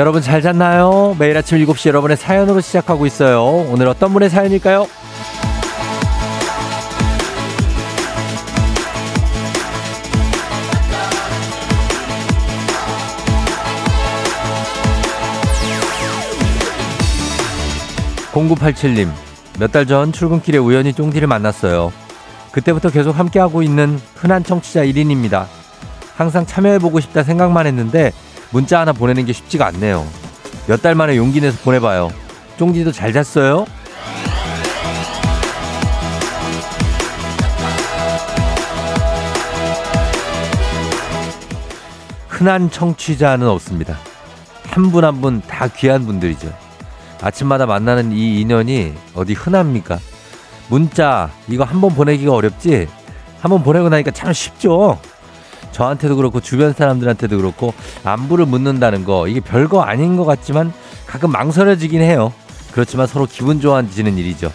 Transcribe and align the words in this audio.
여러분 0.00 0.22
잘 0.22 0.40
잤나요? 0.40 1.14
매일 1.18 1.36
아침 1.36 1.58
7시 1.58 1.88
여러분의 1.88 2.16
사연으로 2.16 2.62
시작하고 2.62 3.04
있어요. 3.04 3.44
오늘 3.70 3.86
어떤 3.86 4.14
분의 4.14 4.30
사연일까요? 4.30 4.86
0987님, 18.32 19.08
몇 19.58 19.72
달 19.72 19.86
전 19.86 20.12
출근길에 20.12 20.58
우연히 20.58 20.92
쫑디를 20.92 21.28
만났어요. 21.28 21.92
그때부터 22.52 22.90
계속 22.90 23.18
함께하고 23.18 23.62
있는 23.62 24.00
흔한 24.14 24.42
청취자 24.44 24.84
1인입니다. 24.84 25.46
항상 26.16 26.46
참여해보고 26.46 27.00
싶다 27.00 27.22
생각만 27.22 27.66
했는데 27.66 28.12
문자 28.50 28.80
하나 28.80 28.92
보내는 28.92 29.24
게 29.26 29.32
쉽지가 29.32 29.66
않네요. 29.68 30.06
몇 30.66 30.80
달 30.82 30.94
만에 30.94 31.16
용기 31.16 31.40
내서 31.40 31.58
보내봐요. 31.62 32.10
쫑디도 32.58 32.92
잘 32.92 33.12
잤어요? 33.12 33.66
흔한 42.28 42.70
청취자는 42.70 43.46
없습니다. 43.48 43.98
한 44.70 44.90
분 44.92 45.04
한 45.04 45.20
분 45.20 45.42
다 45.46 45.68
귀한 45.68 46.06
분들이죠. 46.06 46.52
아침마다 47.20 47.66
만나는 47.66 48.12
이 48.12 48.40
인연이 48.40 48.94
어디 49.14 49.34
흔합니까? 49.34 49.98
문자 50.68 51.30
이거 51.48 51.64
한 51.64 51.80
번 51.80 51.94
보내기가 51.94 52.32
어렵지? 52.32 52.88
한 53.40 53.50
번 53.50 53.62
보내고 53.62 53.88
나니까 53.88 54.10
참 54.12 54.32
쉽죠? 54.32 54.98
저한테도 55.72 56.16
그렇고 56.16 56.40
주변 56.40 56.72
사람들한테도 56.72 57.36
그렇고 57.36 57.72
안부를 58.04 58.46
묻는다는 58.46 59.04
거 59.04 59.28
이게 59.28 59.40
별거 59.40 59.82
아닌 59.82 60.16
것 60.16 60.24
같지만 60.24 60.72
가끔 61.06 61.30
망설여지긴 61.32 62.00
해요. 62.00 62.32
그렇지만 62.72 63.06
서로 63.06 63.26
기분 63.26 63.60
좋아지는 63.60 64.16
일이죠. 64.18 64.52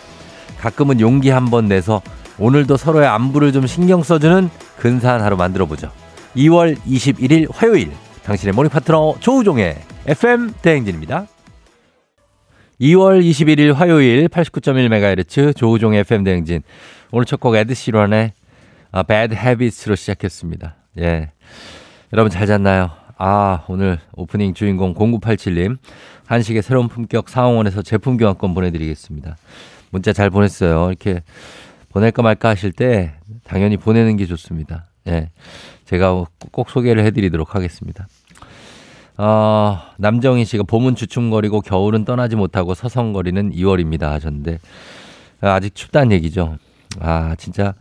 가끔은 0.60 1.00
용기 1.00 1.30
한 1.30 1.46
번 1.50 1.68
내서 1.68 2.02
오늘도 2.38 2.78
서로의 2.78 3.08
안부를 3.08 3.52
좀 3.54 3.66
신경 3.68 4.04
써주는 4.04 4.50
근사한 4.80 5.22
하루 5.22 5.38
만들어 5.38 5.66
보죠. 5.66 5.92
2월 6.36 6.78
21일 6.86 7.48
화요일 7.54 7.92
당신의 8.24 8.54
morning 8.54 8.70
파트너 8.70 9.16
조우종의 9.20 9.78
FM 10.08 10.54
대행진입니다. 10.62 11.28
2월 12.82 13.24
21일 13.24 13.74
화요일 13.74 14.28
89.1MHz 14.28 15.56
조우종의 15.56 16.02
FM 16.02 16.24
대행진 16.26 16.62
오늘 17.12 17.26
첫 17.26 17.40
곡 17.40 17.56
에드 17.56 17.74
시런의 17.74 18.34
아, 18.92 19.04
Bad 19.04 19.36
Habits로 19.36 19.96
시작했습니다. 19.96 20.76
예. 21.00 21.32
여러분 22.14 22.30
잘 22.32 22.48
잤나요? 22.48 22.92
아, 23.18 23.64
오늘 23.68 24.00
오프닝 24.16 24.54
주인공 24.54 24.94
0987님 24.94 25.78
한식의 26.26 26.62
새로운 26.62 26.88
품격 26.88 27.30
상황원에서 27.30 27.82
제품 27.82 28.18
교환권 28.18 28.54
보내드리겠습니다. 28.54 29.38
문자 29.92 30.14
잘 30.14 30.30
보냈어요. 30.30 30.88
이렇게 30.88 31.22
보낼까 31.90 32.22
말까 32.22 32.50
하실 32.50 32.72
때 32.72 33.14
당연히 33.44 33.78
보내는 33.78 34.18
게 34.18 34.26
좋습니다. 34.26 34.88
예. 35.08 35.30
제가 35.86 36.26
꼭 36.52 36.70
소개를 36.70 37.06
해드리도록 37.06 37.56
하겠습니다. 37.56 38.08
어, 39.18 39.80
남정희 39.98 40.44
씨가 40.46 40.64
봄은 40.64 40.96
주춤거리고 40.96 41.62
겨울은 41.62 42.04
떠나지 42.04 42.36
못하고 42.36 42.74
서성거리는 42.74 43.52
2월입니다 43.52 44.02
하셨는데 44.10 44.60
아직 45.40 45.74
춥다는 45.74 46.12
얘기죠. 46.14 46.58
아, 47.00 47.36
진짜 47.38 47.74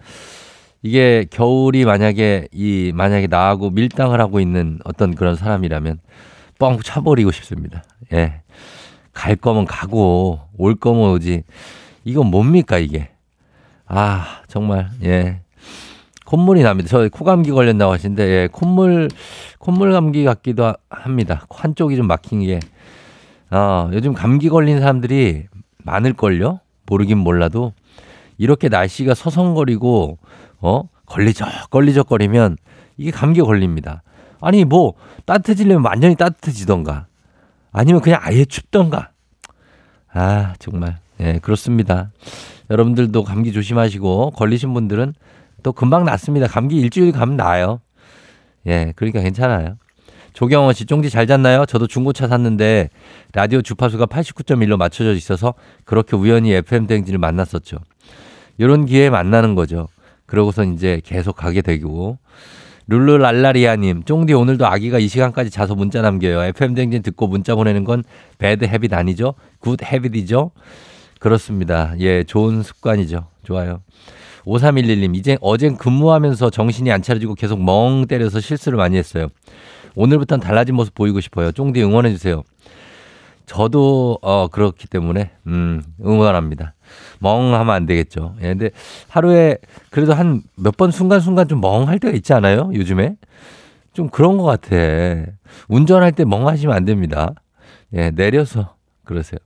이게 0.84 1.24
겨울이 1.30 1.86
만약에 1.86 2.48
이 2.52 2.92
만약에 2.94 3.26
나하고 3.26 3.70
밀당을 3.70 4.20
하고 4.20 4.38
있는 4.38 4.80
어떤 4.84 5.14
그런 5.14 5.34
사람이라면 5.34 5.98
뻥 6.58 6.78
쳐버리고 6.80 7.30
싶습니다. 7.32 7.82
예. 8.12 8.42
갈 9.14 9.34
거면 9.34 9.64
가고 9.64 10.40
올 10.58 10.74
거면 10.74 11.12
오지. 11.12 11.44
이건 12.04 12.26
뭡니까 12.26 12.76
이게? 12.76 13.08
아 13.86 14.42
정말 14.46 14.90
예. 15.02 15.40
콧물이 16.26 16.62
납니다. 16.62 16.90
저 16.90 17.08
코감기 17.08 17.50
걸렸다고 17.50 17.90
하시는데 17.90 18.22
예, 18.22 18.48
콧물 18.52 19.08
콧물 19.58 19.90
감기 19.90 20.22
같기도 20.22 20.74
합니다. 20.90 21.46
한쪽이 21.48 21.96
좀 21.96 22.06
막힌 22.06 22.40
게. 22.40 22.60
어, 23.50 23.88
요즘 23.94 24.12
감기 24.12 24.50
걸린 24.50 24.80
사람들이 24.80 25.46
많을걸요? 25.78 26.60
모르긴 26.84 27.16
몰라도 27.16 27.72
이렇게 28.36 28.68
날씨가 28.68 29.14
서성거리고 29.14 30.18
어? 30.64 30.88
걸리적 31.04 31.46
걸리적거리면 31.70 32.56
이게 32.96 33.10
감기 33.10 33.42
걸립니다. 33.42 34.02
아니 34.40 34.64
뭐 34.64 34.94
따뜻해지려면 35.26 35.84
완전히 35.84 36.16
따뜻해지던가 36.16 37.06
아니면 37.70 38.00
그냥 38.00 38.20
아예 38.22 38.46
춥던가. 38.46 39.10
아 40.12 40.54
정말 40.58 40.98
예 41.20 41.38
그렇습니다. 41.40 42.10
여러분들도 42.70 43.24
감기 43.24 43.52
조심하시고 43.52 44.30
걸리신 44.32 44.72
분들은 44.72 45.12
또 45.62 45.72
금방 45.72 46.04
낫습니다. 46.04 46.46
감기 46.46 46.78
일주일 46.80 47.12
가면 47.12 47.36
나아요. 47.36 47.80
예 48.66 48.94
그러니까 48.96 49.20
괜찮아요. 49.20 49.76
조경원 50.32 50.74
씨, 50.74 50.84
쫑디 50.84 51.10
잘 51.10 51.26
잤나요? 51.26 51.64
저도 51.64 51.86
중고차 51.86 52.26
샀는데 52.26 52.88
라디오 53.34 53.62
주파수가 53.62 54.06
89.1로 54.06 54.76
맞춰져 54.76 55.12
있어서 55.12 55.54
그렇게 55.84 56.16
우연히 56.16 56.52
FM 56.54 56.86
댕진을 56.86 57.18
만났었죠. 57.18 57.78
이런 58.58 58.86
기회에 58.86 59.10
만나는 59.10 59.54
거죠. 59.54 59.88
그러고서 60.26 60.64
이제 60.64 61.00
계속 61.04 61.36
가게 61.36 61.62
되고 61.62 62.18
룰루랄라리아님, 62.86 64.02
쫑디 64.04 64.34
오늘도 64.34 64.66
아기가 64.66 64.98
이 64.98 65.08
시간까지 65.08 65.50
자서 65.50 65.74
문자 65.74 66.02
남겨요. 66.02 66.42
FM 66.42 66.74
댕진 66.74 67.02
듣고 67.02 67.26
문자 67.26 67.54
보내는 67.54 67.84
건 67.84 68.04
bad 68.38 68.66
habit 68.66 68.92
아니죠? 68.92 69.34
good 69.58 69.82
habit이죠? 69.82 70.50
그렇습니다. 71.18 71.94
예, 72.00 72.24
좋은 72.24 72.62
습관이죠. 72.62 73.26
좋아요. 73.44 73.80
5311님, 74.44 75.16
이제 75.16 75.38
어젠 75.40 75.76
근무하면서 75.76 76.50
정신이 76.50 76.92
안 76.92 77.00
차려지고 77.00 77.34
계속 77.34 77.62
멍 77.62 78.06
때려서 78.06 78.40
실수를 78.40 78.76
많이 78.76 78.98
했어요. 78.98 79.28
오늘부터는 79.94 80.44
달라진 80.44 80.74
모습 80.74 80.94
보이고 80.94 81.20
싶어요. 81.20 81.52
쫑디 81.52 81.82
응원해주세요. 81.82 82.42
저도, 83.46 84.18
어, 84.20 84.48
그렇기 84.48 84.88
때문에, 84.88 85.30
음, 85.46 85.82
응원합니다. 86.04 86.74
멍하면 87.20 87.74
안 87.74 87.86
되겠죠. 87.86 88.34
예, 88.40 88.48
근데 88.48 88.70
하루에 89.08 89.58
그래도 89.90 90.14
한 90.14 90.42
몇 90.56 90.76
번 90.76 90.90
순간순간 90.90 91.48
좀 91.48 91.60
멍할 91.60 91.98
때가 91.98 92.14
있지 92.16 92.32
않아요? 92.32 92.70
요즘에? 92.74 93.16
좀 93.92 94.08
그런 94.08 94.38
것 94.38 94.44
같아. 94.44 94.76
운전할 95.68 96.12
때 96.12 96.24
멍하시면 96.24 96.74
안 96.74 96.84
됩니다. 96.84 97.32
예, 97.94 98.10
내려서 98.10 98.74
그러세요. 99.04 99.38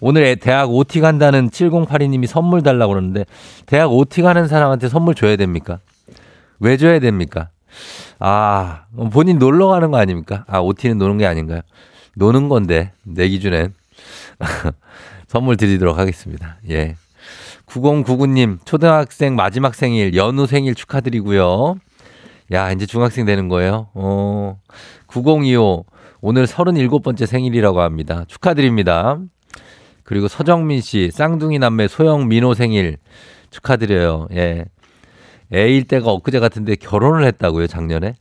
오늘 0.00 0.36
대학 0.36 0.70
OT 0.70 1.00
간다는 1.00 1.48
7082님이 1.50 2.26
선물 2.26 2.62
달라고 2.62 2.92
그러는데 2.92 3.24
대학 3.66 3.92
OT 3.92 4.22
가는 4.22 4.46
사람한테 4.46 4.88
선물 4.88 5.14
줘야 5.14 5.36
됩니까? 5.36 5.78
왜 6.60 6.76
줘야 6.76 6.98
됩니까? 7.00 7.48
아, 8.18 8.82
본인 9.12 9.38
놀러 9.38 9.68
가는 9.68 9.90
거 9.90 9.96
아닙니까? 9.98 10.44
아, 10.48 10.58
OT는 10.60 10.98
노는 10.98 11.18
게 11.18 11.26
아닌가요? 11.26 11.60
노는 12.16 12.48
건데, 12.48 12.90
내 13.04 13.28
기준엔. 13.28 13.74
선물 15.28 15.58
드리도록 15.58 15.98
하겠습니다. 15.98 16.56
예. 16.70 16.96
9099님, 17.66 18.58
초등학생 18.64 19.36
마지막 19.36 19.74
생일, 19.74 20.14
연우 20.16 20.46
생일 20.46 20.74
축하드리고요. 20.74 21.76
야, 22.52 22.72
이제 22.72 22.86
중학생 22.86 23.26
되는 23.26 23.48
거예요. 23.48 23.90
어, 23.92 24.58
9025, 25.06 25.84
오늘 26.22 26.46
37번째 26.46 27.26
생일이라고 27.26 27.82
합니다. 27.82 28.24
축하드립니다. 28.26 29.18
그리고 30.02 30.28
서정민 30.28 30.80
씨, 30.80 31.10
쌍둥이 31.12 31.58
남매 31.58 31.88
소영 31.88 32.26
민호 32.26 32.54
생일 32.54 32.96
축하드려요. 33.50 34.28
예. 34.32 34.64
애일 35.52 35.84
때가 35.84 36.10
엊그제 36.10 36.40
같은데 36.40 36.74
결혼을 36.74 37.24
했다고요, 37.26 37.66
작년에. 37.66 38.14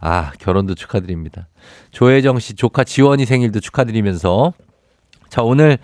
아, 0.00 0.32
결혼도 0.40 0.74
축하드립니다. 0.74 1.46
조혜정 1.92 2.40
씨 2.40 2.54
조카 2.54 2.82
지원이 2.82 3.26
생일도 3.26 3.60
축하드리면서 3.60 4.52
자, 5.28 5.42
오늘 5.42 5.78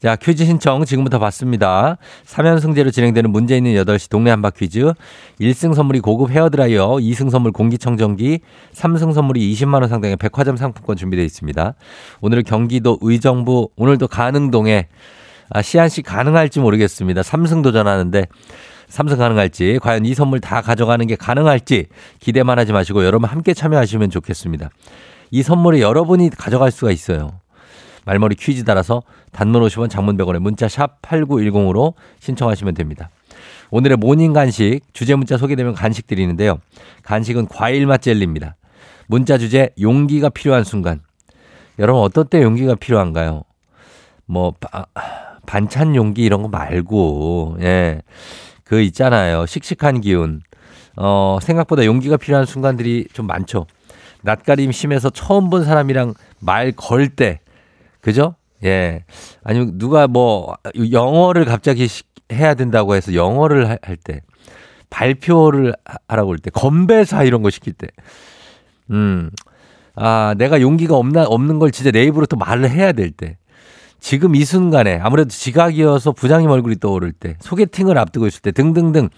자, 0.00 0.14
퀴즈 0.14 0.44
신청 0.44 0.84
지금부터 0.84 1.18
받습니다. 1.18 1.96
3연승제로 2.26 2.92
진행되는 2.92 3.30
문제 3.30 3.56
있는 3.56 3.72
8시 3.72 4.10
동네 4.10 4.30
한바 4.30 4.50
퀴즈. 4.50 4.92
1승 5.40 5.74
선물이 5.74 6.00
고급 6.00 6.30
헤어드라이어, 6.30 6.96
2승 6.96 7.30
선물 7.30 7.52
공기청정기, 7.52 8.40
3승 8.74 9.14
선물이 9.14 9.54
20만원 9.54 9.88
상당의 9.88 10.16
백화점 10.16 10.56
상품권 10.56 10.96
준비되어 10.96 11.24
있습니다. 11.24 11.74
오늘 12.20 12.42
경기도 12.42 12.98
의정부, 13.00 13.70
오늘도 13.76 14.08
가능동에 14.08 14.88
아, 15.48 15.62
시안씨 15.62 16.02
가능할지 16.02 16.60
모르겠습니다. 16.60 17.22
3승 17.22 17.62
도전하는데 17.62 18.26
3승 18.88 19.16
가능할지, 19.16 19.78
과연 19.80 20.04
이 20.04 20.14
선물 20.14 20.40
다 20.40 20.60
가져가는 20.60 21.04
게 21.06 21.16
가능할지 21.16 21.86
기대만 22.20 22.58
하지 22.58 22.72
마시고 22.72 23.04
여러분 23.04 23.30
함께 23.30 23.54
참여하시면 23.54 24.10
좋겠습니다. 24.10 24.70
이 25.30 25.42
선물을 25.42 25.80
여러분이 25.80 26.30
가져갈 26.30 26.70
수가 26.70 26.90
있어요. 26.90 27.40
말머리 28.06 28.36
퀴즈 28.36 28.64
따라서 28.64 29.02
단문 29.32 29.62
50원 29.62 29.90
장문 29.90 30.16
100원에 30.16 30.38
문자 30.38 30.68
샵 30.68 31.02
8910으로 31.02 31.94
신청하시면 32.20 32.74
됩니다. 32.74 33.10
오늘의 33.70 33.96
morning 33.98 34.32
간식 34.32 34.80
주제 34.92 35.14
문자 35.16 35.36
소개되면 35.36 35.74
간식 35.74 36.06
드리는데요. 36.06 36.58
간식은 37.02 37.48
과일 37.48 37.86
맛 37.86 38.00
젤리입니다. 38.00 38.56
문자 39.08 39.36
주제 39.38 39.70
용기가 39.80 40.28
필요한 40.30 40.64
순간 40.64 41.00
여러분 41.78 42.02
어떤 42.02 42.26
때 42.28 42.42
용기가 42.42 42.74
필요한가요? 42.76 43.42
뭐 44.24 44.54
바, 44.60 44.86
반찬 45.46 45.94
용기 45.96 46.22
이런 46.22 46.42
거 46.42 46.48
말고 46.48 47.58
예. 47.60 48.02
그 48.64 48.80
있잖아요. 48.82 49.46
씩씩한 49.46 50.00
기운. 50.00 50.42
어, 50.96 51.38
생각보다 51.42 51.84
용기가 51.84 52.16
필요한 52.16 52.46
순간들이 52.46 53.08
좀 53.12 53.26
많죠. 53.26 53.66
낯가림 54.22 54.72
심해서 54.72 55.10
처음 55.10 55.50
본 55.50 55.64
사람이랑 55.64 56.14
말 56.40 56.72
걸 56.72 57.08
때. 57.08 57.40
그죠? 58.06 58.36
예. 58.62 59.04
아니면 59.42 59.78
누가 59.78 60.06
뭐 60.06 60.54
영어를 60.92 61.44
갑자기 61.44 61.88
해야 62.30 62.54
된다고 62.54 62.94
해서 62.94 63.14
영어를 63.14 63.66
할 63.66 63.96
때. 63.96 64.20
발표를 64.90 65.74
하라고 66.06 66.30
할 66.30 66.38
때. 66.38 66.50
건배사 66.50 67.24
이런 67.24 67.42
거 67.42 67.50
시킬 67.50 67.72
때. 67.72 67.88
음. 68.92 69.30
아, 69.96 70.36
내가 70.38 70.60
용기가 70.60 70.94
없나, 70.94 71.24
없는 71.24 71.58
걸 71.58 71.72
진짜 71.72 71.90
내 71.90 72.04
입으로 72.04 72.26
또 72.26 72.36
말을 72.36 72.70
해야 72.70 72.92
될 72.92 73.10
때. 73.10 73.38
지금 73.98 74.36
이 74.36 74.44
순간에 74.44 75.00
아무래도 75.02 75.30
지각이어서 75.30 76.12
부장님 76.12 76.48
얼굴이 76.48 76.76
떠오를 76.78 77.10
때, 77.10 77.34
소개팅을 77.40 77.98
앞두고 77.98 78.28
있을 78.28 78.40
때 78.40 78.52
등등등 78.52 79.08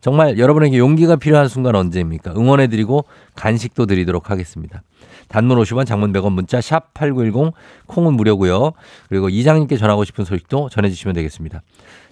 정말 0.00 0.38
여러분에게 0.38 0.78
용기가 0.78 1.16
필요한 1.16 1.48
순간 1.48 1.74
언제입니까? 1.74 2.32
응원해 2.34 2.68
드리고 2.68 3.04
간식도 3.34 3.84
드리도록 3.84 4.30
하겠습니다. 4.30 4.82
단문 5.28 5.58
50원, 5.58 5.86
장문 5.86 6.12
100원, 6.12 6.32
문자 6.32 6.60
샵 6.60 6.94
8910, 6.94 7.52
콩은 7.86 8.14
무료고요. 8.14 8.72
그리고 9.08 9.28
이장님께 9.28 9.76
전하고 9.76 10.04
싶은 10.04 10.24
소식도 10.24 10.68
전해주시면 10.68 11.14
되겠습니다. 11.14 11.62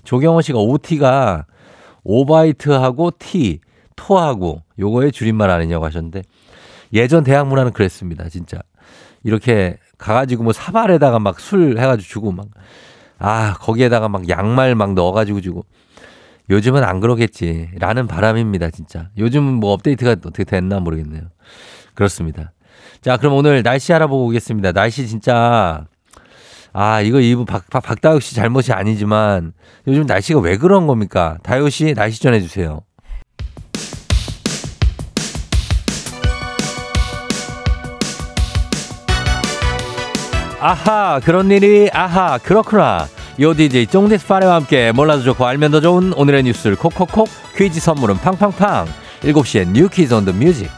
조경호 0.05 0.41
씨가 0.43 0.59
OT가 0.59 1.47
오바이트하고 2.05 3.13
T, 3.19 3.61
토하고 3.97 4.63
요거의 4.79 5.13
줄임말 5.13 5.51
아니냐고 5.51 5.85
하셨는데 5.85 6.23
예전 6.93 7.25
대학 7.25 7.47
문화는 7.47 7.73
그랬습니다. 7.73 8.29
진짜. 8.29 8.59
이렇게 9.25 9.79
가가지고 9.99 10.43
뭐 10.45 10.53
사발에다가 10.53 11.19
막 11.21 11.39
술 11.39 11.79
해가지고 11.79 12.09
주고 12.09 12.33
막, 12.33 12.47
아, 13.19 13.55
거기에다가 13.61 14.09
막 14.09 14.29
양말 14.29 14.75
막 14.75 14.95
넣어가지고 14.95 15.41
주고. 15.41 15.65
요즘은 16.51 16.83
안 16.83 16.99
그러겠지. 17.01 17.71
라는 17.79 18.09
바람입니다, 18.09 18.71
진짜. 18.71 19.09
요즘은 19.17 19.55
뭐 19.55 19.73
업데이트가 19.73 20.11
어떻게 20.13 20.43
됐나 20.45 20.81
모르겠네요. 20.81 21.23
그렇습니다. 21.95 22.53
자, 23.01 23.17
그럼 23.17 23.35
오늘 23.35 23.63
날씨 23.63 23.93
알아보고 23.93 24.27
오겠습니다. 24.27 24.73
날씨 24.73 25.07
진짜, 25.09 25.87
아, 26.73 27.01
이거 27.01 27.21
이부 27.21 27.45
박, 27.45 27.69
박, 27.71 27.83
박다혁 27.83 28.23
씨 28.23 28.35
잘못이 28.35 28.73
아니지만 28.73 29.53
요즘 29.89 30.07
날씨가 30.07 30.41
왜 30.41 30.57
그런 30.57 30.87
겁니까? 30.87 31.39
다효 31.43 31.69
씨, 31.69 31.95
날씨 31.95 32.21
전해 32.21 32.41
주세요. 32.41 32.81
아하, 40.61 41.21
그런 41.25 41.51
일이, 41.51 41.91
아하, 41.93 42.39
그렇구나. 42.39 43.09
요 43.41 43.55
DJ 43.55 43.87
쫑디스 43.87 44.27
파레와 44.27 44.55
함께 44.57 44.93
몰라도 44.93 45.23
좋고 45.23 45.45
알면 45.47 45.73
더 45.73 45.81
좋은 45.81 46.13
오늘의 46.13 46.43
뉴스를 46.45 46.77
콕콕콕 46.77 47.29
퀴즈 47.57 47.81
선물은 47.81 48.19
팡팡팡 48.19 48.87
7시엔 49.23 49.69
뉴 49.69 49.89
퀴즈 49.89 50.13
on 50.13 50.27
the 50.27 50.33
music 50.33 50.69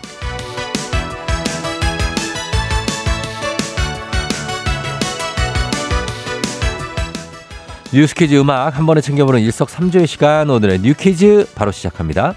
뉴스 7.95 8.13
퀴즈 8.17 8.35
음악 8.35 8.77
한 8.77 8.87
번에 8.87 9.01
챙겨보는 9.01 9.41
일석삼조의 9.43 10.09
시간 10.09 10.51
오늘의 10.51 10.81
뉴 10.81 10.95
퀴즈 10.95 11.47
바로 11.55 11.71
시작합니다. 11.71 12.35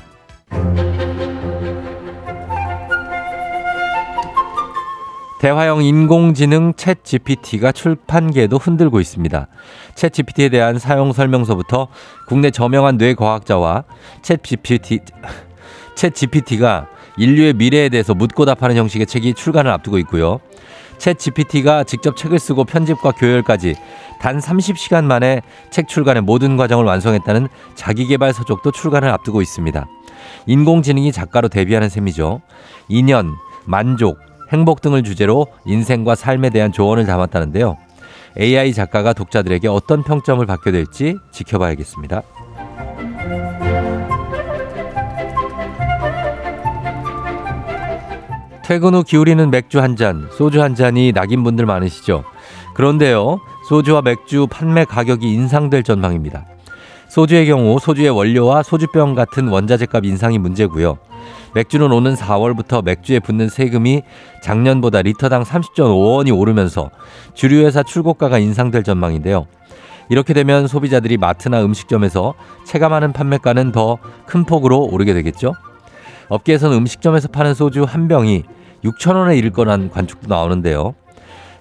대화형 5.39 5.83
인공지능 5.83 6.73
챗 6.73 7.03
GPT가 7.03 7.71
출판계도 7.71 8.59
흔들고 8.59 8.99
있습니다. 8.99 9.47
챗 9.95 10.13
GPT에 10.13 10.49
대한 10.49 10.77
사용 10.77 11.11
설명서부터 11.11 11.87
국내 12.27 12.51
저명한 12.51 12.97
뇌과학자와 12.97 13.85
챗 14.21 14.43
GPT, 14.43 14.99
챗 15.95 16.13
GPT가 16.13 16.87
인류의 17.17 17.53
미래에 17.53 17.89
대해서 17.89 18.13
묻고 18.13 18.45
답하는 18.45 18.75
형식의 18.75 19.07
책이 19.07 19.33
출간을 19.33 19.71
앞두고 19.71 19.97
있고요. 19.99 20.39
챗 20.97 21.17
GPT가 21.17 21.83
직접 21.83 22.17
책을 22.17 22.39
쓰고 22.39 22.63
편집과 22.63 23.11
교열까지 23.11 23.75
단 24.19 24.39
30시간 24.39 25.05
만에 25.05 25.41
책 25.69 25.87
출간의 25.87 26.23
모든 26.23 26.57
과정을 26.57 26.85
완성했다는 26.85 27.47
자기개발 27.75 28.33
서적도 28.33 28.71
출간을 28.71 29.09
앞두고 29.09 29.41
있습니다. 29.41 29.87
인공지능이 30.47 31.11
작가로 31.11 31.49
데뷔하는 31.49 31.89
셈이죠. 31.89 32.41
인연, 32.87 33.35
만족, 33.65 34.17
행복 34.51 34.81
등을 34.81 35.03
주제로 35.03 35.47
인생과 35.65 36.15
삶에 36.15 36.49
대한 36.49 36.71
조언을 36.71 37.05
담았다는데요. 37.05 37.77
AI 38.39 38.73
작가가 38.73 39.13
독자들에게 39.13 39.67
어떤 39.67 40.03
평점을 40.03 40.45
받게 40.45 40.71
될지 40.71 41.17
지켜봐야겠습니다. 41.31 42.21
퇴근 48.67 48.95
후 48.95 49.01
기울이는 49.01 49.49
맥주 49.49 49.79
한 49.79 49.95
잔, 49.95 50.27
소주 50.29 50.61
한 50.61 50.75
잔이 50.75 51.13
낙인 51.13 51.41
분들 51.41 51.65
많으시죠? 51.65 52.25
그런데요, 52.73 53.39
소주와 53.69 54.01
맥주 54.01 54.45
판매 54.45 54.83
가격이 54.83 55.25
인상될 55.25 55.83
전망입니다. 55.83 56.45
소주의 57.07 57.45
경우 57.45 57.79
소주의 57.79 58.09
원료와 58.09 58.63
소주병 58.63 59.15
같은 59.15 59.47
원자재 59.47 59.85
값 59.85 60.03
인상이 60.03 60.37
문제고요. 60.37 60.97
맥주는 61.55 61.89
오는 61.89 62.13
4월부터 62.13 62.83
맥주에 62.83 63.19
붙는 63.19 63.47
세금이 63.47 64.01
작년보다 64.43 65.01
리터당 65.01 65.43
30.5원이 65.43 66.37
오르면서 66.37 66.89
주류회사 67.35 67.83
출고가가 67.83 68.37
인상될 68.37 68.83
전망인데요. 68.83 69.47
이렇게 70.09 70.33
되면 70.33 70.67
소비자들이 70.67 71.15
마트나 71.15 71.63
음식점에서 71.63 72.33
체감하는 72.65 73.13
판매가는 73.13 73.71
더 73.71 73.97
큰 74.25 74.43
폭으로 74.43 74.83
오르게 74.91 75.13
되겠죠. 75.13 75.53
업계에서는 76.27 76.75
음식점에서 76.75 77.29
파는 77.29 77.53
소주 77.53 77.85
한 77.85 78.09
병이 78.09 78.43
6천원에 78.91 79.37
이를 79.37 79.51
거란 79.51 79.89
관측도 79.89 80.27
나오는데요. 80.27 80.95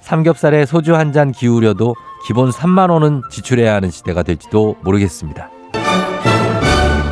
삼겹살에 0.00 0.66
소주 0.66 0.94
한 0.94 1.12
잔 1.12 1.32
기울여도 1.32 1.94
기본 2.26 2.50
3만 2.50 2.90
원은 2.90 3.22
지출해야 3.30 3.74
하는 3.74 3.90
시대가 3.90 4.22
될지도 4.22 4.76
모르겠습니다. 4.82 5.50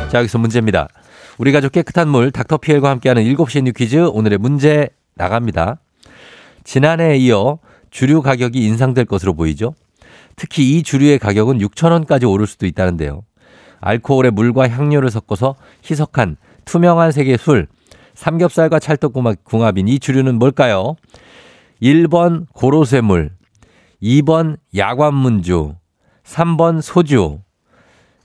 자, 0.09 0.19
여기서 0.19 0.37
문제입니다. 0.37 0.87
우리 1.37 1.51
가족 1.51 1.71
깨끗한 1.73 2.07
물 2.07 2.31
닥터피엘과 2.31 2.89
함께하는 2.89 3.23
7시 3.23 3.63
뉴 3.63 3.73
퀴즈 3.73 3.97
오늘의 3.97 4.37
문제 4.37 4.89
나갑니다. 5.15 5.77
지난해에 6.63 7.17
이어 7.17 7.59
주류 7.89 8.21
가격이 8.21 8.63
인상될 8.65 9.05
것으로 9.05 9.33
보이죠. 9.33 9.73
특히 10.35 10.77
이 10.77 10.83
주류의 10.83 11.19
가격은 11.19 11.59
6천원까지 11.59 12.29
오를 12.29 12.47
수도 12.47 12.65
있다는데요. 12.65 13.23
알코올에 13.81 14.29
물과 14.31 14.69
향료를 14.69 15.09
섞어서 15.11 15.55
희석한 15.89 16.37
투명한 16.65 17.11
색의 17.11 17.37
술, 17.37 17.67
삼겹살과 18.15 18.79
찰떡궁합인 18.79 19.87
이 19.87 19.99
주류는 19.99 20.39
뭘까요? 20.39 20.95
1번 21.81 22.45
고로쇠물, 22.53 23.31
2번 24.01 24.57
야관문주, 24.75 25.75
3번 26.23 26.81
소주. 26.81 27.39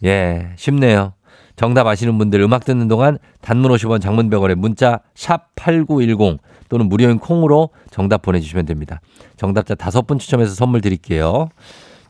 예, 0.04 0.52
쉽네요. 0.56 1.12
정답 1.56 1.87
아시는 1.87 2.16
분들 2.16 2.40
음악 2.40 2.64
듣는 2.64 2.88
동안 2.88 3.18
단문 3.42 3.70
50원 3.73 4.00
장문 4.00 4.30
100원에 4.30 4.54
문자 4.54 5.00
샵 5.14 5.54
8910 5.56 6.38
또는 6.70 6.88
무료인 6.88 7.18
콩으로 7.18 7.68
정답 7.90 8.23
보내주시면 8.23 8.64
됩니다. 8.64 9.00
정답자 9.37 9.75
다섯 9.75 10.06
분 10.06 10.18
추첨해서 10.18 10.54
선물 10.54 10.80
드릴게요. 10.80 11.50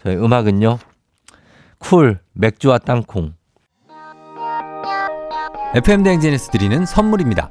저희 0.04 0.14
음악은요. 0.16 0.78
쿨 1.78 2.20
맥주와 2.34 2.78
땅콩 2.78 3.32
FM 5.74 6.02
대행진에서 6.02 6.50
드리는 6.52 6.84
선물입니다. 6.84 7.50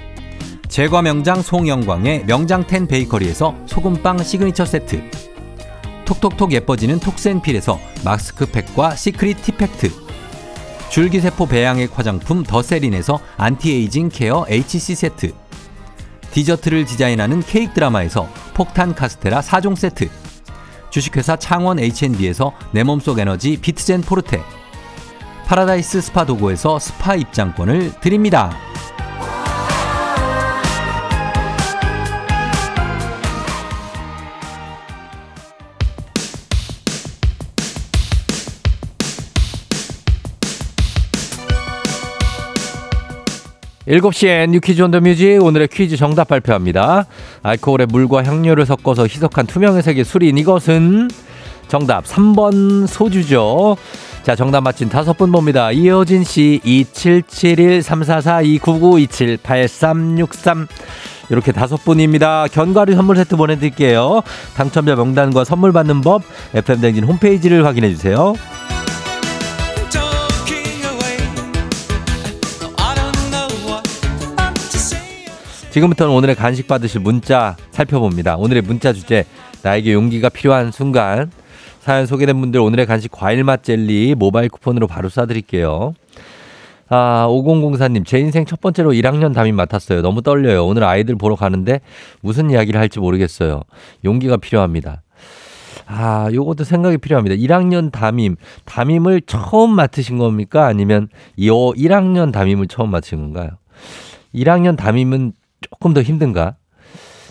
제과 0.71 1.01
명장 1.01 1.41
송영광의 1.41 2.23
명장텐 2.27 2.87
베이커리에서 2.87 3.53
소금빵 3.65 4.23
시그니처 4.23 4.63
세트. 4.63 5.03
톡톡톡 6.05 6.53
예뻐지는 6.53 7.01
톡센필에서 7.01 7.77
마스크팩과 8.05 8.95
시크릿 8.95 9.41
티팩트. 9.43 9.91
줄기세포 10.89 11.47
배양액 11.47 11.97
화장품 11.97 12.43
더세린에서 12.43 13.19
anti-aging 13.35 14.07
care 14.13 14.45
HC 14.47 14.95
세트. 14.95 15.33
디저트를 16.31 16.85
디자인하는 16.85 17.41
케이크 17.41 17.73
드라마에서 17.73 18.29
폭탄 18.53 18.95
카스테라 18.95 19.41
4종 19.41 19.75
세트. 19.75 20.07
주식회사 20.89 21.35
창원 21.35 21.79
H&B에서 21.79 22.53
내 22.71 22.83
몸속 22.83 23.19
에너지 23.19 23.57
비트젠 23.57 24.03
포르테. 24.03 24.41
파라다이스 25.47 25.99
스파 25.99 26.25
도고에서 26.25 26.79
스파 26.79 27.15
입장권을 27.15 27.99
드립니다. 27.99 28.70
일곱 43.91 44.15
시에 44.15 44.47
You 44.47 44.62
Quiz 44.62 44.81
on 44.81 44.89
the 44.91 45.01
Music 45.01 45.37
오늘의 45.43 45.67
퀴즈 45.67 45.97
정답 45.97 46.29
발표합니다. 46.29 47.07
알코올에 47.43 47.87
물과 47.87 48.23
향료를 48.23 48.65
섞어서 48.65 49.03
희석한 49.03 49.47
투명의 49.47 49.83
세계 49.83 50.05
술인 50.05 50.37
이것은 50.37 51.09
정답 51.67 52.05
3번 52.05 52.87
소주죠. 52.87 53.75
자, 54.23 54.33
정답 54.37 54.61
맞힌 54.61 54.87
다섯 54.87 55.17
분 55.17 55.33
봅니다. 55.33 55.71
이효진 55.71 56.23
씨, 56.23 56.61
2771, 56.63 57.83
344, 57.83 58.41
299, 58.43 58.99
27, 59.01 59.37
8363. 59.43 60.67
이렇게 61.29 61.51
다섯 61.51 61.75
분입니다. 61.83 62.47
견과류 62.47 62.95
선물 62.95 63.17
세트 63.17 63.35
보내드릴게요. 63.35 64.21
당첨자 64.55 64.95
명단과 64.95 65.43
선물 65.43 65.73
받는 65.73 65.99
법, 65.99 66.21
FM댕진 66.53 67.03
홈페이지를 67.03 67.65
확인해 67.65 67.89
주세요. 67.89 68.35
지금부터는 75.71 76.13
오늘의 76.13 76.35
간식 76.35 76.67
받으실 76.67 76.99
문자 76.99 77.55
살펴봅니다. 77.71 78.35
오늘의 78.35 78.61
문자 78.61 78.91
주제, 78.91 79.23
나에게 79.63 79.93
용기가 79.93 80.27
필요한 80.27 80.69
순간. 80.69 81.31
사연 81.79 82.05
소개된 82.05 82.39
분들 82.41 82.59
오늘의 82.59 82.85
간식 82.85 83.09
과일 83.09 83.45
맛 83.45 83.63
젤리 83.63 84.15
모바일 84.15 84.49
쿠폰으로 84.49 84.87
바로 84.87 85.07
쏴드릴게요. 85.07 85.93
아, 86.89 87.25
5004님, 87.29 88.05
제 88.05 88.19
인생 88.19 88.45
첫 88.45 88.59
번째로 88.59 88.91
1학년 88.91 89.33
담임 89.33 89.55
맡았어요. 89.55 90.01
너무 90.01 90.21
떨려요. 90.21 90.65
오늘 90.65 90.83
아이들 90.83 91.15
보러 91.15 91.37
가는데 91.37 91.79
무슨 92.19 92.51
이야기를 92.51 92.77
할지 92.77 92.99
모르겠어요. 92.99 93.61
용기가 94.03 94.35
필요합니다. 94.35 95.03
아, 95.87 96.29
요것도 96.33 96.65
생각이 96.65 96.97
필요합니다. 96.97 97.37
1학년 97.37 97.93
담임, 97.93 98.35
담임을 98.65 99.21
처음 99.25 99.73
맡으신 99.73 100.17
겁니까? 100.17 100.65
아니면 100.65 101.07
이 101.37 101.49
1학년 101.49 102.33
담임을 102.33 102.67
처음 102.67 102.91
맡으신 102.91 103.19
건가요? 103.19 103.51
1학년 104.35 104.77
담임은 104.77 105.31
조금 105.61 105.93
더 105.93 106.01
힘든가? 106.01 106.55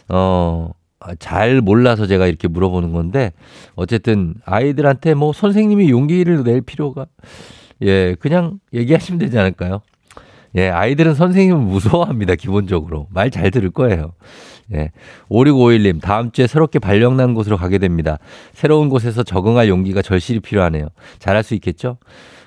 어, 0.08 0.70
잘 1.18 1.60
몰라서 1.60 2.06
제가 2.06 2.26
이렇게 2.26 2.48
물어보는 2.48 2.92
건데, 2.92 3.32
어쨌든 3.74 4.34
아이들한테 4.44 5.14
뭐 5.14 5.32
선생님이 5.32 5.90
용기를 5.90 6.44
낼 6.44 6.60
필요가, 6.60 7.06
예, 7.82 8.14
그냥 8.16 8.60
얘기하시면 8.74 9.18
되지 9.18 9.38
않을까요? 9.38 9.80
예, 10.56 10.68
아이들은 10.68 11.14
선생님을 11.14 11.60
무서워합니다, 11.60 12.34
기본적으로. 12.34 13.06
말 13.10 13.30
잘 13.30 13.50
들을 13.50 13.70
거예요. 13.70 14.12
예. 14.74 14.90
5651님, 15.30 16.00
다음 16.00 16.30
주에 16.32 16.46
새롭게 16.46 16.78
발령난 16.78 17.34
곳으로 17.34 17.56
가게 17.56 17.78
됩니다. 17.78 18.18
새로운 18.52 18.88
곳에서 18.88 19.22
적응할 19.22 19.68
용기가 19.68 20.02
절실히 20.02 20.40
필요하네요. 20.40 20.88
잘할 21.18 21.42
수 21.42 21.54
있겠죠? 21.54 21.98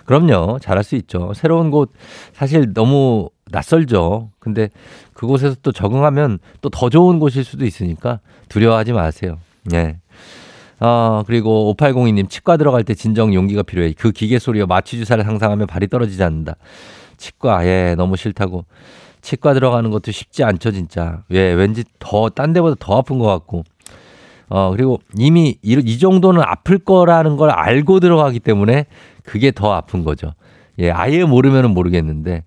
그럼요. 0.06 0.60
잘할 0.60 0.84
수 0.84 0.96
있죠. 0.96 1.34
새로운 1.34 1.72
곳, 1.72 1.92
사실 2.34 2.74
너무 2.74 3.30
낯설죠. 3.54 4.32
근데 4.40 4.70
그곳에서 5.14 5.56
또 5.62 5.72
적응하면 5.72 6.40
또 6.62 6.70
더 6.70 6.90
좋은 6.90 7.20
곳일 7.20 7.44
수도 7.44 7.66
있으니까 7.66 8.20
두려워하지 8.50 8.94
마세요. 8.94 9.38
예. 9.74 9.98
어, 10.80 11.24
그리고 11.26 11.74
5802님, 11.78 12.30
치과 12.30 12.58
들어갈 12.58 12.84
때 12.84 12.94
진정 12.94 13.34
용기가 13.34 13.64
필요해. 13.64 13.94
그 13.94 14.12
기계 14.12 14.40
소리와 14.40 14.66
마취 14.66 14.98
주사를 14.98 15.24
상상하면 15.24 15.68
발이 15.68 15.88
떨어지지 15.88 16.22
않는다. 16.24 16.56
치과, 17.18 17.66
예, 17.66 17.96
너무 17.96 18.18
싫다고. 18.18 18.66
치과 19.22 19.54
들어가는 19.54 19.90
것도 19.92 20.12
쉽지 20.12 20.44
않죠, 20.44 20.72
진짜. 20.72 21.24
예, 21.32 21.54
왠지 21.54 21.86
더, 22.00 22.30
딴 22.30 22.52
데보다 22.52 22.76
더 22.80 22.98
아픈 22.98 23.20
것 23.20 23.28
같고. 23.28 23.64
어, 24.50 24.72
그리고 24.72 25.00
이미 25.16 25.58
이, 25.62 25.82
이 25.86 26.00
정도는 26.00 26.42
아플 26.44 26.80
거라는 26.80 27.38
걸 27.38 27.50
알고 27.50 28.02
들어가기 28.02 28.40
때문에 28.42 28.88
그게 29.24 29.52
더 29.52 29.72
아픈 29.74 30.04
거죠. 30.04 30.34
예, 30.80 30.92
아예 30.92 31.24
모르면은 31.24 31.72
모르겠는데 31.74 32.44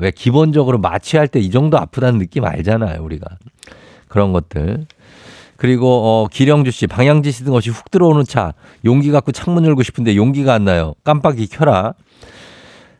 왜 0.00 0.10
기본적으로 0.10 0.78
마취할 0.78 1.28
때 1.28 1.40
이 1.40 1.50
정도 1.50 1.78
아프다는 1.78 2.18
느낌 2.18 2.44
알잖아요, 2.44 3.02
우리가. 3.02 3.26
그런 4.08 4.32
것들. 4.32 4.86
그리고 5.56 5.86
어 5.88 6.26
기령주 6.30 6.70
씨 6.70 6.86
방향지 6.86 7.32
시든 7.32 7.52
것이 7.52 7.70
훅 7.70 7.90
들어오는 7.90 8.24
차 8.24 8.54
용기 8.84 9.10
갖고 9.10 9.30
창문 9.32 9.64
열고 9.66 9.82
싶은데 9.82 10.16
용기가 10.16 10.54
안 10.54 10.64
나요. 10.64 10.94
깜빡이 11.04 11.46
켜라. 11.48 11.94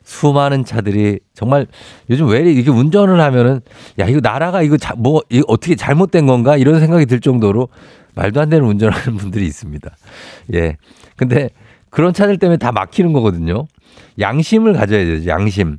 수많은 0.05 0.65
차들이 0.65 1.21
정말 1.35 1.67
요즘 2.11 2.29
왜 2.29 2.41
이렇게 2.41 2.71
운전을 2.71 3.21
하면은 3.21 3.61
야 3.99 4.07
이거 4.07 4.21
나라가 4.21 4.61
이거 4.63 4.77
자, 4.77 4.95
뭐 4.97 5.23
이거 5.31 5.45
어떻게 5.49 5.75
잘못된 5.77 6.27
건가 6.27 6.57
이런 6.57 6.81
생각이 6.81 7.07
들 7.07 7.21
정도로 7.21 7.69
말도 8.15 8.41
안 8.41 8.49
되는 8.49 8.67
운전하는 8.67 9.17
분들이 9.17 9.47
있습니다. 9.47 9.89
예. 10.55 10.77
근데 11.17 11.51
그런 11.91 12.13
차들 12.13 12.39
때문에 12.39 12.57
다 12.59 12.73
막히는 12.73 13.13
거거든요. 13.13 13.67
양심을 14.19 14.73
가져야 14.75 15.05
되죠. 15.05 15.29
양심. 15.29 15.79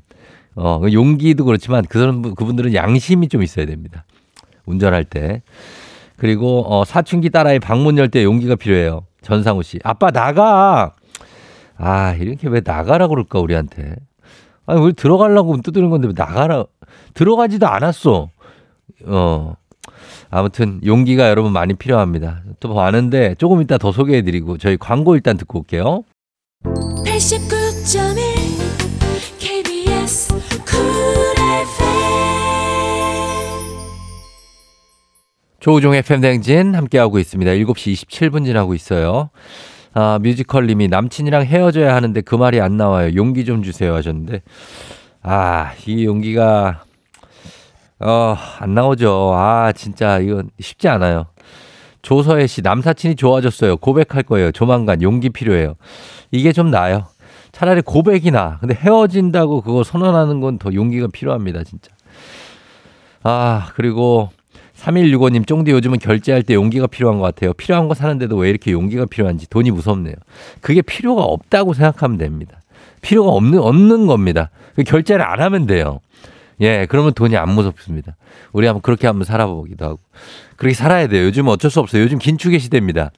어, 0.56 0.80
그 0.80 0.94
용기도 0.94 1.46
그렇지만 1.46 1.86
그 1.88 2.00
사람 2.00 2.22
그분들은 2.22 2.74
양심이 2.74 3.28
좀 3.30 3.42
있어야 3.44 3.66
됩니다. 3.66 4.06
운전할 4.66 5.06
때. 5.06 5.42
그리고 6.18 6.64
어, 6.68 6.86
사춘기 6.86 7.30
딸아이 7.30 7.60
방문 7.60 7.98
열 7.98 8.10
때 8.10 8.24
용기가 8.24 8.56
필요해요. 8.56 9.06
전상우 9.22 9.64
씨. 9.64 9.80
아빠 9.84 10.12
나가. 10.12 10.94
아, 11.78 12.14
이렇게 12.14 12.48
왜 12.48 12.62
나가라고 12.64 13.10
그럴까 13.16 13.40
우리한테. 13.40 13.96
아니, 14.68 14.80
우리 14.80 14.94
들어가려고 14.94 15.60
두드는 15.62 15.90
건데 15.90 16.08
왜 16.08 16.14
나가라. 16.16 16.66
들어가지도 17.14 17.68
않았어. 17.68 18.30
어. 19.06 19.56
아무튼 20.30 20.80
용기가 20.86 21.30
여러분 21.30 21.52
많이 21.52 21.74
필요합니다. 21.74 22.42
또 22.60 22.74
많은데 22.74 23.36
조금 23.36 23.62
이따 23.62 23.78
더 23.78 23.92
소개해 23.92 24.22
드리고 24.22 24.58
저희 24.60 24.78
광고 24.78 25.16
일단 25.16 25.38
듣고 25.38 25.60
올게요. 25.60 26.04
89.1 26.64 28.21
조우종 35.62 35.94
FM 35.94 36.22
댕진 36.22 36.74
함께하고 36.74 37.20
있습니다. 37.20 37.52
7시 37.52 37.94
27분 37.94 38.46
지나고 38.46 38.74
있어요. 38.74 39.30
아, 39.94 40.18
뮤지컬 40.20 40.66
님이 40.66 40.88
남친이랑 40.88 41.44
헤어져야 41.46 41.94
하는데 41.94 42.20
그 42.22 42.34
말이 42.34 42.60
안 42.60 42.78
나와요. 42.78 43.14
용기 43.16 43.46
좀 43.46 43.62
주세요 43.62 43.94
하셨는데, 43.94 44.42
아, 45.22 45.72
이 45.86 46.06
용기가, 46.06 46.84
어, 48.00 48.36
안 48.58 48.74
나오죠. 48.74 49.34
아, 49.36 49.72
진짜 49.74 50.18
이건 50.18 50.50
쉽지 50.60 50.88
않아요. 50.88 51.28
조서혜 52.02 52.48
씨, 52.48 52.64
남사친이 52.64 53.16
좋아졌어요. 53.16 53.78
고백할 53.78 54.24
거예요. 54.24 54.52
조만간 54.52 55.04
용기 55.04 55.30
필요해요. 55.30 55.76
이게 56.32 56.54
좀 56.54 56.72
나아요. 56.72 57.06
차라리 57.52 57.84
고백이나. 57.84 58.58
근데 58.62 58.74
헤어진다고 58.74 59.62
그거 59.62 59.84
선언하는 59.84 60.40
건 60.40 60.58
더 60.58 60.74
용기가 60.74 61.06
필요합니다, 61.06 61.64
진짜. 61.66 61.92
아, 63.22 63.68
그리고 63.76 64.32
3165님, 64.82 65.46
쫑디 65.46 65.72
요즘은 65.72 66.00
결제할 66.00 66.44
때 66.44 66.56
용기가 66.56 66.88
필요한 66.88 67.20
것 67.20 67.26
같아요. 67.26 67.54
필요한 67.54 67.88
거 67.88 67.94
사는데도 67.94 68.36
왜 68.38 68.50
이렇게 68.50 68.72
용기가 68.72 69.06
필요한지 69.06 69.50
돈이 69.50 69.72
무섭네요. 69.72 70.16
그게 70.60 70.82
필요가 70.82 71.24
없다고 71.24 71.74
생각하면 71.74 72.18
됩니다. 72.18 72.62
필요가 73.02 73.30
없는, 73.32 73.60
없는 73.60 74.08
겁니다. 74.08 74.50
그 74.76 74.84
결제를 74.84 75.24
안 75.24 75.40
하면 75.42 75.68
돼요. 75.68 76.00
예, 76.62 76.86
그러면 76.90 77.14
돈이 77.14 77.38
안 77.38 77.50
무섭습니다. 77.50 78.16
우리 78.54 78.68
한번 78.68 78.82
그렇게 78.82 79.08
한번 79.08 79.26
살아보기도 79.26 79.86
하고. 79.86 80.00
그렇게 80.56 80.76
살아야 80.76 81.08
돼요. 81.08 81.26
요즘 81.26 81.48
어쩔 81.48 81.72
수 81.72 81.80
없어요. 81.80 82.04
요즘 82.04 82.18
긴축의 82.18 82.60
시대입니다. 82.60 83.12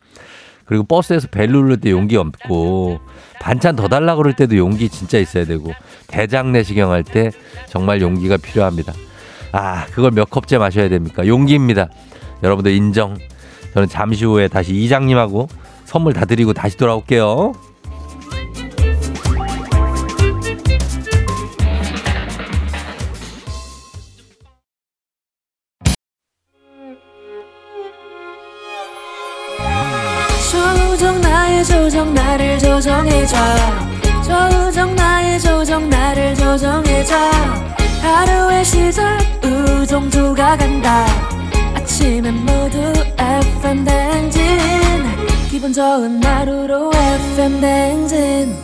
그리고 0.66 0.84
버스에서 0.84 1.28
벨 1.28 1.52
누를 1.52 1.80
때 1.80 1.92
용기 1.92 2.16
없고 2.16 3.00
반찬 3.42 3.76
더 3.76 3.90
달라 3.90 4.16
그럴 4.16 4.34
때도 4.34 4.56
용기 4.56 4.88
진짜 4.88 5.18
있어야 5.20 5.44
되고 5.46 5.74
대장 6.08 6.54
내시경 6.54 6.92
할 6.92 7.04
때 7.04 7.32
정말 7.68 8.02
용기가 8.02 8.38
필요합니다. 8.38 8.94
아, 9.54 9.86
그걸 9.92 10.12
몇 10.12 10.30
컵째 10.30 10.58
마셔야 10.58 10.90
됩니까? 10.90 11.26
용기입니다. 11.26 11.88
여러분들 12.42 12.74
인정. 12.74 13.16
저는 13.74 13.88
잠시 13.88 14.26
후에 14.26 14.48
다시 14.48 14.74
이장님하고 14.74 15.48
선물 15.86 16.14
다 16.14 16.26
드리고 16.26 16.54
다시 16.54 16.76
돌아올게요. 16.76 17.54
조정 30.52 31.22
나의 31.22 31.66
조정 31.66 32.14
나를 32.14 32.60
조정해줘 32.60 33.38
조정 34.24 34.96
나의 34.96 35.40
조정 35.40 35.90
나를 35.90 36.36
조정해줘 36.36 37.16
하루의 38.14 38.64
시절 38.64 39.18
우정조가 39.44 40.58
간다 40.58 41.04
아침엔 41.76 42.46
모두 42.46 42.78
FM 43.18 43.84
댕진 43.84 44.42
기분 45.50 45.74
좋은 45.74 46.24
하루로 46.24 46.92
FM 46.94 47.60
댕진 47.60 48.56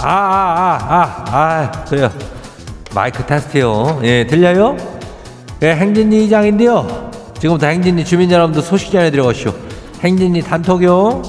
아, 0.00 0.10
아, 0.10 0.78
아, 0.88 1.24
아, 1.26 1.36
아, 1.36 1.84
저요. 1.84 2.10
마이크 2.94 3.26
테스트요. 3.26 4.00
예, 4.04 4.26
들려요? 4.26 4.76
예, 5.60 5.74
행진이 5.74 6.24
이장인데요. 6.24 7.07
지금부터 7.40 7.66
행진이 7.68 8.04
주민 8.04 8.30
여러분들 8.30 8.62
소식 8.62 8.90
전해드려 8.90 9.24
가시오. 9.24 9.54
행진이 10.00 10.42
단톡요. 10.42 11.22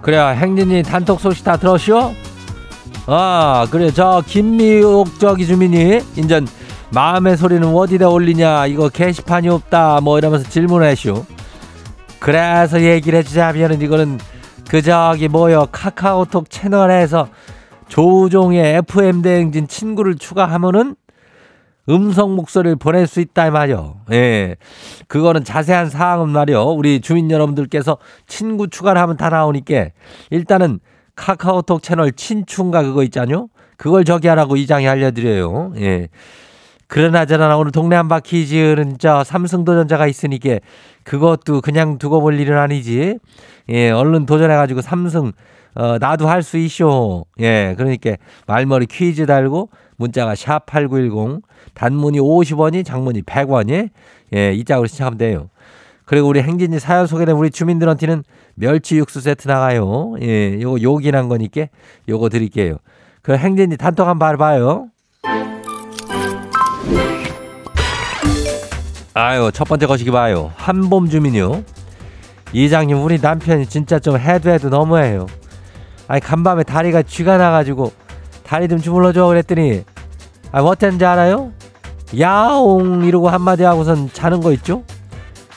그래야 0.00 0.28
행진이 0.28 0.84
단톡 0.84 1.20
소식 1.20 1.44
다 1.44 1.56
들었시오? 1.56 2.12
아, 3.06 3.66
그래. 3.70 3.90
저 3.90 4.22
김미옥 4.26 5.18
저기 5.18 5.46
주민이 5.46 6.00
인전 6.16 6.46
마음의 6.90 7.36
소리는 7.36 7.66
어디다 7.66 8.08
올리냐 8.08 8.66
이거 8.66 8.88
게시판이 8.88 9.48
없다 9.48 10.00
뭐 10.00 10.18
이러면서 10.18 10.48
질문하시오 10.48 11.26
그래서 12.20 12.80
얘기를 12.80 13.18
해주자면은 13.18 13.82
이거는 13.82 14.18
그 14.68 14.82
저기 14.82 15.28
뭐요 15.28 15.68
카카오톡 15.70 16.50
채널에서 16.50 17.28
조종의 17.88 18.76
FM 18.76 19.22
대행진 19.22 19.68
친구를 19.68 20.16
추가하면은 20.16 20.96
음성 21.88 22.34
목소리를 22.34 22.76
보낼 22.76 23.06
수 23.06 23.20
있다 23.20 23.46
이 23.46 23.50
말이요. 23.50 24.00
예. 24.10 24.56
그거는 25.06 25.44
자세한 25.44 25.88
사항은 25.88 26.30
말이요. 26.30 26.64
우리 26.64 27.00
주민 27.00 27.30
여러분들께서 27.30 27.98
친구 28.26 28.68
추가를 28.68 29.00
하면 29.02 29.16
다 29.16 29.28
나오니까 29.30 29.90
일단은 30.30 30.80
카카오톡 31.14 31.82
채널 31.82 32.10
친추인가 32.10 32.82
그거 32.82 33.04
있잖요. 33.04 33.48
그걸 33.76 34.04
저기 34.04 34.26
하라고 34.26 34.56
이장이 34.56 34.88
알려드려요. 34.88 35.74
예. 35.76 36.08
그러나 36.88 37.24
저나 37.24 37.56
오늘 37.56 37.72
동네 37.72 37.96
한 37.96 38.08
바퀴즈는 38.08 38.98
저 38.98 39.24
삼성도전자가 39.24 40.06
있으니까 40.06 40.58
그것도 41.02 41.60
그냥 41.60 41.98
두고 41.98 42.20
볼 42.20 42.38
일은 42.38 42.56
아니지. 42.56 43.18
예, 43.68 43.90
얼른 43.90 44.26
도전해가지고 44.26 44.82
삼성, 44.82 45.32
어, 45.74 45.98
나도 45.98 46.28
할 46.28 46.42
수 46.42 46.56
있쇼. 46.58 47.26
예, 47.40 47.74
그러니까 47.76 48.12
말머리 48.46 48.86
퀴즈 48.86 49.26
달고 49.26 49.70
문자가 49.96 50.34
샵8910 50.34 51.42
단문이 51.74 52.20
50원이 52.20 52.84
장문이 52.84 53.22
100원이 53.22 53.90
예, 54.34 54.52
이 54.54 54.64
짝으로 54.64 54.86
시작하면 54.86 55.18
돼요. 55.18 55.48
그리고 56.04 56.28
우리 56.28 56.40
행진이 56.40 56.78
사연 56.78 57.08
소개된 57.08 57.34
우리 57.34 57.50
주민들한테는 57.50 58.22
멸치 58.54 58.96
육수 58.96 59.20
세트 59.20 59.48
나가요. 59.48 60.14
예, 60.22 60.60
요거 60.60 60.80
요긴한 60.80 61.28
거니까 61.28 61.66
요거 62.08 62.28
드릴게요. 62.28 62.76
그 63.22 63.36
행진이 63.36 63.76
단톡 63.76 64.06
한번 64.06 64.36
봐요. 64.36 64.86
아유, 69.18 69.50
첫 69.50 69.66
번째 69.66 69.86
거시기 69.86 70.10
봐요. 70.10 70.52
한봄 70.56 71.08
주민요. 71.08 71.64
이장님, 72.52 73.02
우리 73.02 73.18
남편이 73.18 73.66
진짜 73.66 73.98
좀 73.98 74.18
해도 74.18 74.50
해도 74.50 74.68
너무해요. 74.68 75.26
아니, 76.06 76.20
간밤에 76.20 76.64
다리가 76.64 77.00
쥐가 77.00 77.38
나가지고 77.38 77.94
다리 78.44 78.68
좀 78.68 78.78
주물러줘 78.78 79.24
그랬더니, 79.24 79.84
아, 80.52 80.60
뭐 80.60 80.72
어땠는지 80.72 81.06
알아요? 81.06 81.50
야옹! 82.20 83.06
이러고 83.06 83.30
한마디 83.30 83.62
하고선 83.62 84.10
자는 84.12 84.42
거 84.42 84.52
있죠? 84.52 84.84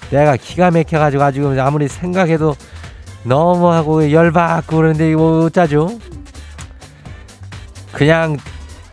내가 0.10 0.38
기가 0.38 0.72
막혀가지고 0.72 1.24
아주 1.26 1.62
아무리 1.62 1.89
생각해도 1.89 2.56
너무하고 3.24 4.10
열받고 4.10 4.78
그러는데 4.78 5.12
이거 5.12 5.41
어쩌죠? 5.48 6.00
그냥 7.91 8.38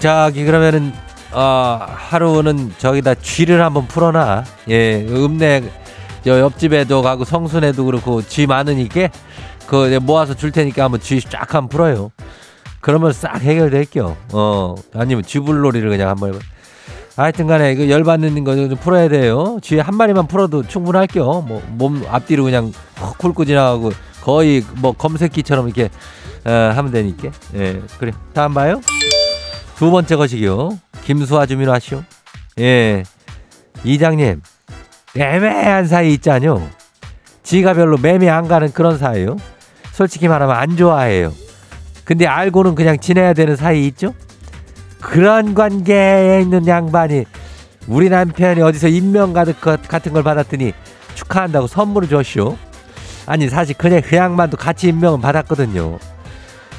저기 0.00 0.44
그러면은 0.44 0.92
어, 1.36 1.86
하루는 1.86 2.72
저기다 2.78 3.14
쥐를 3.16 3.62
한번 3.62 3.86
풀어놔. 3.86 4.44
예, 4.70 5.06
읍내 5.06 5.64
저 6.24 6.40
옆집에도 6.40 7.02
가고 7.02 7.24
성순에도 7.24 7.84
그렇고 7.84 8.22
쥐 8.22 8.46
많으니까 8.46 9.08
그 9.66 9.98
모아서 10.02 10.32
줄 10.34 10.50
테니까 10.50 10.84
한번 10.84 10.98
쥐 11.00 11.20
쫙 11.20 11.54
한번 11.54 11.68
풀어요. 11.68 12.10
그러면 12.80 13.12
싹 13.12 13.40
해결될게요. 13.42 14.16
어, 14.32 14.74
아니면 14.94 15.24
쥐불놀이를 15.24 15.90
그냥 15.90 16.08
한번 16.08 16.30
해봐. 16.34 16.38
하여튼 17.16 17.46
간에 17.46 17.74
그 17.74 17.90
열받는 17.90 18.42
거 18.44 18.54
좀 18.56 18.76
풀어야 18.76 19.08
돼요. 19.08 19.58
쥐 19.60 19.78
한 19.78 19.94
마리만 19.94 20.26
풀어도 20.28 20.62
충분할게요. 20.66 21.24
뭐, 21.46 21.62
몸 21.68 22.02
앞뒤로 22.08 22.44
그냥 22.44 22.72
훑고 22.96 23.44
지나가고 23.44 23.92
거의 24.22 24.64
뭐 24.76 24.92
검색기처럼 24.92 25.66
이렇게 25.68 25.90
어, 26.46 26.50
하면 26.74 26.92
되니까. 26.92 27.28
예, 27.54 27.82
그래. 27.98 28.12
다음 28.32 28.54
봐요. 28.54 28.80
두 29.76 29.90
번째 29.90 30.16
것이요. 30.16 30.78
김수아 31.04 31.46
주민 31.46 31.68
하시오. 31.68 32.02
예. 32.58 33.02
이장님, 33.84 34.40
애매한 35.16 35.86
사이 35.86 36.14
있잖요. 36.14 36.66
지가 37.42 37.74
별로 37.74 37.98
매매 37.98 38.28
안 38.28 38.48
가는 38.48 38.72
그런 38.72 38.96
사이요. 38.98 39.36
솔직히 39.92 40.28
말하면 40.28 40.56
안 40.56 40.76
좋아해요. 40.76 41.32
근데 42.04 42.26
알고는 42.26 42.74
그냥 42.74 42.98
지내야 42.98 43.34
되는 43.34 43.54
사이 43.54 43.86
있죠? 43.88 44.14
그런 45.00 45.54
관계에 45.54 46.40
있는 46.40 46.66
양반이 46.66 47.24
우리 47.86 48.08
남편이 48.08 48.62
어디서 48.62 48.88
인명 48.88 49.32
가득 49.32 49.60
같은 49.60 50.12
걸 50.12 50.22
받았더니 50.22 50.72
축하한다고 51.14 51.66
선물을 51.66 52.08
줬쇼. 52.08 52.56
아니 53.26 53.48
사실 53.48 53.76
그냥 53.76 54.00
그 54.02 54.16
양반도 54.16 54.56
같이 54.56 54.88
임명은 54.88 55.20
받았거든요. 55.20 55.98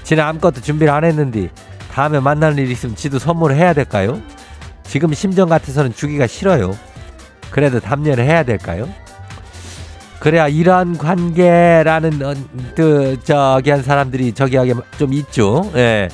지는 0.04 0.24
아무것도 0.24 0.62
준비를 0.62 0.92
안 0.92 1.04
했는데 1.04 1.50
다음에 1.98 2.20
만날 2.20 2.60
일 2.60 2.70
있으면 2.70 2.96
지도 2.96 3.18
선물을 3.18 3.56
해야 3.56 3.74
될까요? 3.74 4.22
지금 4.84 5.16
심정 5.16 5.50
같아서는 5.50 5.96
주기가 5.96 6.28
싫어요. 6.28 6.78
그래도 7.50 7.80
담례를 7.80 8.24
해야 8.24 8.44
될까요? 8.44 8.88
그래야 10.20 10.48
이런 10.48 10.96
관계라는 10.96 12.24
어, 12.24 12.36
그 12.76 13.18
저기 13.24 13.72
한 13.72 13.82
사람들이 13.82 14.34
저기 14.34 14.58
하게 14.58 14.76
좀 15.00 15.12
있죠. 15.14 15.72
예. 15.76 16.10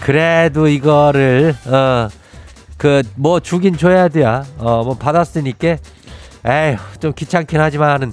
그래도 0.00 0.66
이거를 0.66 1.54
어 1.68 2.08
그 2.76 3.04
뭐 3.14 3.38
주긴 3.38 3.76
줘야 3.78 4.08
돼야. 4.08 4.44
어뭐 4.58 4.96
받았으니까 4.98 5.76
에휴 6.44 6.76
좀 6.98 7.12
귀찮긴 7.14 7.60
하지만은 7.60 8.12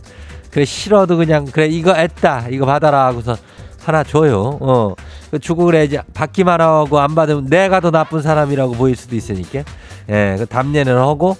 그래 0.51 0.65
싫어도 0.65 1.17
그냥 1.17 1.45
그래 1.45 1.65
이거 1.65 1.95
했다 1.95 2.45
이거 2.51 2.67
받아라 2.67 3.07
하고서 3.07 3.35
하나 3.83 4.03
줘요. 4.03 4.57
어. 4.61 4.93
그 5.31 5.39
주고 5.39 5.65
그래 5.65 5.83
이제 5.83 6.01
받기만 6.13 6.61
하고 6.61 6.99
안 6.99 7.15
받으면 7.15 7.47
내가 7.47 7.79
더 7.79 7.91
나쁜 7.91 8.21
사람이라고 8.21 8.73
보일 8.73 8.95
수도 8.95 9.15
있으니까. 9.15 9.63
예. 10.09 10.35
그 10.37 10.45
담례는 10.45 10.97
하고 10.97 11.37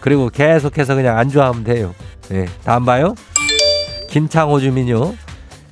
그리고 0.00 0.28
계속해서 0.28 0.94
그냥 0.94 1.18
안 1.18 1.28
좋아하면 1.28 1.64
돼요. 1.64 1.94
예. 2.32 2.46
다음 2.64 2.84
봐요. 2.84 3.14
김창호 4.08 4.60
주민요. 4.60 5.14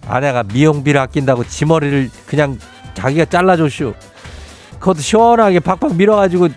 아내가 0.06 0.42
미용비를 0.42 1.00
아낀다고 1.00 1.44
지 1.44 1.64
머리를 1.64 2.10
그냥 2.26 2.58
자기가 2.94 3.26
잘라줬쇼. 3.26 3.94
그것도 4.78 5.00
시원하게 5.00 5.60
팍팍 5.60 5.96
밀어가지고 5.96 6.48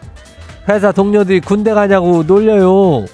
회사 0.70 0.92
동료들이 0.92 1.42
군대 1.42 1.74
가냐고 1.74 2.24
놀려요. 2.24 3.06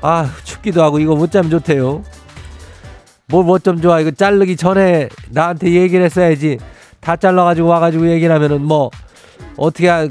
아 0.00 0.30
춥기도 0.44 0.82
하고 0.82 0.98
이거 0.98 1.14
못 1.14 1.30
자면 1.30 1.50
좋대요. 1.50 2.02
뭘뭐좀 3.28 3.80
좋아. 3.80 4.00
이거 4.00 4.10
자르기 4.10 4.56
전에 4.56 5.08
나한테 5.30 5.72
얘기를 5.72 6.04
했어야지. 6.04 6.58
다 7.00 7.16
잘라가지고 7.16 7.68
와가지고 7.68 8.08
얘기를 8.10 8.34
하면은 8.34 8.62
뭐 8.62 8.90
어떻게 9.56 9.88
할, 9.88 10.08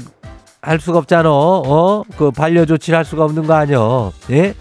할 0.62 0.80
수가 0.80 0.98
없잖아. 0.98 1.28
어그 1.30 2.30
반려 2.32 2.64
조치를 2.64 2.96
할 2.96 3.04
수가 3.04 3.24
없는 3.24 3.46
거 3.46 3.54
아니여 3.54 4.12
예? 4.30 4.54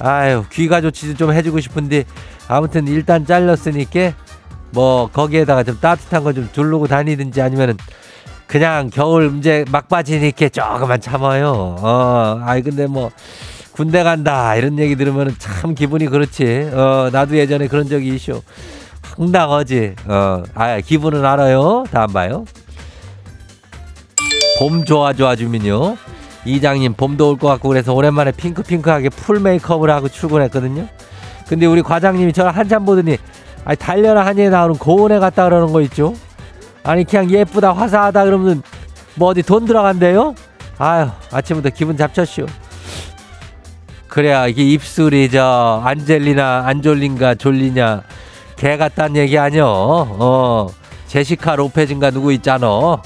아유 0.00 0.44
귀가 0.52 0.80
조치도 0.80 1.14
좀 1.14 1.32
해주고 1.32 1.60
싶은데 1.60 2.04
아무튼 2.48 2.86
일단 2.86 3.26
잘랐으니까 3.26 4.12
뭐 4.70 5.08
거기에다가 5.12 5.62
좀 5.62 5.78
따뜻한 5.80 6.24
거 6.24 6.32
좀 6.32 6.48
두르고 6.52 6.86
다니든지 6.86 7.40
아니면은 7.40 7.76
그냥 8.46 8.90
겨울 8.92 9.36
이제 9.38 9.64
막바지니까 9.70 10.48
조금만 10.48 11.00
참아요. 11.00 11.76
어. 11.80 12.40
아이 12.44 12.62
근데 12.62 12.86
뭐 12.86 13.10
군대 13.78 14.02
간다 14.02 14.56
이런 14.56 14.76
얘기 14.80 14.96
들으면 14.96 15.36
참 15.38 15.72
기분이 15.76 16.06
그렇지. 16.06 16.68
어 16.72 17.10
나도 17.12 17.36
예전에 17.38 17.68
그런 17.68 17.88
적이 17.88 18.08
있쇼. 18.16 18.42
황당하지. 19.16 19.94
어 20.08 20.42
아 20.56 20.80
기분은 20.80 21.24
알아요. 21.24 21.84
다음 21.92 22.12
봐요. 22.12 22.44
봄 24.58 24.84
좋아 24.84 25.12
좋아 25.12 25.36
주민요. 25.36 25.96
이장님 26.44 26.94
봄도 26.94 27.30
올 27.30 27.36
것 27.38 27.46
같고 27.46 27.68
그래서 27.68 27.94
오랜만에 27.94 28.32
핑크핑크하게 28.32 29.10
풀 29.10 29.38
메이크업을 29.38 29.88
하고 29.90 30.08
출근했거든요. 30.08 30.88
근데 31.48 31.66
우리 31.66 31.80
과장님이 31.80 32.32
저를 32.32 32.50
한참 32.50 32.84
보더니 32.84 33.16
아니 33.64 33.76
달려라 33.76 34.26
한예에 34.26 34.48
나오는 34.48 34.74
고운에 34.76 35.20
갔다 35.20 35.44
그러는 35.44 35.72
거 35.72 35.80
있죠. 35.82 36.14
아니 36.82 37.04
그냥 37.04 37.30
예쁘다 37.30 37.72
화사하다 37.74 38.24
그러면 38.24 38.60
뭐 39.14 39.28
어디 39.28 39.44
돈 39.44 39.66
들어간대요? 39.66 40.34
아유 40.78 41.06
아침부터 41.30 41.70
기분 41.70 41.96
잡쳤쇼. 41.96 42.46
그래야 44.08 44.46
이게 44.46 44.64
입술이 44.64 45.30
저 45.30 45.82
안젤리나 45.84 46.64
안졸린가 46.66 47.36
졸리냐. 47.36 48.02
개 48.56 48.76
같다는 48.76 49.16
얘기 49.16 49.38
아니여. 49.38 49.66
어 49.66 50.66
제시카 51.06 51.56
로페즈인가 51.56 52.10
누구 52.10 52.32
있잖아. 52.32 53.00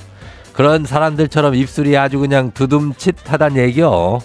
그런 0.53 0.85
사람들처럼 0.85 1.55
입술이 1.55 1.97
아주 1.97 2.19
그냥 2.19 2.53
두둠칫하단 2.53 3.57
얘기여. 3.57 4.21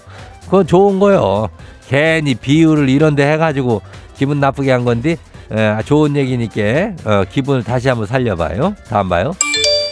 그건 0.46 0.66
좋은 0.66 1.00
거요 1.00 1.50
괜히 1.90 2.36
비율을 2.36 2.88
이런데 2.88 3.30
해가지고 3.34 3.82
기분 4.16 4.40
나쁘게 4.40 4.72
한 4.72 4.86
건데 4.86 5.18
에, 5.52 5.78
좋은 5.84 6.16
얘기니까 6.16 6.62
어, 7.04 7.24
기분을 7.30 7.64
다시 7.64 7.90
한번 7.90 8.08
살려봐요. 8.08 8.76
다음 8.90 9.10
봐요. 9.10 9.32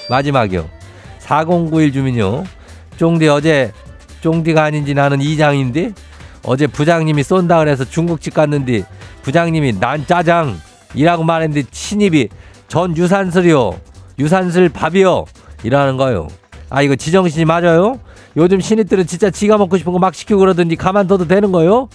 마지막이요. 0.09 0.65
4091 1.19 1.91
주민요. 1.91 2.43
쫑디 2.97 3.27
어제 3.27 3.71
쫑디가 4.21 4.63
아닌지 4.63 4.93
나는 4.93 5.21
이장인데 5.21 5.91
어제 6.45 6.67
부장님이 6.67 7.23
쏜다 7.23 7.59
그래서 7.59 7.83
중국집 7.85 8.33
갔는데 8.33 8.83
부장님이 9.23 9.79
난 9.79 10.05
짜장 10.05 10.55
이라고 10.93 11.23
말했는데 11.23 11.67
친입이 11.71 12.29
전 12.67 12.95
유산슬이요. 12.95 13.79
유산슬 14.19 14.69
밥이요. 14.69 15.25
이라는 15.63 15.97
거요. 15.97 16.27
아 16.69 16.81
이거 16.81 16.95
지정신이 16.95 17.45
맞아요? 17.45 17.99
요즘 18.37 18.59
신입들은 18.59 19.07
진짜 19.07 19.29
지가 19.29 19.57
먹고 19.57 19.77
싶은 19.77 19.91
거 19.93 19.99
막 19.99 20.13
시키고 20.13 20.39
그러든지 20.39 20.75
가만둬도 20.75 21.27
되는 21.27 21.51
거요? 21.51 21.89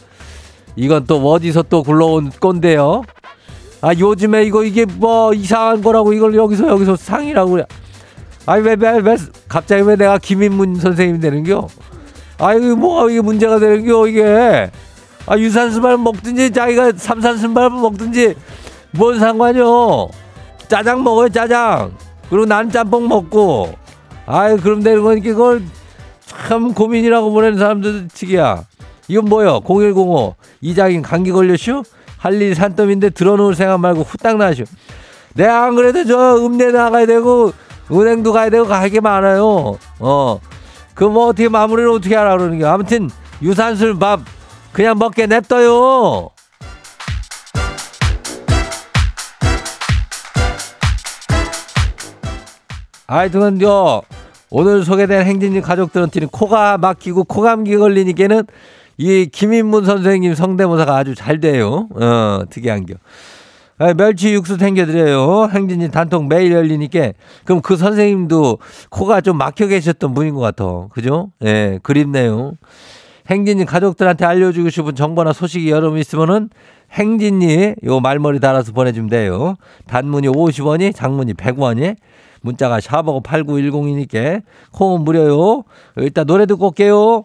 이건 0.77 1.05
또 1.07 1.17
어디서 1.31 1.65
또 1.65 1.83
굴러온 1.83 2.31
꼰대요? 2.31 3.03
아 3.83 3.93
요즘에 3.99 4.45
이거 4.45 4.65
이게 4.65 4.85
뭐 4.85 5.33
이상한 5.33 5.83
거라고 5.83 6.13
이걸 6.13 6.35
여기서 6.35 6.69
여기서 6.69 6.97
상이라고 6.97 7.51
그래. 7.53 7.65
아니 8.47 8.63
왜, 8.63 8.75
왜, 8.79 8.99
왜 8.99 9.17
갑자기 9.49 9.83
왜 9.83 9.97
내가 9.97 10.19
김인문 10.19 10.77
선생님이 10.77 11.21
되는겨 11.21 11.69
아이고 12.41 12.77
뭐가 12.77 13.11
이게 13.11 13.21
문제가 13.21 13.59
되는겨 13.59 14.09
이게? 14.09 14.71
아 15.27 15.39
유산슬밥 15.39 16.01
먹든지 16.01 16.53
자기가 16.53 16.93
삼산슬밥 16.97 17.73
먹든지 17.73 18.35
뭔 18.93 19.19
상관이요? 19.19 20.09
짜장 20.69 21.05
먹어요 21.05 21.29
짜장. 21.29 21.93
그리고 22.29 22.47
난 22.47 22.71
짬뽕 22.71 23.09
먹고. 23.09 23.75
아이 24.27 24.57
그럼 24.57 24.83
되는 24.83 25.03
거니까 25.03 25.31
그걸 25.31 25.63
참 26.25 26.73
고민이라고 26.73 27.31
보내는 27.31 27.59
사람들 27.59 28.09
측이야. 28.09 28.65
이건 29.09 29.25
뭐요? 29.25 29.61
0105 29.67 30.37
이장인 30.61 31.03
감기 31.03 31.33
걸렸슈? 31.33 31.83
할일 32.19 32.55
산더미인데 32.55 33.11
들어놓을 33.11 33.55
생각 33.55 33.81
말고 33.81 34.03
후딱 34.03 34.37
나슈 34.37 34.65
내가 35.35 35.65
안 35.65 35.75
그래도 35.75 36.05
저 36.05 36.37
읍내 36.37 36.71
나가야 36.71 37.07
되고 37.07 37.53
은행도 37.91 38.33
가야 38.33 38.51
되고 38.51 38.67
갈게 38.67 39.01
많아요. 39.01 39.79
어 39.99 40.41
그 41.01 41.07
뭐 41.09 41.29
어떻게 41.29 41.49
마무리를 41.49 41.89
어떻게 41.91 42.15
하라 42.15 42.37
그러는 42.37 42.59
게 42.59 42.67
아무튼 42.67 43.09
유산슬 43.41 43.99
밥 43.99 44.21
그냥 44.71 44.99
먹게 44.99 45.27
냅둬요. 45.27 46.29
하여튼요 53.07 54.03
오늘 54.51 54.85
소개된 54.85 55.25
행진이 55.25 55.63
가족들한테는 55.63 56.29
코가 56.29 56.77
막히고 56.77 57.25
코감기 57.25 57.79
걸리니까는 57.79 58.47
이 58.99 59.27
김인문 59.33 59.87
선생님 59.87 60.35
성대모사가 60.35 60.97
아주 60.99 61.15
잘 61.15 61.41
돼요. 61.41 61.89
어 61.95 62.43
특이한 62.51 62.85
겨. 62.85 62.97
아, 63.81 63.95
멸치 63.95 64.35
육수 64.35 64.59
챙겨드려요. 64.59 65.49
행진이 65.51 65.91
단통 65.91 66.29
매일 66.29 66.53
열리니까. 66.53 67.13
그럼 67.47 67.63
그 67.63 67.79
선생님도 67.79 68.59
코가 68.91 69.23
좀 69.23 69.39
막혀 69.39 69.69
계셨던 69.69 70.13
분인 70.13 70.35
것 70.35 70.41
같아. 70.41 70.89
그죠? 70.91 71.31
예, 71.43 71.79
그립네요. 71.83 72.53
행진이 73.31 73.65
가족들한테 73.65 74.27
알려주고 74.27 74.69
싶은 74.69 74.95
정보나 74.95 75.33
소식이 75.33 75.71
분 75.73 75.97
있으면은 75.97 76.51
행진이 76.93 77.77
요 77.85 78.01
말머리 78.01 78.39
달아서 78.39 78.73
보내주면 78.73 79.09
돼요. 79.09 79.55
단문이 79.87 80.29
50원이, 80.29 80.95
장문이 80.95 81.33
100원이. 81.33 81.97
문자가 82.43 82.81
샵하고 82.81 83.23
8910이니까 83.23 84.43
콩은 84.73 85.05
무료요. 85.05 85.65
일단 85.97 86.27
노래 86.27 86.45
듣고 86.45 86.67
올게요. 86.67 87.25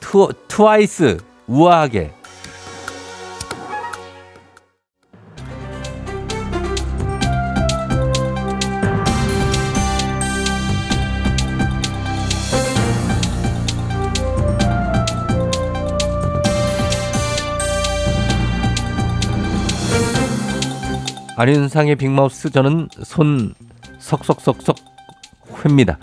투, 0.00 0.28
트와이스 0.48 1.33
우아하게 1.46 2.12
안윤상의 21.36 21.96
빅마우스 21.96 22.48
저는 22.50 22.88
손 23.02 23.54
석석석석 23.98 24.76
회입니다. 25.64 25.98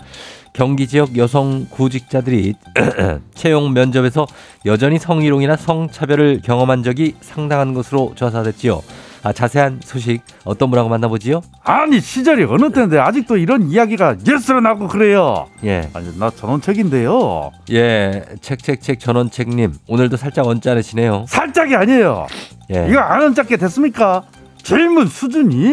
경기 0.52 0.86
지역 0.86 1.16
여성 1.16 1.66
구직자들이 1.70 2.54
채용 3.34 3.72
면접에서 3.72 4.26
여전히 4.66 4.98
성희롱이나 4.98 5.56
성차별을 5.56 6.42
경험한 6.44 6.82
적이 6.82 7.14
상당한 7.20 7.72
것으로 7.72 8.12
조사됐지요. 8.14 8.82
아, 9.24 9.32
자세한 9.32 9.80
소식 9.84 10.20
어떤 10.44 10.68
분하고 10.70 10.88
만나보지요? 10.88 11.42
아니 11.62 12.00
시절이 12.00 12.44
어느 12.44 12.70
때인데 12.72 12.98
아직도 12.98 13.36
이런 13.36 13.70
이야기가 13.70 14.16
예스로 14.28 14.60
나고 14.60 14.88
그래요. 14.88 15.46
예, 15.64 15.88
아니 15.94 16.18
나 16.18 16.28
전원책인데요. 16.28 17.52
예, 17.70 18.24
책책책 18.40 18.98
전원책님 18.98 19.74
오늘도 19.86 20.16
살짝 20.16 20.46
언짢으시네요. 20.48 21.26
살짝이 21.28 21.74
아니에요. 21.76 22.26
예, 22.74 22.88
이거 22.90 22.98
안 22.98 23.22
언짢게 23.22 23.56
됐습니까? 23.56 24.24
질문 24.62 25.06
수준이 25.06 25.72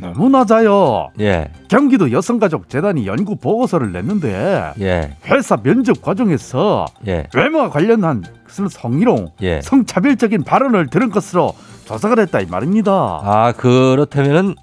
너무 0.00 0.28
낮아요. 0.30 1.10
예, 1.20 1.50
경기도 1.68 2.10
여성가족재단이 2.10 3.06
연구 3.06 3.36
보고서를 3.36 3.92
냈는데 3.92 4.72
예, 4.80 5.16
회사 5.26 5.56
면접 5.56 6.00
과정에서 6.02 6.86
예, 7.06 7.26
외모와 7.34 7.70
관련한 7.70 8.22
성희롱, 8.48 9.32
예. 9.42 9.60
성차별적인 9.60 10.44
발언을 10.44 10.88
들은 10.88 11.10
것으로 11.10 11.54
조사가 11.84 12.14
됐다 12.16 12.40
이 12.40 12.46
말입니다. 12.46 12.92
아 12.92 13.52
그렇다면은 13.56 14.54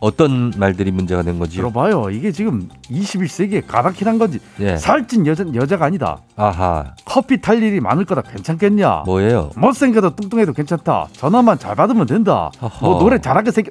어떤 0.00 0.52
말들이 0.56 0.90
문제가 0.90 1.22
된 1.22 1.38
거지요? 1.38 1.62
들어봐요. 1.70 2.10
이게 2.10 2.32
지금 2.32 2.68
21세기에 2.90 3.64
가닥히난 3.68 4.18
건지 4.18 4.40
예, 4.58 4.76
살찐 4.76 5.26
여자, 5.28 5.44
여자가 5.54 5.84
아니다. 5.84 6.18
아하, 6.34 6.94
커피 7.04 7.40
탈 7.40 7.62
일이 7.62 7.78
많을 7.78 8.04
거다 8.04 8.22
괜찮겠냐? 8.22 9.04
뭐예요? 9.06 9.50
못생겨도 9.56 10.16
뚱뚱해도 10.16 10.54
괜찮다. 10.54 11.06
전화만 11.12 11.58
잘 11.60 11.76
받으면 11.76 12.06
된다. 12.06 12.50
허허. 12.60 12.84
뭐 12.84 12.98
노래 12.98 13.20
잘하게 13.20 13.52
생겨. 13.52 13.70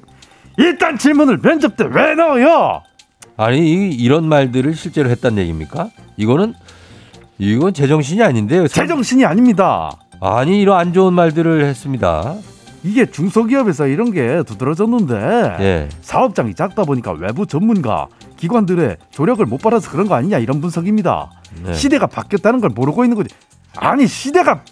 일단 0.58 0.98
질문을 0.98 1.38
면접 1.38 1.76
때 1.76 1.84
왜 1.84 2.14
넣어요? 2.14 2.82
아니 3.36 3.58
이- 3.60 3.90
이런 3.94 4.28
말들을 4.28 4.74
실제로 4.74 5.08
했단 5.10 5.38
얘기입니까? 5.38 5.90
이거는 6.16 6.54
이건 7.38 7.72
제정신이 7.74 8.22
아닌데요. 8.22 8.68
제정신이 8.68 9.24
아닙니다. 9.24 9.90
아니 10.20 10.60
이런 10.60 10.78
안 10.78 10.92
좋은 10.92 11.12
말들을 11.14 11.64
했습니다. 11.64 12.34
이게 12.84 13.06
중소기업에서 13.06 13.86
이런 13.86 14.12
게 14.12 14.42
두드러졌는데 14.44 15.14
예. 15.60 15.88
사업장이 16.00 16.54
작다 16.54 16.84
보니까 16.84 17.12
외부 17.12 17.46
전문가 17.46 18.08
기관들의 18.36 18.96
조력을 19.10 19.44
못 19.46 19.58
받아서 19.62 19.90
그런 19.90 20.06
거 20.08 20.14
아니냐 20.16 20.38
이런 20.38 20.60
분석입니다. 20.60 21.30
네. 21.64 21.72
시대가 21.74 22.06
바뀌었다는 22.06 22.60
걸 22.60 22.70
모르고 22.70 23.04
있는 23.04 23.16
거지. 23.16 23.32
아니 23.76 24.06
시대가 24.06 24.62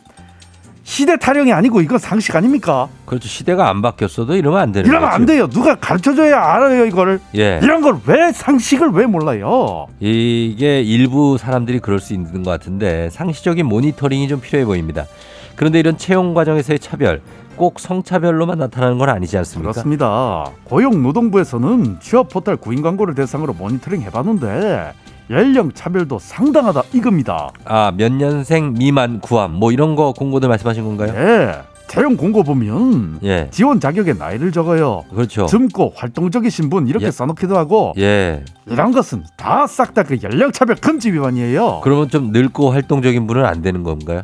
시대 0.90 1.16
타령이 1.16 1.52
아니고 1.52 1.82
이건 1.82 1.98
상식 2.00 2.34
아닙니까? 2.34 2.88
그렇죠. 3.06 3.28
시대가 3.28 3.70
안 3.70 3.80
바뀌었어도 3.80 4.34
이러면 4.34 4.58
안 4.60 4.72
되는 4.72 4.90
이러면 4.90 5.08
거죠. 5.08 5.14
안 5.14 5.24
돼요. 5.24 5.46
누가 5.46 5.76
가르쳐줘야 5.76 6.36
알아요 6.42 6.84
이거를. 6.84 7.20
예. 7.36 7.60
이런 7.62 7.80
걸 7.80 8.00
왜 8.06 8.32
상식을 8.32 8.88
왜 8.90 9.06
몰라요? 9.06 9.86
이게 10.00 10.80
일부 10.82 11.38
사람들이 11.38 11.78
그럴 11.78 12.00
수 12.00 12.12
있는 12.12 12.42
것 12.42 12.50
같은데 12.50 13.08
상시적인 13.10 13.66
모니터링이 13.66 14.26
좀 14.26 14.40
필요해 14.40 14.64
보입니다. 14.64 15.06
그런데 15.54 15.78
이런 15.78 15.96
채용 15.96 16.34
과정에서의 16.34 16.80
차별 16.80 17.20
꼭 17.54 17.78
성차별로만 17.78 18.58
나타나는 18.58 18.98
건 18.98 19.10
아니지 19.10 19.38
않습니까? 19.38 19.70
그렇습니다. 19.70 20.46
고용노동부에서는 20.64 21.98
취업 22.00 22.30
포털 22.30 22.56
구인 22.56 22.82
광고를 22.82 23.14
대상으로 23.14 23.52
모니터링 23.52 24.02
해봤는데 24.02 24.92
연령 25.30 25.70
차별도 25.72 26.18
상당하다 26.18 26.82
이겁니다. 26.92 27.50
아, 27.64 27.92
몇 27.96 28.10
년생 28.12 28.74
미만 28.74 29.20
구함 29.20 29.52
뭐 29.54 29.70
이런 29.70 29.94
거 29.94 30.12
공고들 30.12 30.48
말씀하신 30.48 30.84
건가요? 30.84 31.14
예. 31.16 31.54
채용 31.86 32.16
공고 32.16 32.42
보면 32.44 33.18
예. 33.24 33.48
지원 33.50 33.80
자격에 33.80 34.12
나이를 34.12 34.52
적어요. 34.52 35.04
그렇죠. 35.12 35.46
젊고 35.46 35.92
활동적이신 35.96 36.70
분 36.70 36.86
이렇게 36.88 37.06
예. 37.06 37.10
써놓기도 37.10 37.56
하고 37.56 37.92
예. 37.98 38.44
이런 38.66 38.92
것은 38.92 39.24
다 39.36 39.66
싹 39.66 39.94
다 39.94 40.02
그 40.04 40.18
연령 40.22 40.52
차별 40.52 40.76
금지 40.76 41.12
위반이에요. 41.12 41.80
그러면 41.82 42.08
좀 42.08 42.30
늙고 42.32 42.70
활동적인 42.72 43.26
분은 43.26 43.44
안 43.44 43.62
되는 43.62 43.82
건가요? 43.82 44.22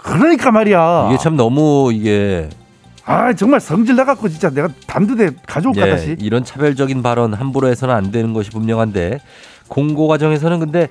그러니까 0.00 0.50
말이야. 0.52 1.08
이게 1.10 1.18
참 1.18 1.36
너무 1.36 1.90
이게 1.92 2.48
아 3.04 3.32
정말 3.32 3.58
성질 3.60 3.96
나갖고 3.96 4.28
진짜 4.28 4.50
내가 4.50 4.68
단두대 4.86 5.30
가져올까 5.46 5.86
예, 5.86 5.90
다시. 5.90 6.16
이런 6.20 6.44
차별적인 6.44 7.02
발언 7.02 7.34
함부로 7.34 7.66
해서는 7.68 7.94
안 7.94 8.10
되는 8.12 8.32
것이 8.32 8.50
분명한데 8.50 9.18
공고 9.68 10.08
과정에서는 10.08 10.58
근데 10.60 10.88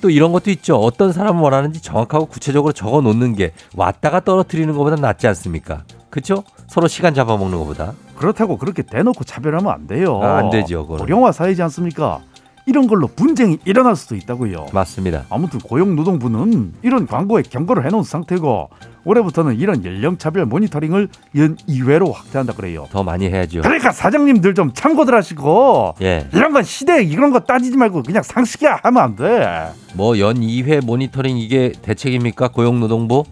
또 0.00 0.08
이런 0.10 0.32
것도 0.32 0.50
있죠. 0.50 0.76
어떤 0.76 1.12
사람은 1.12 1.42
원하는지 1.42 1.82
정확하고 1.82 2.26
구체적으로 2.26 2.72
적어 2.72 3.00
놓는 3.00 3.34
게 3.34 3.52
왔다가 3.76 4.20
떨어뜨리는 4.20 4.72
것보다 4.74 4.96
낫지 4.96 5.26
않습니까? 5.28 5.82
그렇죠? 6.08 6.42
서로 6.66 6.88
시간 6.88 7.14
잡아먹는 7.14 7.58
것보다. 7.58 7.92
그렇다고 8.16 8.56
그렇게 8.56 8.82
대놓고 8.82 9.24
차별하면 9.24 9.72
안 9.72 9.86
돼요. 9.86 10.20
아, 10.22 10.38
안 10.38 10.50
되죠, 10.50 10.82
그거는. 10.82 11.04
고령화 11.04 11.32
사회지 11.32 11.62
않습니까? 11.62 12.20
이런 12.66 12.86
걸로 12.86 13.06
분쟁이 13.08 13.58
일어날 13.64 13.96
수도 13.96 14.14
있다고요. 14.14 14.66
맞습니다. 14.72 15.24
아무튼 15.30 15.58
고용노동부는 15.60 16.74
이런 16.82 17.06
광고에 17.06 17.42
경고를 17.42 17.84
해놓은 17.86 18.04
상태고 18.04 18.70
올해부터는 19.04 19.56
이런 19.58 19.84
연령차별 19.84 20.44
모니터링을 20.46 21.08
연 21.36 21.56
2회로 21.68 22.12
확대한다 22.12 22.52
그래요. 22.52 22.86
더 22.90 23.02
많이 23.02 23.26
해야죠. 23.26 23.62
그러니까 23.62 23.92
사장님들 23.92 24.54
좀 24.54 24.72
참고들 24.74 25.14
하시고 25.14 25.94
예. 26.02 26.28
이런 26.34 26.52
건 26.52 26.62
시대 26.62 27.02
이런 27.02 27.30
거 27.32 27.40
따지지 27.40 27.76
말고 27.76 28.02
그냥 28.02 28.22
상식이야 28.22 28.80
하면 28.82 29.02
안 29.02 29.16
돼. 29.16 29.68
뭐 29.94 30.18
연 30.18 30.40
2회 30.40 30.84
모니터링 30.84 31.38
이게 31.38 31.72
대책입니까? 31.82 32.48
고용노동부? 32.48 33.24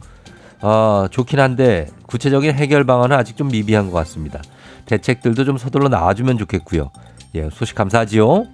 아, 0.60 1.06
좋긴 1.10 1.38
한데 1.38 1.86
구체적인 2.06 2.52
해결 2.52 2.84
방안은 2.84 3.16
아직 3.16 3.36
좀 3.36 3.48
미비한 3.48 3.90
것 3.90 3.96
같습니다. 3.98 4.40
대책들도 4.86 5.44
좀 5.44 5.58
서둘러 5.58 5.88
나와주면 5.88 6.38
좋겠고요. 6.38 6.90
예, 7.34 7.48
소식 7.52 7.74
감사하지요. 7.74 8.46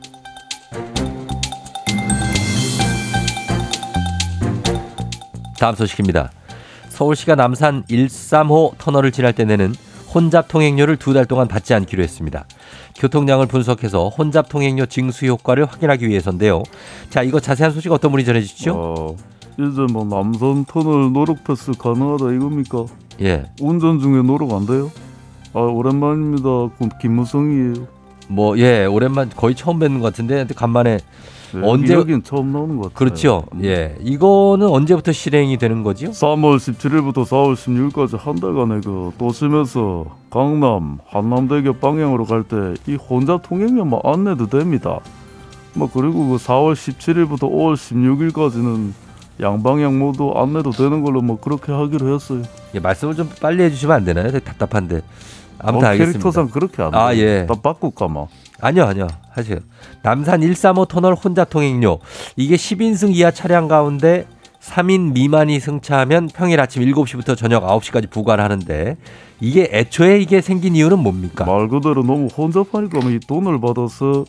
다음 5.58 5.74
소식입니다. 5.74 6.30
서울시가 6.88 7.34
남산 7.34 7.84
135 7.88 8.74
터널을 8.78 9.12
지날 9.12 9.32
때 9.32 9.44
내는 9.44 9.74
혼잡 10.14 10.46
통행료를 10.48 10.96
두 10.96 11.12
달 11.12 11.26
동안 11.26 11.48
받지 11.48 11.74
않기로 11.74 12.02
했습니다. 12.02 12.46
교통량을 12.96 13.46
분석해서 13.46 14.08
혼잡 14.10 14.48
통행료 14.48 14.86
징수 14.86 15.26
효과를 15.26 15.64
확인하기 15.64 16.06
위해서인데요. 16.08 16.62
자, 17.10 17.22
이거 17.22 17.40
자세한 17.40 17.72
소식 17.72 17.90
어떤 17.90 18.12
분이 18.12 18.24
전해 18.24 18.40
주시죠? 18.40 18.74
어, 18.76 19.16
이제 19.58 19.80
뭐 19.92 20.04
남선 20.04 20.66
터널 20.66 21.12
노력 21.12 21.42
패스 21.44 21.72
가능하다 21.72 22.32
이겁니까? 22.32 22.84
예, 23.22 23.44
운전 23.60 23.98
중에 24.00 24.22
노력 24.22 24.52
안 24.52 24.66
돼요? 24.66 24.90
아 25.52 25.60
오랜만입니다. 25.60 26.42
그 26.78 26.88
김무성이에요. 27.00 27.86
뭐 28.28 28.58
예, 28.58 28.84
오랜만 28.86 29.30
거의 29.34 29.54
처음 29.54 29.78
뵙는 29.78 30.00
것 30.00 30.06
같은데 30.12 30.46
간만에 30.54 30.98
네, 31.52 31.60
언제- 31.62 31.94
여긴 31.94 32.22
처음 32.24 32.52
나오는 32.52 32.76
것 32.76 32.84
같아요. 32.84 32.94
그렇죠. 32.94 33.44
예, 33.62 33.96
이거는 34.00 34.66
언제부터 34.66 35.12
실행이 35.12 35.56
되는 35.58 35.84
거지요? 35.84 36.10
3월 36.10 36.56
17일부터 36.56 37.24
4월 37.24 37.54
16일까지 37.54 38.18
한 38.18 38.34
달간의 38.36 38.80
그 38.82 39.12
도심에서 39.18 40.06
강남 40.30 40.98
한남대교 41.06 41.74
방향으로 41.74 42.24
갈 42.24 42.42
때 42.44 42.74
이 42.88 42.96
혼자 42.96 43.36
통행료만 43.38 44.00
안내도 44.02 44.48
됩니다. 44.48 44.98
뭐 45.74 45.88
그리고 45.92 46.30
그 46.30 46.36
4월 46.36 46.72
17일부터 46.74 47.42
5월 47.42 47.74
16일까지는 47.76 48.90
양방향 49.40 49.98
모두 49.98 50.32
안내도 50.34 50.70
되는 50.70 51.02
걸로 51.02 51.20
뭐 51.20 51.38
그렇게 51.40 51.72
하기로 51.72 52.14
했어요. 52.14 52.42
예, 52.74 52.80
말씀을 52.80 53.14
좀 53.14 53.28
빨리 53.40 53.62
해주시면 53.64 53.94
안 53.96 54.04
되나요? 54.04 54.30
답답한데. 54.40 55.02
아무튼 55.58 55.86
어, 55.86 55.90
알겠습니다. 55.90 56.12
캐릭터상 56.18 56.48
그렇게 56.48 56.82
안 56.82 56.90
돼. 56.90 56.96
아, 56.96 57.14
예. 57.16 57.46
나 57.46 57.54
바꿀까 57.54 58.08
뭐. 58.08 58.28
아니요, 58.60 58.84
아니요. 58.84 59.06
하세요. 59.30 59.58
남산 60.02 60.40
135 60.40 60.86
터널 60.86 61.14
혼잡 61.14 61.50
통행료. 61.50 61.98
이게 62.36 62.56
10인승 62.56 63.14
이하 63.14 63.30
차량 63.30 63.68
가운데 63.68 64.26
3인 64.60 65.12
미만이 65.12 65.60
승차하면 65.60 66.30
평일 66.34 66.60
아침 66.60 66.82
7시부터 66.82 67.36
저녁 67.36 67.64
9시까지 67.64 68.08
부과하는데 68.10 68.96
이게 69.40 69.68
애초에 69.70 70.18
이게 70.20 70.40
생긴 70.40 70.74
이유는 70.74 70.98
뭡니까? 71.00 71.44
말 71.44 71.68
그대로 71.68 72.02
너무 72.02 72.28
혼잡하니까 72.28 73.00
뭐이 73.00 73.20
돈을 73.20 73.60
받아서 73.60 74.24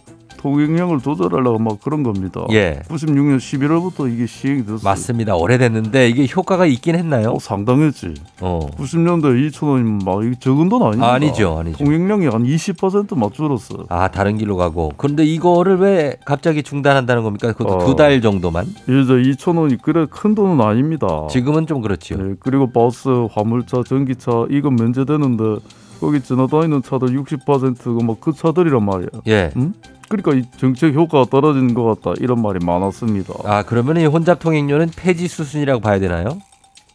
통행량을 0.46 1.00
조절하려고 1.00 1.58
막 1.58 1.82
그런 1.82 2.04
겁니다. 2.04 2.46
예. 2.52 2.82
96년 2.88 3.38
11월부터 3.38 4.14
이게 4.14 4.28
시행이 4.28 4.62
됐어요. 4.62 4.80
맞습니다. 4.84 5.36
오래됐는데 5.36 6.08
이게 6.08 6.28
효과가 6.28 6.68
있긴 6.68 6.94
했나요? 6.96 7.32
어, 7.32 7.40
상당했지. 7.40 8.14
어. 8.42 8.60
90년대 8.78 9.50
2천 9.50 9.70
원이면 9.70 10.02
막 10.06 10.24
이게 10.24 10.36
적은 10.40 10.70
돈 10.70 10.84
아닙니다. 10.84 11.12
아니죠, 11.12 11.58
아니죠. 11.58 11.84
통행량이 11.84 12.28
한 12.28 12.44
20%만 12.44 13.32
줄었어. 13.34 13.86
아, 13.90 14.08
다른 14.10 14.38
길로 14.38 14.56
가고. 14.56 14.92
그런데 14.98 15.26
이거를 15.26 15.78
왜 15.78 16.18
갑자기 16.26 16.62
중단한다는 16.62 17.24
겁니까? 17.24 17.52
그것도 17.54 17.78
어. 17.78 17.86
두달 17.86 18.22
정도만? 18.22 18.68
이제 18.68 18.88
2천 18.88 19.58
원이 19.58 19.78
그래 19.82 20.06
큰 20.08 20.36
돈은 20.36 20.64
아닙니다. 20.64 21.26
지금은 21.32 21.66
좀 21.66 21.82
그렇죠. 21.82 22.18
네, 22.18 22.36
그리고 22.40 22.70
버스, 22.70 23.10
화물차, 23.32 23.82
전기차 23.84 24.46
이건 24.52 24.76
면제되는데 24.76 25.44
거기 26.00 26.22
지나다니는 26.22 26.82
차들 26.82 27.10
60%가 27.10 28.04
뭐그 28.04 28.34
차들이란 28.34 28.84
말이야. 28.84 29.08
예. 29.28 29.52
음? 29.56 29.74
그러니까 30.08 30.34
이 30.34 30.44
정책 30.58 30.94
효과가 30.94 31.26
떨어지는 31.26 31.74
것 31.74 31.84
같다 31.84 32.14
이런 32.22 32.42
말이 32.42 32.64
많았습니다. 32.64 33.34
아, 33.44 33.64
그러면 33.64 33.98
이 33.98 34.06
혼잡 34.06 34.40
통 34.40 34.54
행료는 34.54 34.90
폐지 34.96 35.28
수순이라고 35.28 35.82
봐야 35.82 36.00
되나요? 36.00 36.38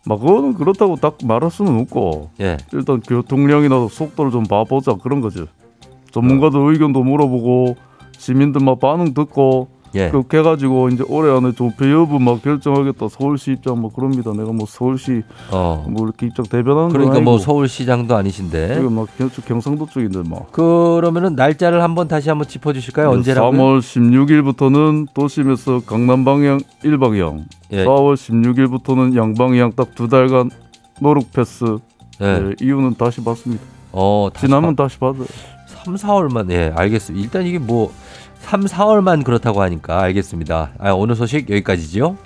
막 0.06 0.20
그거는 0.20 0.54
그렇다고 0.54 0.96
딱 0.96 1.18
말할 1.24 1.50
수는 1.50 1.78
없고 1.80 2.30
예. 2.40 2.56
일단 2.72 3.00
교통량이나 3.00 3.88
속도를 3.88 4.30
좀 4.30 4.44
봐보자 4.44 4.94
그런 5.02 5.20
거지. 5.20 5.44
전문가들 6.12 6.58
의견도 6.58 7.02
물어보고 7.02 7.76
시민들만 8.16 8.78
반응 8.78 9.14
듣고 9.14 9.68
예. 9.94 10.08
그렇게 10.10 10.38
해가지고 10.38 10.88
이제 10.90 11.02
올해 11.08 11.36
안에 11.36 11.52
조폐 11.52 11.90
여부 11.90 12.18
막 12.20 12.40
결정하겠다 12.42 13.08
서울시 13.08 13.52
입장 13.52 13.80
뭐 13.80 13.90
그럽니다. 13.92 14.32
내가 14.32 14.52
뭐 14.52 14.64
서울시 14.66 15.22
어. 15.50 15.84
뭐 15.88 16.04
이렇게 16.06 16.26
입장 16.26 16.44
대변하는 16.46 16.90
그러니까 16.90 17.14
건뭐 17.14 17.38
서울시장도 17.38 18.14
아니신데. 18.16 18.78
이거 18.80 18.88
막 18.90 19.08
경- 19.18 19.28
경상도 19.46 19.86
쪽인데 19.86 20.22
막 20.28 20.52
그러면은 20.52 21.34
날짜를 21.34 21.82
한번 21.82 22.06
다시 22.08 22.28
한번 22.28 22.46
짚어 22.46 22.72
주실까요? 22.72 23.10
언제라고요? 23.10 23.50
3월 23.50 23.80
16일부터는 23.80 25.08
도심에서 25.14 25.80
강남 25.86 26.24
방향 26.24 26.58
1방향 26.84 27.44
예. 27.72 27.84
4월 27.84 28.14
16일부터는 28.14 29.16
양방향 29.16 29.72
딱 29.72 29.94
두 29.94 30.08
달간 30.08 30.50
노룩 31.00 31.32
패스 31.32 31.64
예. 32.20 32.38
네, 32.38 32.54
이유는 32.60 32.94
다시 32.94 33.24
받습니다. 33.24 33.62
어, 33.92 34.28
다시 34.32 34.46
지나면 34.46 34.76
다시 34.76 34.98
받아요. 34.98 35.24
3, 35.84 35.94
4월만 35.94 36.50
예, 36.52 36.72
알겠습니다. 36.76 37.24
일단 37.24 37.46
이게 37.46 37.58
뭐 37.58 37.90
3, 38.40 38.64
4월만 38.64 39.24
그렇다고 39.24 39.62
하니까 39.62 40.02
알겠습니다. 40.02 40.72
아, 40.78 40.90
오늘 40.92 41.14
소식 41.14 41.48
여기까지지요. 41.48 42.16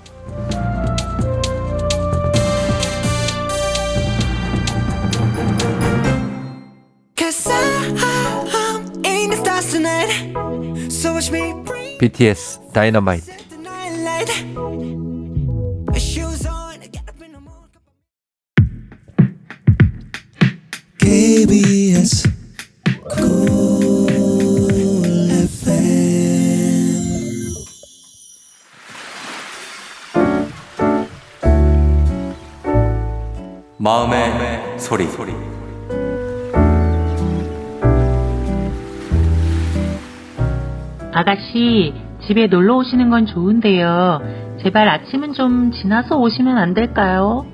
BTS 11.97 12.59
다이너마이트. 12.73 13.35
the 21.45 22.24
마음의 33.85 34.79
소리. 34.79 35.05
아가씨, 41.13 41.93
집에 42.25 42.47
놀러 42.47 42.77
오시는 42.77 43.11
건 43.11 43.27
좋은데요. 43.27 44.21
제발 44.63 44.89
아침은 44.89 45.33
좀 45.33 45.71
지나서 45.71 46.17
오시면 46.17 46.57
안 46.57 46.73
될까요? 46.73 47.45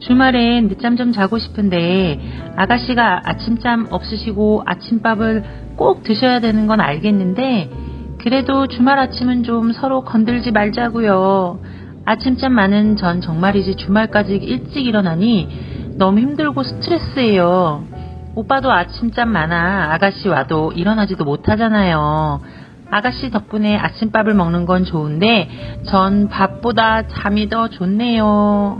주말엔 0.00 0.68
늦잠 0.68 0.96
좀 0.96 1.12
자고 1.12 1.38
싶은데 1.38 2.20
아가씨가 2.54 3.22
아침잠 3.24 3.86
없으시고 3.90 4.64
아침밥을 4.66 5.42
꼭 5.76 6.02
드셔야 6.02 6.40
되는 6.40 6.66
건 6.66 6.82
알겠는데 6.82 7.70
그래도 8.18 8.66
주말 8.66 8.98
아침은 8.98 9.42
좀 9.42 9.72
서로 9.72 10.02
건들지 10.02 10.52
말자고요. 10.52 11.60
아침잠 12.04 12.52
많은 12.52 12.96
전 12.96 13.22
정말이지 13.22 13.76
주말까지 13.76 14.36
일찍 14.36 14.86
일어나니 14.86 15.77
너무 15.98 16.20
힘들고 16.20 16.62
스트레스예요. 16.62 17.84
오빠도 18.36 18.70
아침잠 18.70 19.30
많아 19.30 19.92
아가씨 19.94 20.28
와도 20.28 20.70
일어나지도 20.70 21.24
못하잖아요. 21.24 22.40
아가씨 22.88 23.30
덕분에 23.32 23.76
아침밥을 23.76 24.32
먹는 24.32 24.64
건 24.64 24.84
좋은데 24.84 25.82
전 25.88 26.28
밥보다 26.28 27.08
잠이 27.08 27.48
더 27.48 27.68
좋네요. 27.68 28.78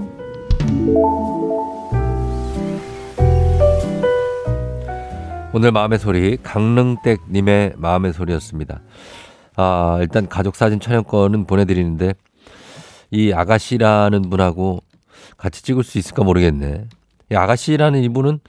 오늘 5.53 5.73
마음의 5.73 5.99
소리 5.99 6.37
강릉댁 6.41 7.23
님의 7.33 7.73
마음의 7.79 8.13
소리였습니다. 8.13 8.81
아 9.57 9.99
일단 10.01 10.29
가족 10.29 10.55
사진 10.55 10.79
촬영권은 10.79 11.49
보내 11.49 11.65
드리는데 11.65 12.15
이 13.11 13.33
아가씨라는 13.33 14.31
분하고 14.31 14.85
같이 15.37 15.65
찍을 15.65 15.83
수 15.83 15.99
있을까 15.99 16.23
모르겠네. 16.23 16.85
이 17.31 17.35
아가씨라는 17.35 18.03
이분은 18.05 18.41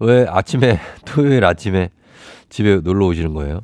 왜 0.00 0.26
아침에 0.28 0.78
토요일 1.04 1.44
아침에 1.44 1.90
집에 2.48 2.76
놀러 2.76 3.06
오시는 3.06 3.34
거예요? 3.34 3.60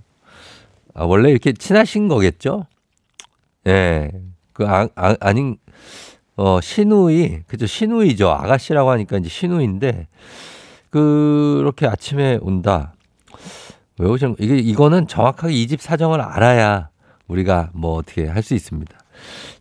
아, 0.95 1.05
원래 1.05 1.31
이렇게 1.31 1.53
친하신 1.53 2.09
거겠죠? 2.09 2.67
예. 3.67 4.11
그 4.53 4.67
아, 4.67 4.89
아, 4.97 5.15
아닌 5.21 5.57
어 6.37 6.61
신우이 6.61 7.43
그죠 7.47 7.67
신우이죠 7.67 8.31
아가씨라고 8.31 8.91
하니까 8.91 9.19
이제 9.19 9.29
신우인데 9.29 10.07
그렇게 10.91 11.87
아침에 11.87 12.39
온다. 12.41 12.95
왜 13.99 14.09
오시는 14.09 14.37
거? 14.37 14.43
이게 14.45 14.57
이거는 14.57 15.07
정확하게 15.09 15.53
이 15.55 15.67
집 15.67 15.81
사정을 15.81 16.21
알아야 16.21 16.89
우리가 17.29 17.71
뭐 17.75 17.97
어떻게 17.97 18.27
할 18.27 18.43
수 18.43 18.55
있습니다. 18.55 18.97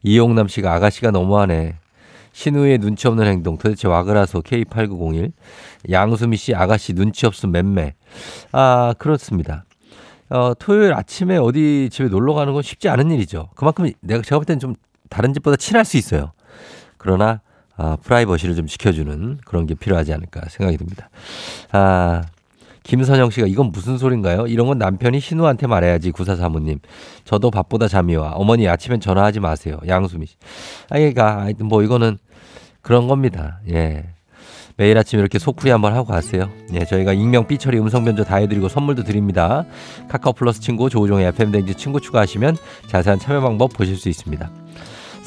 이용남 0.04 0.48
씨가 0.48 0.74
아가씨가 0.74 1.12
너무하네. 1.12 1.76
신우의 2.38 2.78
눈치 2.78 3.08
없는 3.08 3.26
행동 3.26 3.58
도대체 3.58 3.88
와그라서 3.88 4.42
K8901 4.42 5.32
양수미 5.90 6.38
씨 6.38 6.54
아가씨 6.54 6.94
눈치 6.94 7.26
없음 7.26 7.52
맴매 7.52 7.96
아 8.52 8.94
그렇습니다. 9.00 9.66
어, 10.30 10.54
토요일 10.60 10.94
아침에 10.94 11.38
어디 11.38 11.90
집에 11.92 12.10
놀러 12.10 12.36
가는 12.36 12.54
건 12.54 12.62
쉽지 12.62 12.90
않은 12.90 13.10
일이죠. 13.10 13.50
그만큼 13.56 13.90
내가 14.02 14.22
제가 14.22 14.38
볼 14.38 14.46
때는 14.46 14.60
좀 14.60 14.76
다른 15.10 15.34
집보다 15.34 15.58
친할 15.58 15.84
수 15.84 15.98
있어요. 15.98 16.34
그러나 17.00 17.42
아, 17.76 17.98
프라이버시를 18.04 18.54
좀 18.54 18.68
지켜주는 18.68 19.40
그런 19.44 19.66
게 19.66 19.74
필요하지 19.74 20.14
않을까 20.14 20.42
생각이 20.50 20.78
듭니다. 20.78 21.10
아, 21.72 22.22
김선영 22.88 23.32
씨가 23.32 23.48
이건 23.48 23.72
무슨 23.74 23.98
소린가요? 23.98 24.48
이런 24.48 24.66
건 24.66 24.78
남편이 24.78 25.20
신우한테 25.20 25.68
말해야지 25.68 26.12
구사 26.12 26.38
사모님. 26.38 26.80
저도 27.26 27.52
밥보다 27.52 27.90
잠이 27.90 28.16
와. 28.16 28.32
어머니 28.32 28.68
아침엔 28.68 29.02
전화하지 29.02 29.42
마세요. 29.42 29.78
양수미 29.86 30.26
씨. 30.26 30.36
아이가 30.90 31.42
하여튼 31.42 31.66
뭐 31.68 31.84
이거는 31.84 32.18
그런 32.82 33.10
겁니다. 33.10 33.60
예. 33.70 34.06
매일 34.78 34.98
아침 34.98 35.20
이렇게 35.20 35.38
소쿠리 35.38 35.70
한번 35.70 35.94
하고 35.96 36.06
가세요. 36.06 36.50
예, 36.74 36.86
저희가 36.86 37.12
익명 37.12 37.48
삐처리 37.48 37.78
음성 37.80 38.06
변조 38.06 38.24
다 38.24 38.38
해드리고 38.38 38.70
선물도 38.70 39.04
드립니다. 39.04 39.66
카카오 40.08 40.32
플러스 40.32 40.62
친구 40.62 40.90
조우종의 40.90 41.28
FM 41.28 41.52
댕지 41.52 41.76
친구 41.76 42.00
추가하시면 42.00 42.56
자세한 42.88 43.20
참여 43.20 43.42
방법 43.42 43.74
보실 43.74 43.98
수 43.98 44.08
있습니다. 44.08 44.50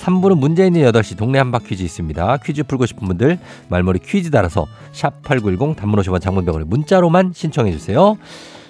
3부는 0.01 0.39
문제 0.39 0.67
있는 0.67 0.81
8시 0.91 1.17
동네 1.17 1.39
한바 1.39 1.59
퀴즈 1.61 1.83
있습니다. 1.83 2.39
퀴즈 2.39 2.63
풀고 2.63 2.87
싶은 2.87 3.07
분들 3.07 3.39
말머리 3.69 3.99
퀴즈 4.01 4.31
달아서 4.31 4.67
샵 4.93 5.23
8910 5.23 5.77
단문 5.77 6.01
50원 6.01 6.21
장문병원에 6.21 6.65
문자로만 6.65 7.33
신청해 7.35 7.73
주세요. 7.73 8.17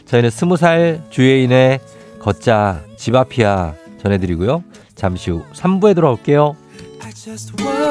저희는 0.07 0.31
20살 0.31 1.11
주예인의 1.11 1.81
걷자 2.19 2.83
집 2.97 3.15
앞이야 3.15 3.75
전해드리고요. 4.03 4.65
잠시 4.95 5.31
후 5.31 5.45
3부에 5.53 5.95
돌아올게요. 5.95 6.57
I 7.03 7.13
just 7.13 7.53
want 7.63 7.91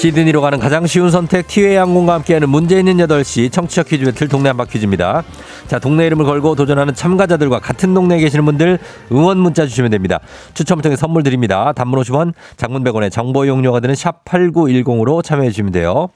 시드니로 0.00 0.40
가는 0.40 0.58
가장 0.58 0.86
쉬운 0.86 1.10
선택 1.10 1.46
티웨이 1.46 1.76
항공과 1.76 2.14
함께하는 2.14 2.48
문제 2.48 2.78
있는 2.78 2.96
8시 2.96 3.52
청취자 3.52 3.82
퀴즈 3.82 4.06
배틀 4.06 4.28
동네 4.28 4.48
한바 4.48 4.64
퀴즈입니다. 4.64 5.22
자 5.66 5.78
동네 5.78 6.06
이름을 6.06 6.24
걸고 6.24 6.54
도전하는 6.54 6.94
참가자들과 6.94 7.58
같은 7.58 7.92
동네에 7.92 8.18
계시는 8.20 8.46
분들 8.46 8.78
응원 9.12 9.36
문자 9.36 9.66
주시면 9.66 9.90
됩니다. 9.90 10.18
추첨을 10.54 10.80
통해 10.80 10.96
선물 10.96 11.22
드립니다. 11.22 11.74
단문 11.74 12.00
50원 12.00 12.32
장문 12.56 12.82
100원의 12.82 13.12
정보 13.12 13.44
이용료가 13.44 13.80
드는 13.80 13.94
샵 13.94 14.24
8910으로 14.24 15.22
참여해 15.22 15.50
주시면 15.50 15.72
돼요. 15.72 16.08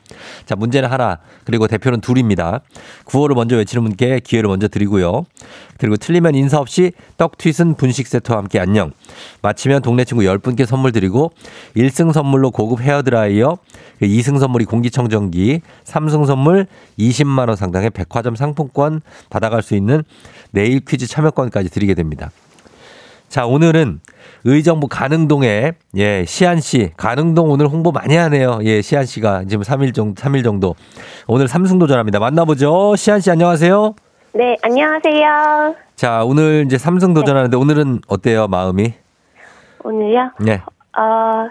자 0.47 0.57
문제는 0.57 0.89
하나 0.91 1.19
그리고 1.45 1.69
대표는 1.69 2.01
둘입니다. 2.01 2.63
구호를 3.05 3.35
먼저 3.35 3.57
외치는 3.57 3.85
분께 3.85 4.19
기회를 4.21 4.49
먼저 4.49 4.67
드리고요. 4.67 5.27
그리고 5.77 5.99
틀리면 5.99 6.35
인사 6.37 6.59
없이 6.59 6.93
떡 7.19 7.37
튀순 7.37 7.75
분식 7.75 8.07
세트와 8.07 8.39
함께 8.39 8.59
안녕. 8.61 8.93
마치면 9.43 9.83
동네 9.83 10.05
친구 10.05 10.23
10분께 10.23 10.65
선물 10.65 10.93
드리고 10.93 11.33
1승 11.77 12.13
선물로 12.13 12.51
고급 12.51 12.81
헤어드라이어, 12.81 13.59
2승 14.03 14.39
선물이 14.39 14.65
공기청정기, 14.65 15.61
3승 15.85 16.27
선물 16.27 16.67
20만 16.99 17.49
원 17.49 17.57
상당의 17.57 17.91
백화점 17.91 18.37
상품권 18.37 19.01
받아갈 19.31 19.63
수 19.63 19.75
있는 19.75 20.03
내일 20.51 20.81
퀴즈 20.85 21.07
참여권까지 21.07 21.71
드리게 21.71 21.95
됩니다. 21.95 22.31
자, 23.29 23.47
오늘은 23.47 24.01
의정부 24.45 24.87
가능동에 24.87 25.73
예, 25.97 26.25
시안 26.25 26.61
씨, 26.61 26.93
가능동 26.97 27.51
오늘 27.51 27.67
홍보 27.67 27.91
많이 27.91 28.15
하네요. 28.15 28.61
예, 28.63 28.81
시안 28.83 29.07
씨가 29.07 29.45
지금 29.49 29.65
3일 29.65 29.95
정도 29.95 30.21
3일 30.21 30.45
정도 30.45 30.77
오늘 31.27 31.49
삼승 31.49 31.79
도전합니다. 31.79 32.21
만나 32.21 32.45
보죠. 32.45 32.95
시안 32.97 33.21
씨 33.21 33.31
안녕하세요. 33.31 33.95
네, 34.35 34.57
안녕하세요. 34.63 35.75
자, 35.97 36.23
오늘 36.25 36.65
이제 36.67 36.77
삼승 36.77 37.15
도전하는데 37.15 37.57
오늘은 37.57 38.03
어때요, 38.07 38.47
마음이? 38.49 38.95
오늘요? 39.83 40.31
네. 40.41 40.61
어, 40.97 41.49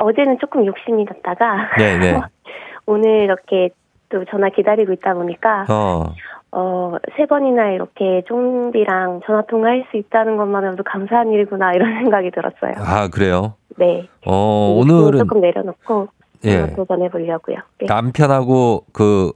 어제는 0.00 0.38
조금 0.40 0.66
욕심이 0.66 1.04
났다가, 1.04 1.70
네, 1.78 1.98
네. 1.98 2.20
오늘 2.86 3.22
이렇게 3.22 3.70
또 4.08 4.24
전화 4.24 4.48
기다리고 4.48 4.92
있다 4.92 5.14
보니까, 5.14 5.66
어. 5.68 6.12
어, 6.52 6.96
세 7.16 7.26
번이나 7.26 7.70
이렇게 7.70 8.22
쫑비랑 8.26 9.20
전화 9.24 9.42
통화할 9.42 9.86
수 9.90 9.96
있다는 9.96 10.36
것만으로도 10.36 10.82
감사한 10.82 11.30
일이구나, 11.30 11.72
이런 11.74 11.94
생각이 12.02 12.30
들었어요. 12.30 12.74
아, 12.78 13.08
그래요? 13.08 13.54
네. 13.76 14.08
어, 14.26 14.74
오늘은 14.78 15.18
조금 15.20 15.40
내려놓고, 15.40 16.08
예. 16.46 16.50
예. 16.50 16.74
도전해 16.74 17.08
보려고요. 17.10 17.56
네. 17.78 17.86
남편하고 17.86 18.84
그 18.92 19.30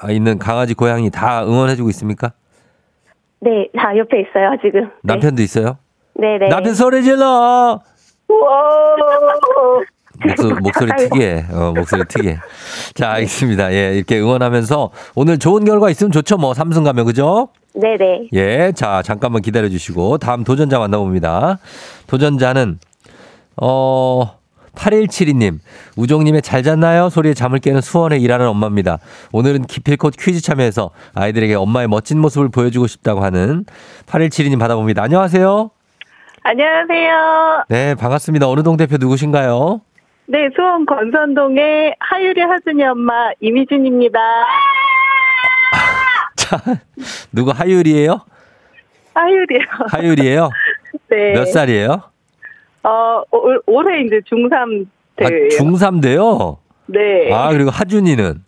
아, 0.00 0.10
있는 0.10 0.38
강아지 0.38 0.74
고양이 0.74 1.10
다 1.10 1.44
응원해주고 1.44 1.90
있습니까? 1.90 2.32
네, 3.40 3.68
다 3.76 3.96
옆에 3.96 4.20
있어요, 4.20 4.56
지금. 4.62 4.90
남편도 5.02 5.42
있어요? 5.42 5.76
네, 6.14 6.38
네. 6.38 6.48
남편 6.48 6.72
소리 6.74 7.02
질러! 7.02 7.80
목소, 10.24 10.54
목소리 10.62 10.90
특이해. 10.96 11.46
어, 11.52 11.72
목소리 11.74 12.02
특이해. 12.08 12.38
자, 12.94 13.12
알겠습니다. 13.12 13.72
예, 13.72 13.94
이렇게 13.96 14.18
응원하면서 14.20 14.90
오늘 15.14 15.38
좋은 15.38 15.64
결과 15.64 15.90
있으면 15.90 16.12
좋죠. 16.12 16.36
뭐, 16.36 16.54
삼승 16.54 16.84
가면, 16.84 17.04
그죠? 17.04 17.48
네네. 17.74 18.28
예, 18.32 18.72
자, 18.74 19.02
잠깐만 19.02 19.42
기다려 19.42 19.68
주시고 19.68 20.18
다음 20.18 20.44
도전자 20.44 20.78
만나봅니다. 20.78 21.58
도전자는 22.06 22.78
어 23.60 24.32
8172님, 24.74 25.58
우종님의 25.96 26.42
잘 26.42 26.62
잤나요? 26.62 27.08
소리에 27.10 27.34
잠을 27.34 27.58
깨는 27.58 27.80
수원에 27.80 28.18
일하는 28.18 28.46
엄마입니다. 28.48 28.98
오늘은 29.32 29.64
기필코 29.64 30.10
퀴즈 30.10 30.40
참여해서 30.42 30.90
아이들에게 31.14 31.54
엄마의 31.54 31.88
멋진 31.88 32.18
모습을 32.20 32.50
보여주고 32.50 32.86
싶다고 32.86 33.22
하는 33.24 33.64
8172님 34.06 34.58
받아봅니다. 34.58 35.02
안녕하세요. 35.02 35.70
안녕하세요. 36.42 37.64
네, 37.68 37.94
반갑습니다. 37.94 38.48
어느 38.48 38.62
동 38.62 38.76
대표 38.76 38.96
누구신가요? 38.98 39.80
네, 40.28 40.48
수원 40.56 40.84
건선동의 40.86 41.94
하유리 42.00 42.40
하준이 42.40 42.84
엄마 42.84 43.30
이미진입니다. 43.40 44.18
자, 46.36 46.56
누구 47.32 47.50
하율이에요? 47.52 48.20
하유리요. 49.14 49.60
하율이에요? 49.90 50.50
네. 51.08 51.32
몇 51.32 51.46
살이에요? 51.46 52.02
어, 52.82 53.22
올, 53.30 53.62
올해 53.66 54.02
이제 54.02 54.20
중3 54.28 54.86
아, 55.18 55.28
돼요. 55.28 55.48
중3 55.58 56.02
돼요? 56.02 56.58
네. 56.86 57.32
아, 57.32 57.50
그리고 57.50 57.70
하준이는? 57.70 58.44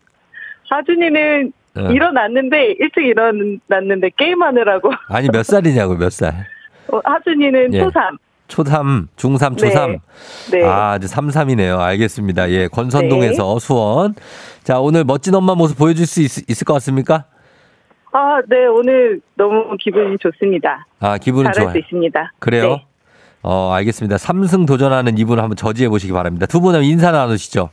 하준이는 0.69 1.53
어. 1.77 1.81
일어났는데, 1.93 2.73
일찍 2.79 3.07
일어났는데 3.07 4.11
게임하느라고. 4.17 4.91
아니, 5.09 5.29
몇 5.29 5.45
살이냐고, 5.45 5.97
몇 5.97 6.11
살? 6.11 6.47
어, 6.91 7.01
하준이는 7.05 7.75
예. 7.75 7.81
초3. 7.81 8.19
초3, 8.49 9.09
중3, 9.17 9.57
네. 9.61 9.71
초3. 9.71 10.01
네. 10.53 10.65
아, 10.65 10.97
이제 10.97 11.07
3, 11.07 11.29
3이네요. 11.29 11.79
알겠습니다. 11.79 12.51
예, 12.51 12.69
권선동에서 12.69 13.59
수원. 13.59 14.15
자, 14.65 14.81
오늘 14.81 15.05
멋진 15.05 15.35
엄마 15.35 15.55
모습 15.55 15.79
보여줄 15.79 16.07
수 16.07 16.21
있, 16.23 16.51
있을 16.51 16.65
것 16.65 16.73
같습니까? 16.75 17.25
아, 18.13 18.41
네, 18.49 18.67
오늘 18.67 19.21
너무 19.37 19.77
기분이 19.79 20.17
좋습니다. 20.19 20.87
아, 20.99 21.19
기분은 21.19 21.53
좋아요. 21.53 21.71
수 21.71 21.79
있습니다. 21.79 22.33
그래요? 22.39 22.69
네. 22.69 22.85
어, 23.43 23.71
알겠습니다. 23.75 24.17
3승 24.17 24.67
도전하는 24.67 25.17
이분 25.19 25.39
한번 25.39 25.57
저지해 25.57 25.89
보시기 25.89 26.13
바랍니다. 26.13 26.47
두 26.47 26.61
분은 26.61 26.83
인사 26.85 27.13
나누시죠. 27.13 27.71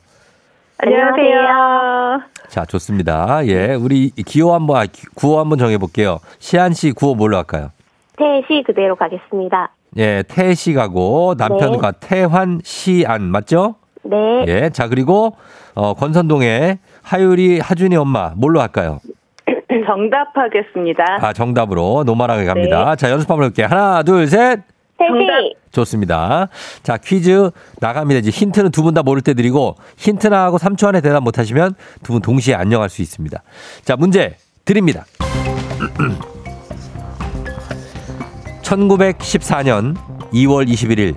안녕하세요. 0.77 2.21
자, 2.49 2.65
좋습니다. 2.65 3.45
예, 3.47 3.73
우리 3.73 4.09
기호 4.09 4.53
한번, 4.53 4.77
아, 4.77 4.85
기- 4.85 5.07
구호 5.15 5.39
한번 5.39 5.57
정해 5.57 5.77
볼게요. 5.77 6.19
시안 6.39 6.73
씨 6.73 6.91
구호 6.91 7.15
뭘로 7.15 7.37
할까요? 7.37 7.71
태시 8.17 8.61
그대로 8.65 8.95
가겠습니다. 8.95 9.69
예, 9.97 10.23
태씨 10.27 10.73
가고 10.73 11.35
남편과 11.37 11.93
태환, 11.93 12.59
시안 12.63 13.23
맞죠? 13.23 13.75
네. 14.03 14.45
예, 14.47 14.69
자 14.69 14.87
그리고 14.87 15.35
어, 15.73 15.93
권선동의 15.93 16.79
하율이 17.01 17.59
하준이 17.59 17.95
엄마 17.95 18.33
뭘로 18.35 18.61
할까요? 18.61 18.99
정답하겠습니다. 19.87 21.03
아 21.21 21.33
정답으로 21.33 22.03
노멀하게 22.05 22.45
갑니다. 22.45 22.95
자 22.95 23.09
연습 23.11 23.29
한번 23.29 23.45
해볼게요. 23.45 23.67
하나, 23.67 24.03
둘, 24.03 24.27
셋. 24.27 24.59
태시. 24.97 25.55
좋습니다. 25.71 26.47
자 26.83 26.97
퀴즈 26.97 27.51
나갑니다. 27.81 28.19
이제 28.19 28.29
힌트는 28.31 28.71
두 28.71 28.81
분 28.83 28.93
다 28.93 29.03
모를 29.03 29.21
때 29.21 29.33
드리고 29.33 29.75
힌트 29.97 30.27
나 30.27 30.45
하고 30.45 30.57
3초 30.57 30.87
안에 30.87 31.01
대답 31.01 31.21
못하시면 31.23 31.75
두 32.03 32.13
분 32.13 32.21
동시에 32.21 32.55
안녕할 32.55 32.89
수 32.89 33.01
있습니다. 33.01 33.41
자 33.83 33.95
문제 33.97 34.35
드립니다. 34.63 35.05
1914년 38.65 39.95
2월 40.33 40.67
21일 40.67 41.15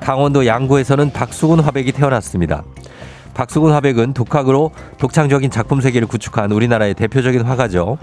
강원도 0.00 0.46
양구에서는 0.46 1.12
박수근 1.12 1.60
화백이 1.60 1.92
태어났습니다. 1.92 2.62
박수근 3.34 3.72
화백은 3.72 4.14
독학으로 4.14 4.70
독창적인 4.98 5.50
작품 5.50 5.82
세계를 5.82 6.08
구축한 6.08 6.52
우리나라의 6.52 6.94
대표적인 6.94 7.42
화가죠. 7.42 7.98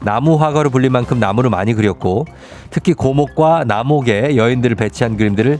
나무 0.00 0.36
화가로 0.36 0.70
불릴 0.70 0.90
만큼 0.90 1.18
나무를 1.18 1.50
많이 1.50 1.74
그렸고 1.74 2.24
특히 2.70 2.94
고목과 2.94 3.64
나목에 3.64 4.36
여인들을 4.36 4.76
배치한 4.76 5.16
그림들을 5.16 5.58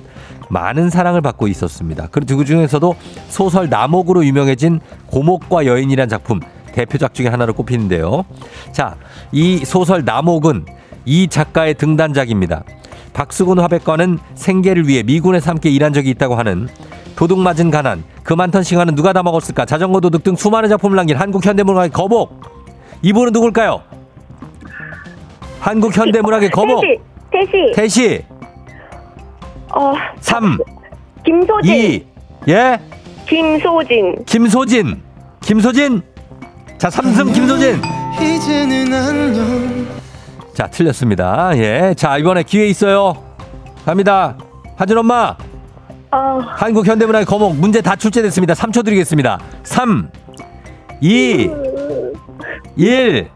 많은 0.49 0.91
사랑을 0.91 1.23
받고 1.23 1.49
있었습니다. 1.49 2.07
그리고 2.13 2.37
그 2.37 2.45
중에서도 2.45 2.95
소설 3.29 3.69
나목으로 3.69 4.25
유명해진 4.25 4.79
고목과 5.07 5.67
여인이란 5.67 6.09
작품 6.09 6.39
대표작 6.71 7.15
중에 7.15 7.27
하나로 7.27 7.55
꼽히는데요. 7.55 8.25
자, 8.71 8.97
이 9.33 9.65
소설 9.65 10.05
나목은 10.05 10.67
이 11.07 11.29
작가의 11.29 11.75
등단작입니다. 11.75 12.65
박수근 13.15 13.59
화백과는 13.61 14.19
생계를 14.35 14.87
위해 14.89 15.03
미군에서 15.03 15.51
함께 15.51 15.71
일한 15.71 15.95
적이 15.95 16.11
있다고 16.11 16.35
하는 16.35 16.69
도둑 17.15 17.39
맞은 17.39 17.71
가난, 17.71 18.05
그 18.23 18.35
많던 18.35 18.63
시간은 18.63 18.95
누가 18.95 19.15
다 19.15 19.23
먹었을까? 19.23 19.65
자전거 19.65 20.01
도둑 20.01 20.23
등 20.23 20.37
수많은 20.37 20.69
작품을 20.69 20.97
남긴 20.97 21.17
한국 21.17 21.47
현대문학의 21.47 21.91
거목. 21.91 22.43
이분은 23.01 23.33
누굴까요? 23.33 23.83
한국 25.61 25.97
현대문학의 25.97 26.51
거목. 26.51 26.83
태시. 26.83 27.01
태시. 27.33 27.73
태시. 27.75 28.25
어, 29.75 29.95
3, 30.21 30.59
김소진. 31.25 31.75
2, 31.75 32.07
예? 32.49 32.79
김소진. 33.27 34.25
김소진. 34.27 35.03
김소진. 35.41 36.03
자, 36.79 36.91
삼승 36.91 37.33
김소진. 37.33 37.81
이제는 38.21 38.93
안녕 38.93 39.87
자, 40.57 40.67
틀렸습니다. 40.69 41.51
예. 41.59 41.93
자, 41.95 42.17
이번에 42.17 42.43
기회 42.43 42.65
있어요. 42.67 43.13
갑니다. 43.85 44.39
하준 44.77 44.97
엄마. 44.97 45.37
어, 46.11 46.41
한국 46.47 46.87
현대문학의 46.87 47.27
거목 47.27 47.55
문제 47.57 47.83
다 47.83 47.95
출제됐습니다. 47.95 48.55
3초 48.55 48.83
드리겠습니다. 48.83 49.39
3, 49.65 50.09
2, 51.03 51.51
1. 52.77 53.29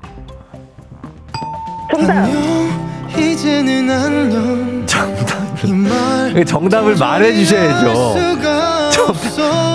정답. 1.90 2.10
안녕 2.10 3.12
이제는 3.18 3.90
안녕 3.90 4.86
정답 4.86 6.46
정답을 6.46 6.96
말해 6.96 7.34
주셔야죠. 7.34 8.14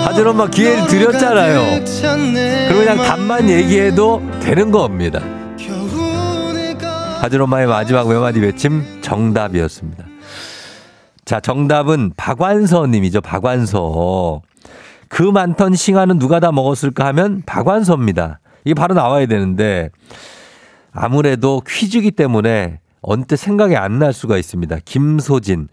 하준 0.04 0.26
엄마 0.26 0.48
기회를 0.48 0.88
드렸잖아요. 0.88 1.84
그럼 1.94 2.84
그냥 2.84 2.96
답만 2.96 3.48
얘기해도 3.48 4.20
되는 4.40 4.72
겁니다. 4.72 5.20
하준 7.20 7.40
엄마의 7.40 7.66
마지막 7.66 8.06
외마디 8.06 8.40
외침 8.40 9.00
정답이었습니다. 9.02 10.04
자, 11.24 11.40
정답은 11.40 12.12
박완서 12.16 12.86
님이죠. 12.86 13.20
박완서. 13.20 14.42
그 15.08 15.22
많던 15.22 15.74
싱하는 15.74 16.18
누가 16.18 16.40
다 16.40 16.52
먹었을까 16.52 17.04
하면 17.06 17.42
박완서입니다. 17.46 18.40
이게 18.64 18.74
바로 18.74 18.94
나와야 18.94 19.26
되는데 19.26 19.90
아무래도 20.92 21.62
퀴즈기 21.66 22.10
때문에 22.12 22.80
언뜻 23.02 23.36
생각이 23.36 23.76
안 23.76 23.98
날 23.98 24.12
수가 24.12 24.36
있습니다. 24.36 24.78
김소진. 24.84 25.68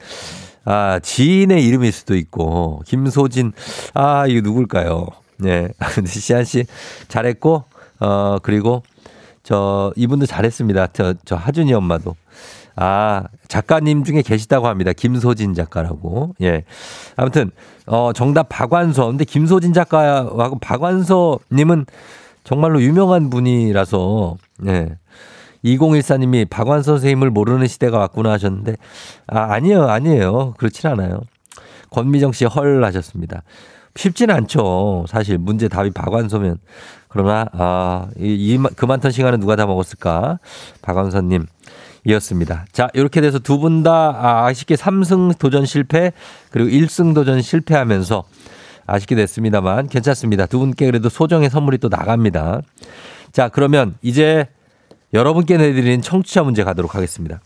아, 0.66 1.00
지인의 1.00 1.66
이름일 1.66 1.92
수도 1.92 2.16
있고, 2.16 2.82
김소진. 2.86 3.52
아, 3.94 4.26
이거 4.28 4.42
누굴까요? 4.42 5.08
네. 5.38 5.68
시안 6.06 6.46
씨 6.46 6.66
잘했고, 7.10 7.66
어, 8.00 8.38
그리고 8.42 8.82
저, 9.44 9.92
이분도 9.96 10.26
잘했습니다. 10.26 10.88
저, 10.94 11.14
저 11.26 11.36
하준이 11.36 11.74
엄마도. 11.74 12.16
아, 12.76 13.26
작가님 13.50 14.04
중에 14.04 14.22
계시다고 14.22 14.68
합니다. 14.68 14.94
김소진 14.94 15.54
작가라고. 15.54 16.34
예. 16.42 16.64
아무튼, 17.16 17.52
어, 17.86 18.12
정답 18.14 18.48
박완서. 18.50 19.08
근데 19.08 19.26
김소진 19.26 19.74
작가하고 19.74 20.58
박완서 20.60 21.40
님은 21.52 21.86
정말로 22.44 22.82
유명한 22.82 23.30
분이라서, 23.30 24.38
예. 24.68 24.98
2014님이 25.66 26.50
박완서 26.50 26.94
선생님을 26.94 27.30
모르는 27.30 27.68
시대가 27.68 28.00
왔구나 28.00 28.32
하셨는데, 28.32 28.76
아, 29.28 29.54
아니에요, 29.54 29.84
아니에요. 29.88 30.54
그렇진 30.58 30.90
않아요. 30.90 31.22
권미정 31.92 32.32
씨 32.32 32.46
헐 32.46 32.84
하셨습니다. 32.84 33.44
쉽지는 33.96 34.34
않죠. 34.36 35.06
사실 35.08 35.38
문제 35.38 35.68
답이 35.68 35.92
박완서면. 35.92 36.58
그러나, 37.14 37.46
아, 37.54 38.08
이, 38.20 38.26
이, 38.34 38.58
그 38.76 38.86
많던 38.86 39.12
시간은 39.12 39.40
누가 39.40 39.56
다 39.56 39.66
먹었을까? 39.68 40.40
박완서님. 40.82 41.46
이었습니다. 42.06 42.66
자, 42.74 42.90
이렇게 42.94 43.22
돼서 43.22 43.40
두 43.40 43.60
분 43.60 43.84
다 43.84 44.46
아쉽게 44.46 44.76
3승 44.76 45.38
도전 45.38 45.66
실패, 45.66 46.12
그리고 46.52 46.70
1승 46.70 47.14
도전 47.16 47.42
실패하면서 47.42 48.24
아쉽게 48.88 49.16
됐습니다만 49.16 49.88
괜찮습니다. 49.88 50.46
두 50.48 50.60
분께 50.60 50.86
그래도 50.88 51.08
소정의 51.08 51.50
선물이 51.50 51.78
또 51.78 51.88
나갑니다. 51.88 52.62
자, 53.32 53.48
그러면 53.48 53.96
이제 54.02 54.48
여러분께 55.14 55.56
내드리는 55.58 56.02
청취자 56.02 56.44
문제 56.44 56.64
가도록 56.66 56.96
하겠습니다. 56.96 57.40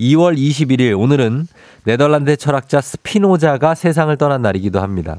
2월 0.00 0.38
21일 0.38 0.98
오늘은 0.98 1.46
네덜란드 1.84 2.34
철학자 2.36 2.80
스피노자가 2.80 3.74
세상을 3.74 4.16
떠난 4.16 4.40
날이기도 4.40 4.80
합니다. 4.80 5.18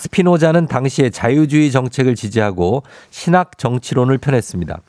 스피노자는 0.00 0.66
당시에 0.66 1.10
자유주의 1.10 1.70
정책을 1.70 2.14
지지하고 2.14 2.84
신학 3.10 3.58
정치론을 3.58 4.16
펴냈습니다. 4.16 4.80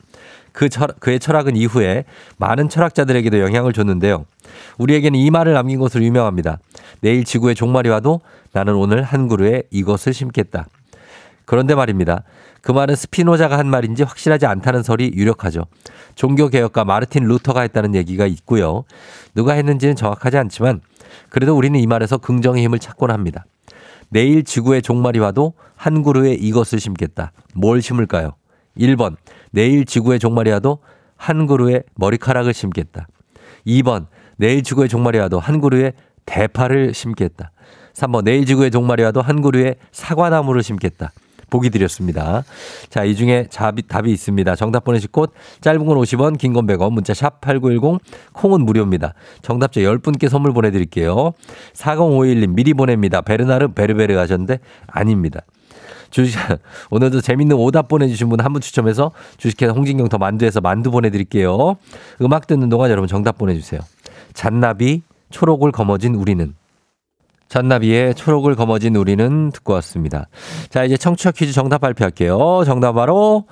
그 0.54 0.70
철, 0.70 0.88
그의 1.00 1.20
철학은 1.20 1.58
이후에 1.58 2.06
많은 2.38 2.70
철학자들에게도 2.70 3.42
영향을 3.42 3.74
줬는데요. 3.74 4.26
우리에게는 4.78 5.20
이 5.20 5.30
말을 5.30 5.52
남긴 5.52 5.80
것으로 5.80 6.02
유명합니다. 6.06 6.60
내일 7.02 7.26
지구의 7.26 7.56
종말이 7.56 7.90
와도 7.90 8.22
나는 8.54 8.76
오늘 8.76 9.04
한 9.04 9.28
그루에 9.28 9.64
이것을 9.70 10.14
심겠다. 10.14 10.68
그런데 11.44 11.76
말입니다. 11.76 12.24
그 12.62 12.72
말은 12.72 12.96
스피노자가 12.96 13.58
한 13.58 13.68
말인지 13.68 14.04
확실하지 14.04 14.46
않다는 14.46 14.82
설이 14.82 15.12
유력하죠. 15.14 15.66
종교개혁가 16.16 16.86
마르틴 16.86 17.26
루터가 17.26 17.62
했다는 17.62 17.96
얘기가 17.96 18.28
있고요. 18.28 18.86
누가 19.36 19.54
했는지는 19.54 19.98
정확하지 19.98 20.38
않지만 20.38 20.80
그래도 21.28 21.58
우리는 21.58 21.78
이 21.78 21.86
말에서 21.86 22.18
긍정의 22.18 22.64
힘을 22.64 22.80
찾곤 22.80 23.12
합니다. 23.12 23.44
내일 24.12 24.44
지구의 24.44 24.82
종말이 24.82 25.20
와도 25.20 25.54
한 25.76 26.04
그루에 26.04 26.34
이것을 26.34 26.82
심겠다. 26.82 27.32
뭘 27.56 27.82
심을까요? 27.82 28.36
1번. 28.78 29.16
내일 29.52 29.86
지구의 29.86 30.20
종말이 30.20 30.52
와도 30.52 30.80
한 31.16 31.48
그루에 31.48 31.84
머리카락을 31.96 32.54
심겠다. 32.54 33.08
2번. 33.66 34.08
내일 34.36 34.64
지구의 34.64 34.90
종말이 34.90 35.18
와도 35.18 35.40
한 35.40 35.62
그루에 35.62 35.94
대파를 36.26 36.94
심겠다. 36.94 37.52
3번. 37.94 38.26
내일 38.26 38.46
지구의 38.46 38.70
종말이 38.70 39.02
와도 39.02 39.22
한 39.22 39.42
그루에 39.42 39.76
사과나무를 39.94 40.62
심겠다. 40.62 41.14
보기 41.52 41.70
드렸습니다. 41.70 42.44
자, 42.90 43.04
이 43.04 43.16
중에 43.16 43.48
답이, 43.54 43.84
답이 43.84 44.12
있습니다. 44.12 44.56
정답 44.56 44.84
보내실 44.84 45.12
곳 45.12 45.32
짧은 45.62 45.86
건 45.86 45.98
50원, 45.98 46.40
긴 46.40 46.54
건 46.54 46.66
100원, 46.66 46.92
문자 46.94 47.14
샵 47.14 47.40
8910, 47.42 48.00
콩은 48.34 48.62
무료입니다. 48.66 49.14
정답자 49.44 49.82
10분께 49.82 50.28
선물 50.30 50.54
보내드릴게요. 50.54 51.34
4051님 51.74 52.56
미리 52.56 52.74
보냅니다. 52.74 53.22
베르나르 53.22 53.68
베르베르 53.74 54.16
하셨는데 54.18 54.60
아닙니다. 54.88 55.42
주식, 56.10 56.38
오늘도 56.90 57.22
재밌는 57.22 57.56
오답 57.56 57.88
보내주신 57.88 58.28
분 58.30 58.40
한 58.42 58.52
분 58.54 58.62
추첨해서 58.62 59.12
주식회사 59.38 59.74
홍진경 59.74 60.10
더 60.10 60.18
만두에서 60.18 60.60
만두 60.62 60.90
보내드릴게요. 60.92 61.76
음악 62.22 62.48
듣는 62.48 62.70
동안 62.70 62.90
여러분 62.92 63.08
정답 63.08 63.38
보내주세요. 63.38 63.80
잔나비, 64.34 65.04
초록을 65.30 65.72
거머쥔 65.72 66.16
우리는. 66.16 66.54
잔나비의 67.52 68.16
초록을 68.16 68.56
거머쥔 68.56 68.96
우리는 68.96 69.52
듣고 69.52 69.74
왔습니다. 69.74 70.28
자, 70.70 70.86
이제 70.86 70.96
청취자 70.96 71.32
퀴즈 71.32 71.52
정답 71.52 71.80
발표할게요. 71.80 72.64
정답 72.66 72.94
바로 72.94 73.44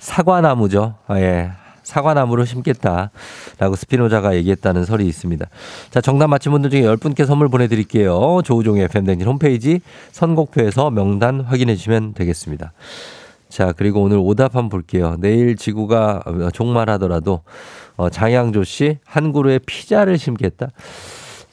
사과나무죠. 0.00 0.96
아, 1.06 1.20
예. 1.20 1.52
사과나무를 1.84 2.46
심겠다. 2.46 3.12
라고 3.58 3.76
스피노자가 3.76 4.34
얘기했다는 4.34 4.84
설이 4.84 5.06
있습니다. 5.06 5.46
자, 5.90 6.00
정답 6.00 6.28
맞힌 6.28 6.50
분들 6.50 6.70
중에 6.70 6.82
10분께 6.82 7.26
선물 7.26 7.48
보내드릴게요. 7.48 8.40
조우종의 8.44 8.84
FM댕진 8.86 9.28
홈페이지 9.28 9.80
선곡표에서 10.10 10.90
명단 10.90 11.40
확인해 11.40 11.76
주시면 11.76 12.14
되겠습니다. 12.14 12.72
자, 13.50 13.72
그리고 13.76 14.02
오늘 14.02 14.16
오답 14.18 14.56
한번 14.56 14.68
볼게요. 14.68 15.16
내일 15.20 15.54
지구가 15.54 16.24
종말하더라도 16.52 17.42
어, 17.96 18.10
장양조 18.10 18.64
씨 18.64 18.98
한 19.04 19.32
그루에 19.32 19.60
피자를 19.60 20.18
심겠다. 20.18 20.70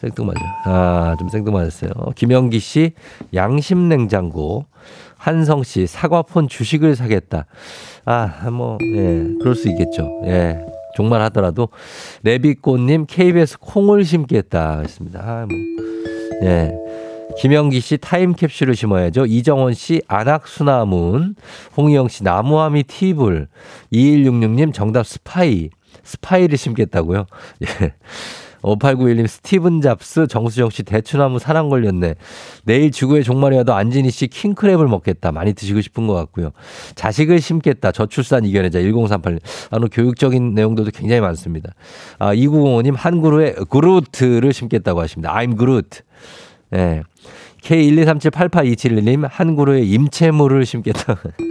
생뚱맞아. 0.02 0.40
아, 0.66 1.16
좀 1.20 1.30
생뚱맞았어요. 1.30 1.92
김영기 2.16 2.60
씨, 2.60 2.94
양심 3.34 3.88
냉장고. 3.88 4.66
한성 5.18 5.62
씨, 5.62 5.86
사과폰 5.86 6.48
주식을 6.48 6.96
사겠다. 6.96 7.46
아, 8.06 8.50
뭐, 8.50 8.80
예, 8.96 9.24
그럴 9.40 9.54
수 9.54 9.70
있겠죠. 9.70 10.22
예. 10.26 10.66
정말 10.96 11.22
하더라도. 11.22 11.70
레비꽃님, 12.24 13.06
KBS 13.08 13.60
콩을 13.60 14.04
심겠다. 14.04 14.80
했습니다. 14.80 15.20
아, 15.24 15.46
뭐. 15.48 15.58
예. 16.50 16.72
김영기 17.38 17.80
씨 17.80 17.98
타임캡슐을 17.98 18.76
심어야죠. 18.76 19.26
이정원 19.26 19.74
씨 19.74 20.02
안악수나문. 20.08 21.36
홍희영 21.78 22.08
씨 22.08 22.24
나무아미 22.24 22.84
티불. 22.84 23.48
2166님 23.94 24.74
정답 24.74 25.06
스파이. 25.06 25.70
스파이를 26.04 26.58
심겠다고요. 26.58 27.26
예. 27.64 27.94
5891님 28.62 29.28
스티븐 29.28 29.82
잡스 29.82 30.28
정수정 30.28 30.70
씨 30.70 30.84
대추나무 30.84 31.40
사랑 31.40 31.70
걸렸네. 31.70 32.16
내일 32.64 32.92
지구의 32.92 33.24
종말이 33.24 33.58
와도 33.58 33.74
안진희 33.74 34.12
씨 34.12 34.28
킹크랩을 34.28 34.88
먹겠다. 34.88 35.32
많이 35.32 35.54
드시고 35.54 35.82
싶은 35.82 36.08
것 36.08 36.14
같고요. 36.14 36.52
자식을 36.96 37.42
심겠다. 37.42 37.92
저출산 37.92 38.46
이겨내자. 38.46 38.80
1038님. 38.80 39.40
아, 39.72 39.80
교육적인 39.92 40.54
내용들도 40.54 40.92
굉장히 40.92 41.22
많습니다. 41.22 41.72
아, 42.20 42.34
2905님 42.34 42.96
한 42.96 43.22
그루에 43.22 43.56
그루트를 43.70 44.54
심겠다고 44.54 45.02
하십니다. 45.02 45.34
I'm 45.34 45.58
Groot. 45.58 46.02
예. 46.74 46.78
네. 46.78 47.04
K123788271님 47.64 49.28
한 49.30 49.56
그루에 49.56 49.82
임채무를 49.82 50.66
심겠다. 50.66 51.18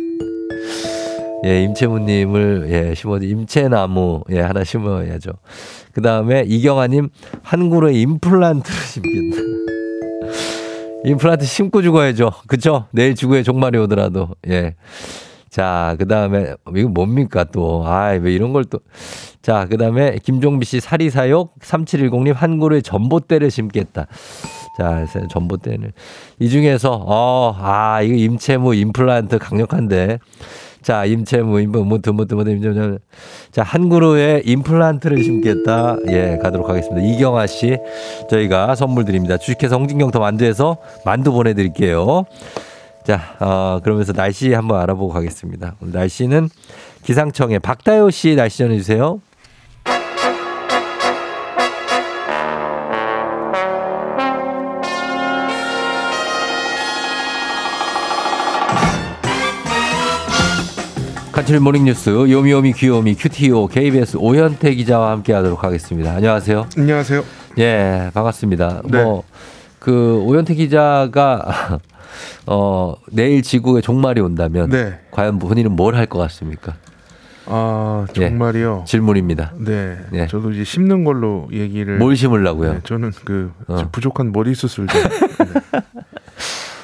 예, 1.44 1.62
임채무님을, 1.64 2.66
예, 2.70 2.94
심어, 2.94 3.16
임채나무, 3.16 4.24
예, 4.30 4.40
하나 4.40 4.62
심어야죠. 4.62 5.32
그 5.92 6.02
다음에 6.02 6.44
이경아님, 6.46 7.08
한 7.42 7.70
그루에 7.70 7.94
임플란트를 7.94 8.78
심겠다. 8.78 9.42
임플란트 11.04 11.46
심고 11.46 11.80
죽어야죠. 11.82 12.32
그쵸? 12.46 12.86
내일 12.90 13.14
지구에 13.14 13.42
종말이 13.42 13.78
오더라도, 13.78 14.28
예. 14.48 14.74
자, 15.48 15.96
그 15.98 16.06
다음에, 16.06 16.54
이거 16.76 16.88
뭡니까 16.88 17.44
또. 17.44 17.82
아, 17.84 18.10
왜 18.10 18.32
이런 18.32 18.52
걸 18.52 18.64
또. 18.64 18.78
자, 19.42 19.66
그 19.68 19.78
다음에 19.78 20.18
김종비 20.22 20.64
씨 20.64 20.78
사리사욕 20.78 21.58
3710님 21.58 22.34
한 22.34 22.60
그루에 22.60 22.80
전봇대를 22.80 23.50
심겠다. 23.50 24.06
자, 24.78 25.06
전봇대는. 25.28 25.90
이 26.38 26.48
중에서, 26.48 26.92
어, 26.92 27.56
아, 27.58 28.00
이거 28.02 28.14
임채무 28.14 28.76
임플란트 28.76 29.38
강력한데. 29.38 30.18
자, 30.82 31.04
임채무, 31.04 31.60
임무, 31.60 31.84
무트, 31.84 32.10
무트, 32.10 32.34
무트, 32.34 32.50
임채무. 32.50 32.98
자, 33.50 33.62
한 33.62 33.88
그루에 33.88 34.42
임플란트를 34.44 35.22
심겠다. 35.22 35.96
예, 36.08 36.38
가도록 36.42 36.68
하겠습니다. 36.68 37.06
이경아 37.06 37.46
씨, 37.46 37.76
저희가 38.30 38.74
선물 38.74 39.04
드립니다. 39.04 39.36
주식회사 39.36 39.76
홍진경 39.76 40.10
더 40.10 40.20
만두에서 40.20 40.78
만두 41.04 41.32
보내드릴게요. 41.32 42.24
자, 43.04 43.20
어, 43.40 43.80
그러면서 43.82 44.12
날씨 44.12 44.52
한번 44.52 44.80
알아보고 44.80 45.12
가겠습니다. 45.12 45.74
오늘 45.82 45.92
날씨는 45.94 46.48
기상청에 47.02 47.58
박다효 47.58 48.10
씨 48.10 48.34
날씨 48.34 48.58
전해주세요. 48.58 49.20
간추린 61.40 61.62
모닝뉴스 61.62 62.10
요미요미 62.30 62.74
귀요미 62.74 63.14
큐티오 63.14 63.68
KBS 63.68 64.18
오현태 64.18 64.74
기자와 64.74 65.10
함께하도록 65.12 65.64
하겠습니다. 65.64 66.12
안녕하세요. 66.12 66.66
안녕하세요. 66.76 67.24
예, 67.58 68.10
반갑습니다. 68.12 68.82
네. 68.84 69.02
뭐그 69.02 70.22
오현태 70.26 70.54
기자가 70.54 71.78
어 72.46 72.94
내일 73.10 73.40
지구의 73.40 73.80
종말이 73.80 74.20
온다면 74.20 74.68
네. 74.68 74.98
과연 75.12 75.38
본인은 75.38 75.76
뭘 75.76 75.94
할 75.94 76.06
것 76.06 76.18
같습니까? 76.18 76.74
아 77.46 78.04
정말이요. 78.12 78.84
질문입니다. 78.86 79.54
네. 79.56 79.96
예. 80.12 80.26
저도 80.26 80.50
이제 80.50 80.62
심는 80.62 81.04
걸로 81.04 81.48
얘기를. 81.52 81.96
뭘 81.96 82.16
심으려고요? 82.16 82.72
네, 82.74 82.80
저는 82.84 83.12
그 83.24 83.50
어. 83.66 83.88
부족한 83.90 84.32
머리 84.32 84.54
수술 84.54 84.86
좀. 84.88 85.00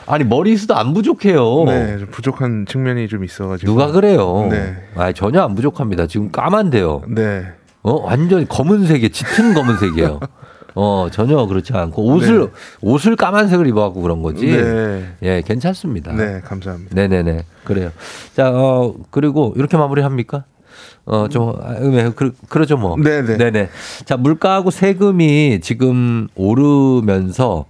아니 0.07 0.25
머리수도 0.25 0.75
안 0.77 0.95
부족해요. 0.95 1.65
네, 1.67 1.99
좀 1.99 2.09
부족한 2.11 2.67
측면이 2.69 3.09
좀 3.09 3.25
있어가지고. 3.25 3.71
누가 3.71 3.91
그래요? 3.91 4.47
네. 4.51 4.77
아 4.95 5.13
전혀 5.13 5.43
안 5.43 5.55
부족합니다. 5.55 6.07
지금 6.07 6.31
까만데요. 6.31 7.03
네. 7.09 7.47
어 7.83 8.03
완전 8.03 8.47
검은색에 8.47 9.09
짙은 9.09 9.55
검은색이에요. 9.55 10.21
어 10.79 11.09
전혀 11.11 11.45
그렇지 11.47 11.73
않고 11.73 12.05
옷을 12.05 12.41
네. 12.41 12.47
옷을 12.83 13.17
까만색을 13.17 13.67
입어갖고 13.67 14.03
그런 14.03 14.23
거지. 14.23 14.47
네. 14.47 15.07
예 15.23 15.43
괜찮습니다. 15.43 16.13
네, 16.13 16.41
감사합니다. 16.45 16.95
네 16.95 17.09
네 17.09 17.23
네 17.23 17.45
그래요. 17.65 17.91
자 18.35 18.51
어 18.53 18.95
그리고 19.11 19.55
이렇게 19.57 19.77
마무리합니까? 19.77 20.45
어좀 21.07 21.55
네, 21.95 22.11
그, 22.15 22.33
그러죠 22.49 22.77
뭐. 22.77 22.97
네네. 22.97 23.39
네네. 23.39 23.71
자 24.05 24.17
물가하고 24.17 24.71
세금이 24.71 25.61
지금 25.63 26.29
오르면서 26.35 27.65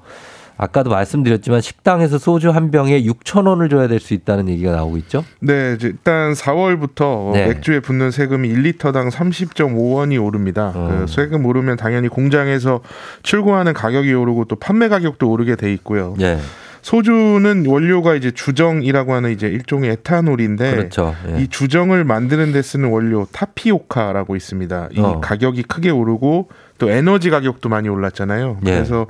아까도 0.59 0.91
말씀드렸지만 0.91 1.61
식당에서 1.61 2.19
소주 2.19 2.51
한 2.51 2.71
병에 2.71 3.03
6천 3.03 3.47
원을 3.47 3.69
줘야 3.69 3.89
될 3.89 3.97
수 4.07 4.15
있다는 4.15 4.49
얘기가 4.49 4.73
나오고 4.73 4.97
있죠. 4.99 5.25
네, 5.41 5.77
일단 5.81 6.33
4월부터 6.33 7.33
네. 7.33 7.47
맥주에 7.49 7.81
붙는 7.81 8.11
세금이 8.11 8.49
1리터당 8.49 9.11
30.5원이 9.11 10.23
오릅니다. 10.23 10.73
어. 10.75 10.89
그 10.89 11.13
세금 11.13 11.45
오르면 11.45 11.77
당연히 11.77 12.09
공장에서 12.09 12.81
출고하는 13.23 13.73
가격이 13.73 14.13
오르고 14.13 14.45
또 14.45 14.57
판매 14.57 14.89
가격도 14.89 15.29
오르게 15.29 15.57
돼 15.57 15.73
있고요. 15.73 16.15
예. 16.21 16.39
소주는 16.83 17.67
원료가 17.67 18.15
이제 18.15 18.31
주정이라고 18.31 19.13
하는 19.13 19.33
이제 19.33 19.49
일종의 19.49 19.91
에탄올인데 19.91 20.71
그렇죠. 20.71 21.17
예. 21.33 21.43
이 21.43 21.49
주정을 21.49 22.05
만드는 22.05 22.53
데 22.53 22.63
쓰는 22.63 22.91
원료 22.91 23.27
타피오카라고 23.33 24.37
있습니다. 24.37 24.91
이 24.93 25.01
어. 25.01 25.21
가격이 25.21 25.65
크게 25.65 25.91
오르고 25.91 26.49
또 26.79 26.91
에너지 26.91 27.31
가격도 27.31 27.69
많이 27.69 27.89
올랐잖아요. 27.89 28.59
예. 28.67 28.71
그래서 28.71 29.07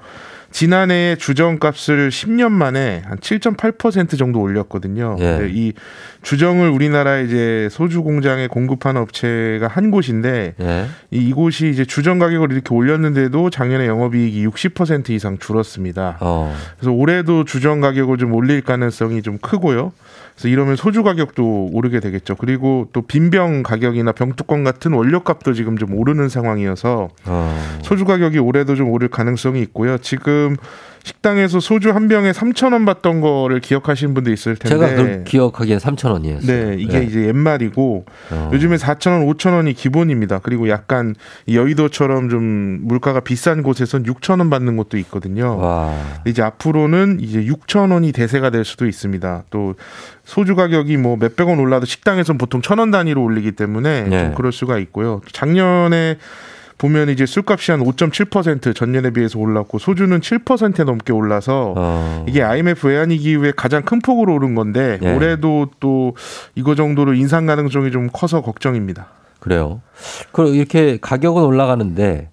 지난해 0.56 1.16
주정값을 1.16 2.08
10년 2.08 2.50
만에 2.50 3.02
한 3.04 3.18
7.8% 3.18 4.16
정도 4.16 4.40
올렸거든요. 4.40 5.16
예. 5.18 5.36
네, 5.36 5.50
이 5.52 5.74
주정을 6.22 6.70
우리나라 6.70 7.18
이제 7.18 7.68
소주 7.70 8.02
공장에 8.02 8.46
공급하는 8.46 9.02
업체가 9.02 9.68
한 9.68 9.90
곳인데 9.90 10.54
예. 10.58 10.86
이, 11.10 11.28
이곳이 11.28 11.68
이제 11.68 11.84
주정 11.84 12.18
가격을 12.18 12.52
이렇게 12.52 12.74
올렸는데도 12.74 13.50
작년에 13.50 13.86
영업이익이 13.86 14.46
60% 14.48 15.10
이상 15.10 15.36
줄었습니다. 15.36 16.16
어. 16.20 16.56
그래서 16.78 16.90
올해도 16.90 17.44
주정 17.44 17.82
가격을 17.82 18.16
좀 18.16 18.32
올릴 18.32 18.62
가능성이 18.62 19.20
좀 19.20 19.36
크고요. 19.36 19.92
그래서 20.36 20.48
이러면 20.48 20.76
소주 20.76 21.02
가격도 21.02 21.70
오르게 21.72 22.00
되겠죠. 22.00 22.36
그리고 22.36 22.88
또 22.92 23.00
빈병 23.00 23.62
가격이나 23.62 24.12
병뚜껑 24.12 24.64
같은 24.64 24.92
원료값도 24.92 25.54
지금 25.54 25.78
좀 25.78 25.94
오르는 25.94 26.28
상황이어서 26.28 27.08
어. 27.24 27.78
소주 27.82 28.04
가격이 28.04 28.38
올해도 28.38 28.74
좀 28.74 28.90
오를 28.90 29.08
가능성이 29.08 29.62
있고요. 29.62 29.96
지금 29.96 30.56
식당에서 31.06 31.60
소주 31.60 31.90
한 31.90 32.08
병에 32.08 32.32
3천 32.32 32.72
원 32.72 32.84
받던 32.84 33.20
거를 33.20 33.60
기억하시는 33.60 34.12
분도 34.12 34.32
있을 34.32 34.56
텐데. 34.56 34.96
제가 34.96 35.22
기억하기엔 35.22 35.78
3천 35.78 36.10
원이었어요. 36.10 36.70
네, 36.70 36.76
이게 36.80 37.04
이제 37.04 37.28
옛말이고 37.28 38.04
어. 38.32 38.50
요즘에 38.52 38.74
4천 38.74 39.12
원, 39.12 39.26
5천 39.26 39.52
원이 39.54 39.74
기본입니다. 39.74 40.40
그리고 40.42 40.68
약간 40.68 41.14
이 41.46 41.56
여의도처럼 41.56 42.28
좀 42.28 42.80
물가가 42.82 43.20
비싼 43.20 43.62
곳에선 43.62 44.02
6천 44.02 44.40
원 44.40 44.50
받는 44.50 44.76
곳도 44.76 44.98
있거든요. 44.98 45.56
와. 45.58 45.94
이제 46.26 46.42
앞으로는 46.42 47.20
이제 47.20 47.44
6천 47.44 47.92
원이 47.92 48.10
대세가 48.10 48.50
될 48.50 48.64
수도 48.64 48.84
있습니다. 48.84 49.44
또 49.50 49.76
소주 50.24 50.56
가격이 50.56 50.96
뭐 50.96 51.16
몇백 51.16 51.46
원 51.46 51.60
올라도 51.60 51.86
식당에서는 51.86 52.36
보통 52.36 52.62
천 52.62 52.80
원 52.80 52.90
단위로 52.90 53.22
올리기 53.22 53.52
때문에 53.52 54.02
네. 54.02 54.24
좀 54.24 54.34
그럴 54.34 54.50
수가 54.50 54.78
있고요. 54.78 55.20
작년에 55.30 56.16
보면 56.78 57.08
이제 57.08 57.24
술값이 57.24 57.70
한 57.70 57.80
5.7% 57.80 58.74
전년에 58.74 59.10
비해서 59.10 59.38
올랐고 59.38 59.78
소주는 59.78 60.20
7% 60.20 60.84
넘게 60.84 61.12
올라서 61.12 61.74
어. 61.76 62.24
이게 62.28 62.42
IMF 62.42 62.86
외환 62.88 63.10
위기 63.10 63.30
이후에 63.30 63.52
가장 63.56 63.82
큰 63.82 64.00
폭으로 64.00 64.34
오른 64.34 64.54
건데 64.54 64.98
예. 65.02 65.14
올해도 65.14 65.70
또 65.80 66.14
이거 66.54 66.74
정도로 66.74 67.14
인상 67.14 67.46
가능성이 67.46 67.90
좀 67.90 68.08
커서 68.12 68.42
걱정입니다. 68.42 69.06
그래요. 69.40 69.80
그럼 70.32 70.54
이렇게 70.54 70.98
가격은 71.00 71.42
올라가는데 71.42 72.30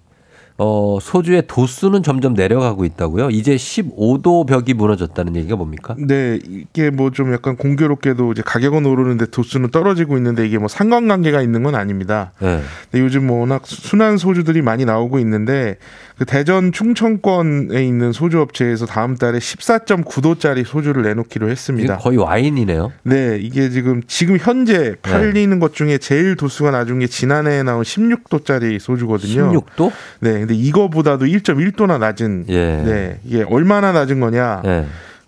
어, 0.56 0.98
소주의 1.02 1.42
도수는 1.48 2.04
점점 2.04 2.34
내려가고 2.34 2.84
있다고요? 2.84 3.30
이제 3.30 3.56
15도 3.56 4.46
벽이 4.46 4.72
무너졌다는 4.74 5.34
얘기가 5.34 5.56
뭡니까? 5.56 5.96
네, 5.98 6.38
이게 6.48 6.90
뭐 6.90 7.10
좀 7.10 7.32
약간 7.32 7.56
공교롭게도 7.56 8.32
이제 8.32 8.42
가격은 8.44 8.86
오르는데 8.86 9.26
도수는 9.26 9.70
떨어지고 9.70 10.16
있는데 10.16 10.46
이게 10.46 10.58
뭐 10.58 10.68
상관관계가 10.68 11.42
있는 11.42 11.62
건 11.64 11.74
아닙니다. 11.74 12.32
네. 12.40 12.60
근데 12.90 13.04
요즘 13.04 13.26
뭐 13.26 13.40
워낙 13.40 13.62
순한 13.66 14.16
소주들이 14.16 14.62
많이 14.62 14.84
나오고 14.84 15.18
있는데 15.20 15.76
그 16.18 16.24
대전 16.24 16.70
충청권에 16.70 17.84
있는 17.84 18.12
소주 18.12 18.40
업체에서 18.40 18.86
다음 18.86 19.16
달에 19.16 19.38
14.9도짜리 19.38 20.64
소주를 20.64 21.02
내놓기로 21.02 21.50
했습니다. 21.50 21.96
거의 21.98 22.18
와인이네요. 22.18 22.92
네, 23.02 23.38
이게 23.40 23.68
지금 23.70 24.02
지금 24.06 24.36
현재 24.38 24.94
팔리는 25.02 25.58
것 25.58 25.74
중에 25.74 25.98
제일 25.98 26.36
도수가 26.36 26.70
낮은 26.70 27.00
게 27.00 27.08
지난해에 27.08 27.64
나온 27.64 27.82
16도짜리 27.82 28.78
소주거든요. 28.78 29.52
16도? 29.52 29.90
네, 30.20 30.32
근데 30.32 30.54
이거보다도 30.54 31.26
1.1도나 31.26 31.98
낮은 31.98 32.44
예. 32.48 32.82
네, 32.84 33.20
이게 33.24 33.42
얼마나 33.42 33.90
낮은 33.90 34.20
거냐? 34.20 34.62
예. 34.66 34.86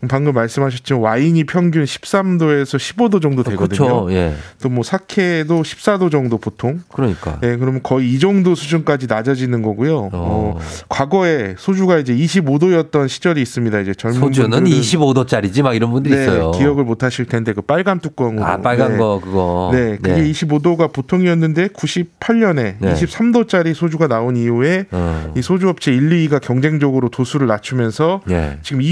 방금 0.08 0.34
말씀하셨지만 0.34 1.02
와인이 1.02 1.44
평균 1.44 1.84
13도에서 1.84 2.76
15도 2.78 3.20
정도 3.22 3.42
되거든요. 3.42 4.04
그렇죠. 4.04 4.12
예. 4.12 4.34
또뭐 4.62 4.82
사케도 4.82 5.62
14도 5.62 6.10
정도 6.10 6.38
보통. 6.38 6.80
그러니까. 6.92 7.38
네, 7.40 7.56
그러면 7.56 7.82
거의 7.82 8.12
이 8.12 8.18
정도 8.18 8.54
수준까지 8.54 9.06
낮아지는 9.06 9.62
거고요. 9.62 9.96
어, 9.98 10.10
어. 10.12 10.58
과거에 10.88 11.54
소주가 11.58 11.98
이제 11.98 12.14
25도였던 12.14 13.08
시절이 13.08 13.40
있습니다. 13.40 13.80
이제 13.80 13.94
젊은 13.94 14.18
소주는 14.20 14.50
분들은 14.50 14.78
25도짜리지 14.78 15.62
막 15.62 15.74
이런 15.74 15.90
분들이 15.92 16.14
네, 16.14 16.22
있어요. 16.22 16.50
기억을 16.52 16.84
못 16.84 17.02
하실 17.02 17.26
텐데 17.26 17.52
그 17.52 17.62
빨간 17.62 18.00
뚜껑으로. 18.00 18.44
아, 18.44 18.60
빨간 18.60 18.92
네. 18.92 18.98
거 18.98 19.20
그거. 19.22 19.70
네, 19.72 19.98
그게 20.02 20.22
25도가 20.30 20.92
보통이었는데 20.92 21.68
98년에 21.68 22.76
네. 22.78 22.94
23도짜리 22.94 23.74
소주가 23.74 24.08
나온 24.08 24.36
이후에 24.36 24.86
어. 24.90 25.32
이 25.36 25.42
소주 25.42 25.68
업체 25.68 25.92
1, 25.92 26.10
2위가 26.10 26.40
경쟁적으로 26.40 27.08
도수를 27.08 27.46
낮추면서 27.46 28.22
예. 28.30 28.58
지금 28.62 28.82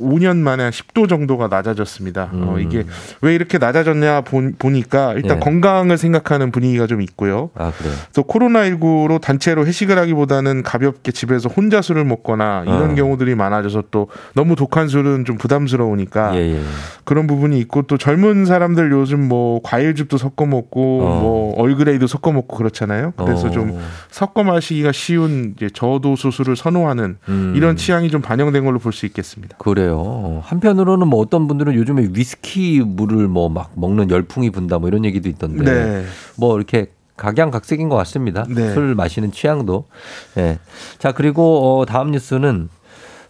25년 0.00 0.36
만에 0.38 0.62
한 0.64 0.72
10도 0.72 1.08
정도가 1.08 1.48
낮아졌습니다. 1.48 2.30
어, 2.32 2.54
음. 2.56 2.60
이게 2.60 2.84
왜 3.20 3.34
이렇게 3.34 3.58
낮아졌냐 3.58 4.22
본, 4.22 4.54
보니까 4.58 5.14
일단 5.14 5.36
예. 5.36 5.40
건강을 5.40 5.96
생각하는 5.98 6.50
분위기가 6.50 6.86
좀 6.86 7.00
있고요. 7.02 7.50
아, 7.54 7.72
그래요. 7.76 7.94
또 8.14 8.22
코로나19로 8.22 9.20
단체로 9.20 9.66
회식을 9.66 9.98
하기보다는 9.98 10.62
가볍게 10.62 11.12
집에서 11.12 11.48
혼자 11.48 11.80
술을 11.82 12.04
먹거나 12.04 12.64
이런 12.66 12.90
어. 12.92 12.94
경우들이 12.94 13.34
많아져서 13.34 13.84
또 13.90 14.08
너무 14.34 14.56
독한 14.56 14.88
술은 14.88 15.24
좀 15.24 15.36
부담스러우니까 15.38 16.34
예, 16.36 16.56
예. 16.56 16.60
그런 17.04 17.26
부분이 17.26 17.58
있고 17.60 17.82
또 17.82 17.96
젊은 17.98 18.44
사람들 18.44 18.90
요즘 18.92 19.26
뭐 19.28 19.60
과일즙도 19.62 20.18
섞어 20.18 20.46
먹고 20.46 21.02
어. 21.02 21.20
뭐 21.20 21.54
얼그레이도 21.60 22.06
섞어 22.06 22.32
먹고 22.32 22.56
그렇잖아요. 22.56 23.12
그래서 23.16 23.48
어. 23.48 23.50
좀 23.50 23.78
섞어 24.10 24.42
마시기가 24.42 24.92
쉬운 24.92 25.54
이제 25.56 25.68
저도수 25.72 26.30
술을 26.30 26.56
선호하는 26.56 27.16
음. 27.28 27.52
이런 27.56 27.76
취향이 27.76 28.10
좀 28.10 28.20
반영된 28.20 28.64
걸로 28.64 28.78
볼 28.78 28.96
수 28.96 29.04
있겠습니다. 29.04 29.58
그래 29.58 29.85
요. 29.86 29.96
어, 30.04 30.40
한편으로는 30.44 31.08
뭐 31.08 31.20
어떤 31.20 31.46
분들은 31.48 31.74
요즘에 31.74 32.08
위스키 32.12 32.80
물을 32.84 33.28
뭐 33.28 33.48
막 33.48 33.70
먹는 33.74 34.10
열풍이 34.10 34.50
분다 34.50 34.78
뭐 34.78 34.88
이런 34.88 35.04
얘기도 35.04 35.28
있던데. 35.28 35.64
네. 35.64 36.04
뭐 36.36 36.56
이렇게 36.56 36.86
각양각색인 37.16 37.88
것 37.88 37.96
같습니다. 37.96 38.44
네. 38.48 38.74
술 38.74 38.94
마시는 38.94 39.32
취향도. 39.32 39.84
예. 40.38 40.58
자 40.98 41.12
그리고 41.12 41.80
어, 41.80 41.86
다음 41.86 42.10
뉴스는 42.10 42.68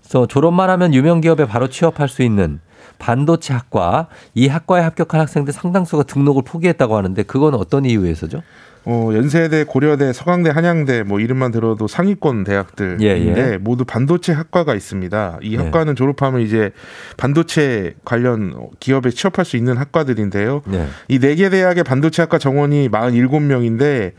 저 0.08 0.26
졸업만 0.26 0.70
하면 0.70 0.94
유명 0.94 1.20
기업에 1.20 1.46
바로 1.46 1.68
취업할 1.68 2.08
수 2.08 2.22
있는 2.22 2.60
반도체 2.98 3.52
학과 3.52 4.06
이 4.34 4.46
학과에 4.48 4.82
합격한 4.82 5.20
학생들 5.20 5.52
상당수가 5.52 6.04
등록을 6.04 6.42
포기했다고 6.44 6.96
하는데 6.96 7.22
그건 7.24 7.54
어떤 7.54 7.84
이유에서죠? 7.84 8.42
어, 8.88 9.10
연세대, 9.12 9.64
고려대, 9.64 10.12
서강대, 10.12 10.50
한양대 10.50 11.02
뭐 11.02 11.18
이름만 11.18 11.50
들어도 11.50 11.88
상위권 11.88 12.44
대학들인데 12.44 13.04
예, 13.04 13.52
예. 13.52 13.58
모두 13.58 13.84
반도체 13.84 14.32
학과가 14.32 14.76
있습니다. 14.76 15.40
이 15.42 15.54
예. 15.54 15.56
학과는 15.56 15.96
졸업하면 15.96 16.40
이제 16.40 16.70
반도체 17.16 17.94
관련 18.04 18.54
기업에 18.78 19.10
취업할 19.10 19.44
수 19.44 19.56
있는 19.56 19.76
학과들인데요. 19.76 20.62
네. 20.66 20.86
이네 21.08 21.34
개 21.34 21.50
대학의 21.50 21.82
반도체 21.82 22.22
학과 22.22 22.38
정원이 22.38 22.88
47명인데 22.88 24.12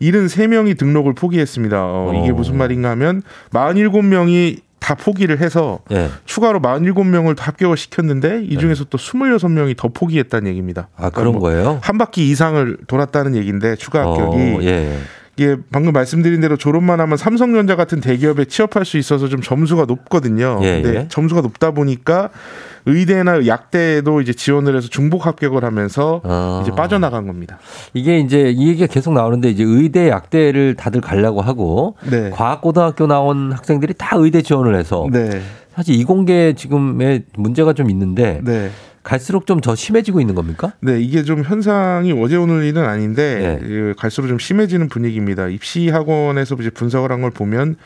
73명이 0.00 0.78
등록을 0.78 1.14
포기했습니다. 1.14 1.84
어, 1.84 2.12
이게 2.22 2.32
어. 2.32 2.34
무슨 2.34 2.56
말인가 2.56 2.90
하면 2.90 3.22
47명이 3.50 4.63
다 4.84 4.94
포기를 4.94 5.40
해서 5.40 5.78
예. 5.92 6.10
추가로 6.26 6.60
47명을 6.60 7.34
더 7.36 7.44
합격을 7.44 7.74
시켰는데 7.78 8.44
이 8.44 8.58
중에서 8.58 8.84
또 8.84 8.98
26명이 8.98 9.78
더 9.78 9.88
포기했다는 9.88 10.46
얘기입니다. 10.48 10.88
아 10.94 11.08
그러니까 11.08 11.38
뭐 11.38 11.48
거예요? 11.48 11.78
한 11.80 11.96
바퀴 11.96 12.28
이상을 12.28 12.76
돌았다는 12.86 13.34
얘기인데 13.34 13.76
추가 13.76 14.00
합격이 14.00 14.36
어, 14.36 14.62
예. 14.62 14.98
이게 15.38 15.56
방금 15.72 15.94
말씀드린 15.94 16.42
대로 16.42 16.58
졸업만 16.58 17.00
하면 17.00 17.16
삼성전자 17.16 17.76
같은 17.76 18.02
대기업에 18.02 18.44
취업할 18.44 18.84
수 18.84 18.98
있어서 18.98 19.28
좀 19.28 19.40
점수가 19.40 19.86
높거든요. 19.86 20.60
예, 20.62 20.82
근데 20.82 20.98
예. 20.98 21.08
점수가 21.08 21.40
높다 21.40 21.70
보니까 21.70 22.28
의대나 22.86 23.46
약대에도 23.46 24.20
이제 24.20 24.32
지원을 24.32 24.76
해서 24.76 24.88
중복 24.88 25.26
합격을 25.26 25.64
하면서 25.64 26.20
아. 26.24 26.60
이제 26.62 26.70
빠져나간 26.72 27.26
겁니다. 27.26 27.58
이게 27.94 28.18
이제 28.18 28.50
이 28.50 28.68
얘기가 28.68 28.86
계속 28.86 29.14
나오는데 29.14 29.50
이제 29.50 29.64
의대 29.64 30.08
약대를 30.10 30.74
다들 30.74 31.00
가려고 31.00 31.40
하고 31.40 31.96
네. 32.10 32.30
과학고등학교 32.30 33.06
나온 33.06 33.52
학생들이 33.52 33.94
다 33.96 34.16
의대 34.16 34.42
지원을 34.42 34.74
해서 34.76 35.06
네. 35.10 35.40
사실 35.74 35.94
이공계 35.94 36.54
지금의 36.54 37.24
문제가 37.36 37.72
좀 37.72 37.90
있는데 37.90 38.40
네. 38.44 38.70
갈수록 39.02 39.46
좀 39.46 39.60
더 39.60 39.74
심해지고 39.74 40.20
있는 40.20 40.34
겁니까? 40.34 40.72
네, 40.80 40.98
이게 40.98 41.24
좀 41.24 41.42
현상이 41.42 42.12
어제 42.12 42.36
오늘 42.36 42.64
일은 42.64 42.84
아닌데 42.84 43.58
네. 43.62 43.68
예, 43.70 43.94
갈수록 43.98 44.28
좀 44.28 44.38
심해지는 44.38 44.88
분위기입니다. 44.88 45.48
입시 45.48 45.90
학원에서 45.90 46.56
이제 46.58 46.70
분석을 46.70 47.12
한 47.12 47.20
걸 47.20 47.30
보면 47.30 47.76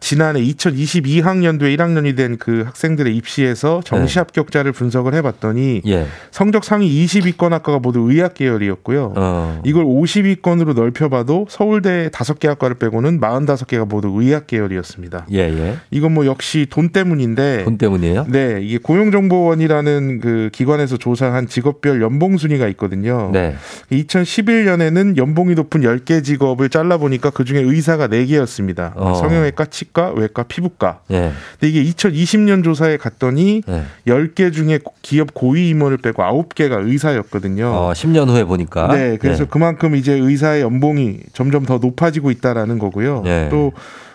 지난해 0.00 0.40
2022학년도에 0.42 1.76
1학년이 1.76 2.16
된 2.16 2.36
그 2.38 2.62
학생들의 2.66 3.16
입시에서 3.16 3.80
정시 3.84 4.18
합격자를 4.18 4.72
분석을 4.72 5.14
해봤더니 5.14 5.82
예. 5.86 6.06
성적 6.30 6.64
상위 6.64 7.04
20위권 7.04 7.50
학과가 7.50 7.78
모두 7.78 8.00
의학 8.10 8.34
계열이었고요. 8.34 9.14
어. 9.16 9.60
이걸 9.64 9.84
50위권으로 9.84 10.74
넓혀봐도 10.74 11.46
서울대 11.48 12.08
5개 12.12 12.46
학과를 12.48 12.76
빼고는 12.76 13.20
45개가 13.20 13.88
모두 13.88 14.12
의학 14.16 14.46
계열이었습니다. 14.46 15.26
예, 15.32 15.38
예. 15.38 15.76
이건 15.90 16.14
뭐 16.14 16.26
역시 16.26 16.66
돈 16.68 16.90
때문인데 16.90 17.64
돈 17.64 17.78
때문이에요? 17.78 18.26
네, 18.28 18.60
이게 18.62 18.78
고용정보원이라는 18.78 20.20
그 20.20 20.50
기관에서 20.52 20.96
조사한 20.96 21.48
직업별 21.48 22.02
연봉 22.02 22.36
순위가 22.36 22.68
있거든요. 22.68 23.30
네. 23.32 23.56
2011년에는 23.92 25.16
연봉이 25.16 25.54
높은 25.54 25.80
10개 25.80 26.22
직업을 26.22 26.68
잘라보니까 26.68 27.30
그중에 27.30 27.60
의사가 27.60 28.08
4개였습니다. 28.08 28.92
어. 28.96 29.14
성형외과, 29.14 29.66
치 29.66 29.85
과, 29.92 30.10
외과, 30.10 30.42
피부과. 30.42 31.00
예. 31.10 31.32
근데 31.58 31.68
이게 31.68 31.90
2020년 31.90 32.64
조사에 32.64 32.96
갔더니 32.96 33.62
예. 33.68 33.84
10개 34.06 34.52
중에 34.52 34.78
기업 35.02 35.34
고위 35.34 35.68
임원을 35.70 35.98
빼고 35.98 36.22
9개가 36.22 36.86
의사였거든요. 36.86 37.66
어, 37.66 37.92
10년 37.92 38.28
후에 38.28 38.44
보니까. 38.44 38.88
네, 38.88 39.16
그래서 39.20 39.44
네. 39.44 39.50
그만큼 39.50 39.96
이제 39.96 40.12
의사의 40.12 40.62
연봉이 40.62 41.20
점점 41.32 41.64
더 41.64 41.78
높아지고 41.78 42.30
있다라는 42.30 42.78
거고요. 42.78 43.22
네. 43.24 43.48
또 43.50 43.72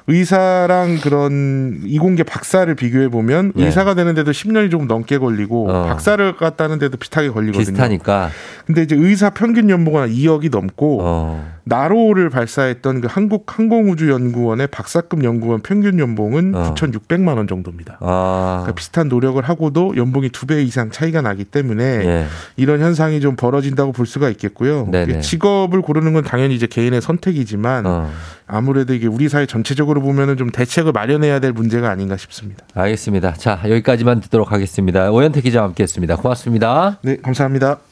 의사랑 0.07 0.97
그런 1.01 1.81
이공계 1.85 2.23
박사를 2.23 2.73
비교해 2.75 3.07
보면 3.07 3.53
예. 3.57 3.65
의사가 3.65 3.93
되는데도 3.93 4.31
10년이 4.31 4.71
조금 4.71 4.87
넘게 4.87 5.17
걸리고 5.17 5.69
어. 5.69 5.83
박사를 5.87 6.35
갔다는데도 6.37 6.97
비슷하게 6.97 7.29
걸리거든요. 7.29 7.59
비슷하니까. 7.59 8.29
근데 8.65 8.83
이제 8.83 8.95
의사 8.95 9.29
평균 9.29 9.69
연봉은 9.69 10.09
2억이 10.09 10.51
넘고 10.51 10.99
어. 11.01 11.53
나로를 11.63 12.29
발사했던 12.29 13.01
그 13.01 13.07
한국 13.09 13.45
항공우주연구원의 13.57 14.67
박사급 14.67 15.23
연구원 15.23 15.61
평균 15.61 15.99
연봉은 15.99 16.55
어. 16.55 16.73
9,600만 16.75 17.37
원 17.37 17.47
정도입니다. 17.47 17.97
아. 18.01 18.59
그러니까 18.61 18.75
비슷한 18.75 19.07
노력을 19.09 19.41
하고도 19.41 19.95
연봉이 19.97 20.29
두 20.29 20.45
배 20.45 20.61
이상 20.63 20.89
차이가 20.91 21.21
나기 21.21 21.43
때문에 21.45 21.83
예. 21.83 22.25
이런 22.57 22.79
현상이 22.81 23.21
좀 23.21 23.35
벌어진다고 23.35 23.91
볼 23.91 24.05
수가 24.05 24.29
있겠고요. 24.31 24.87
네네. 24.91 25.03
이게 25.11 25.21
직업을 25.21 25.81
고르는 25.81 26.13
건 26.13 26.23
당연히 26.23 26.55
이제 26.55 26.67
개인의 26.67 26.99
선택이지만 27.01 27.85
어. 27.85 28.09
아무래도 28.47 28.93
이게 28.93 29.07
우리 29.07 29.29
사회 29.29 29.45
전체적으로 29.45 30.01
보면은 30.01 30.35
좀 30.37 30.49
대책을 30.49 30.91
마련해야 30.91 31.39
될 31.39 31.53
문제가 31.53 31.89
아닌가 31.89 32.17
싶습니다. 32.17 32.65
알겠습니다. 32.73 33.33
자, 33.33 33.61
여기까지만 33.63 34.19
듣도록 34.21 34.51
하겠습니다. 34.51 35.11
오현태 35.11 35.41
기자와 35.41 35.67
함께 35.67 35.83
했습니다. 35.83 36.15
고맙습니다. 36.17 36.97
네, 37.03 37.17
감사합니다. 37.21 37.90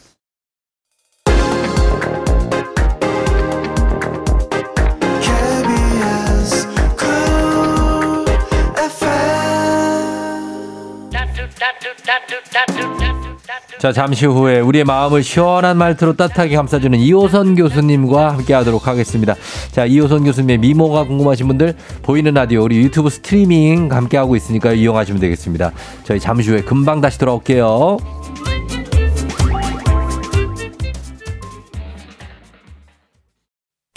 자, 13.80 13.93
잠시 13.93 14.26
후에 14.26 14.59
우리의 14.59 14.84
마음을 14.84 15.24
시원한 15.24 15.78
말투로 15.78 16.13
따뜻하게 16.13 16.55
감싸주는 16.55 16.99
이호선 16.99 17.55
교수님과 17.55 18.34
함께 18.34 18.53
하도록 18.53 18.86
하겠습니다. 18.86 19.36
자, 19.72 19.86
이호선 19.86 20.26
교수님의 20.26 20.57
미모가 20.57 21.05
궁금하신 21.05 21.47
분들 21.47 21.76
보이는 22.03 22.34
라디오 22.34 22.63
우리 22.63 22.78
유튜브 22.80 23.09
스트리밍 23.09 23.91
함께 23.93 24.17
하고 24.17 24.36
있으니까 24.36 24.74
이용하시면 24.74 25.22
되겠습니다. 25.22 25.72
저희 26.03 26.20
잠시 26.20 26.49
후에 26.49 26.61
금방 26.61 26.99
다시 26.99 27.17
돌아올게요. 27.20 27.97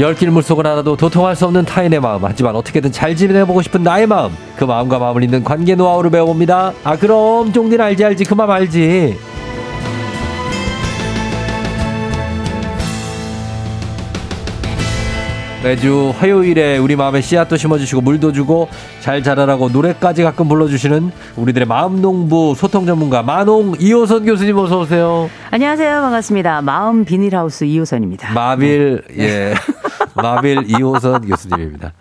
열길 0.00 0.30
물속을 0.30 0.66
하나도 0.66 0.96
도통할 0.96 1.36
수 1.36 1.44
없는 1.44 1.66
타인의 1.66 2.00
마음 2.00 2.24
하지만 2.24 2.56
어떻게든 2.56 2.90
잘 2.90 3.14
지내보고 3.14 3.60
싶은 3.60 3.82
나의 3.82 4.06
마음 4.06 4.32
그 4.56 4.64
마음과 4.64 4.98
마음을 4.98 5.22
잇는 5.22 5.44
관계 5.44 5.74
노하우를 5.74 6.10
배워봅니다 6.10 6.72
아 6.82 6.96
그럼 6.96 7.52
쫑디는 7.52 7.84
알지 7.84 8.04
알지 8.06 8.24
그 8.24 8.32
마음 8.32 8.50
알지 8.50 9.18
매주 15.62 16.14
화요일에 16.16 16.78
우리 16.78 16.96
마음에 16.96 17.20
씨앗도 17.20 17.58
심어주시고 17.58 18.00
물도 18.00 18.32
주고 18.32 18.68
잘 19.00 19.22
자라라고 19.22 19.68
노래까지 19.68 20.22
가끔 20.22 20.48
불러주시는 20.48 21.10
우리들의 21.36 21.66
마음 21.66 22.00
농부 22.00 22.54
소통 22.56 22.86
전문가 22.86 23.22
마농 23.22 23.74
이호선 23.78 24.24
교수님 24.24 24.56
어서 24.56 24.80
오세요. 24.80 25.28
안녕하세요. 25.50 26.00
반갑습니다. 26.00 26.62
마음 26.62 27.04
비닐하우스 27.04 27.64
이호선입니다. 27.64 28.32
마빌 28.32 29.02
예 29.18 29.52
마빌 30.22 30.64
이호선 30.70 31.26
교수님입니다. 31.26 31.92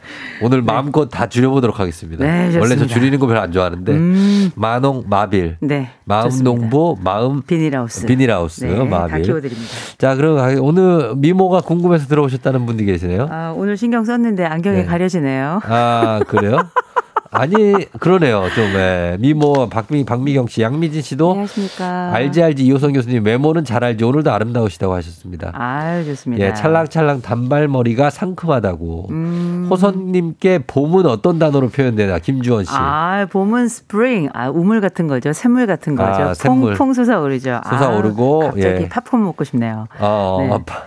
오늘 0.42 0.62
마음껏 0.62 1.08
다 1.08 1.28
줄여보도록 1.28 1.80
하겠습니다. 1.80 2.24
네. 2.26 2.58
원래 2.60 2.76
저 2.76 2.86
줄이는 2.86 3.20
거 3.20 3.28
별로 3.28 3.40
안 3.42 3.52
좋아하는데 3.52 3.92
음. 3.92 4.52
마농 4.56 5.06
마빌 5.08 5.58
네. 5.62 5.90
마음 6.06 6.24
좋습니다. 6.30 6.50
농부 6.52 6.98
마음 7.02 7.42
비닐하우스. 7.42 8.06
비닐하우스 8.06 8.66
네, 8.66 8.76
다 8.76 8.84
마빌. 8.86 9.22
키워드립니다. 9.24 9.72
자 9.98 10.16
그럼 10.16 10.58
오늘 10.62 11.14
미모가 11.16 11.62
궁금해서 11.62 12.08
들어오셨다는 12.08 12.66
분이 12.66 12.86
계시네요. 12.86 13.28
아, 13.30 13.54
오늘 13.56 13.78
신경 13.78 14.04
썼는데 14.04 14.46
안경이 14.46 14.78
네. 14.80 14.86
가려지네요. 14.86 15.62
아 15.64 16.20
그래요? 16.28 16.58
아니 17.32 17.86
그러네요 18.00 18.46
좀 18.56 18.64
예. 18.74 19.16
미모 19.20 19.70
박미 19.70 20.04
박미경 20.06 20.48
씨 20.48 20.62
양미진 20.64 21.02
씨도 21.02 21.30
안녕하십니까. 21.32 22.12
알지 22.14 22.42
알지 22.42 22.66
이호선 22.66 22.94
교수님 22.94 23.24
외모는 23.26 23.66
잘 23.66 23.84
알지 23.84 24.04
오늘도 24.04 24.32
아름다우시다고 24.32 24.94
하셨습니다. 24.96 25.52
아유, 25.54 26.04
좋습니다. 26.06 26.44
예, 26.46 26.54
찰랑찰랑 26.54 27.22
단발머리가 27.22 28.10
상큼하다고. 28.10 29.08
음. 29.12 29.68
호선님께 29.70 30.60
봄은 30.66 31.06
어떤 31.06 31.38
단어로 31.38 31.70
표현되나? 31.70 32.18
김주원 32.20 32.66
씨. 32.66 32.72
아, 32.74 33.28
봄은 33.30 33.68
스프링. 33.68 34.30
아, 34.34 34.50
우물 34.50 34.82
같은 34.82 35.08
거죠. 35.08 35.32
샘물 35.32 35.68
같은 35.68 35.96
거죠. 35.96 36.22
아, 36.30 36.34
샘물. 36.34 36.74
퐁퐁 36.76 36.94
솟아오르죠. 36.94 37.62
솟아오르고, 37.70 38.44
아, 38.44 38.46
갑자기 38.52 38.84
예. 38.84 38.90
팝콘 38.90 39.24
먹고 39.24 39.44
싶네요. 39.44 39.88
어, 40.00 40.38
네. 40.42 40.54
아, 40.54 40.60
파- 40.66 40.84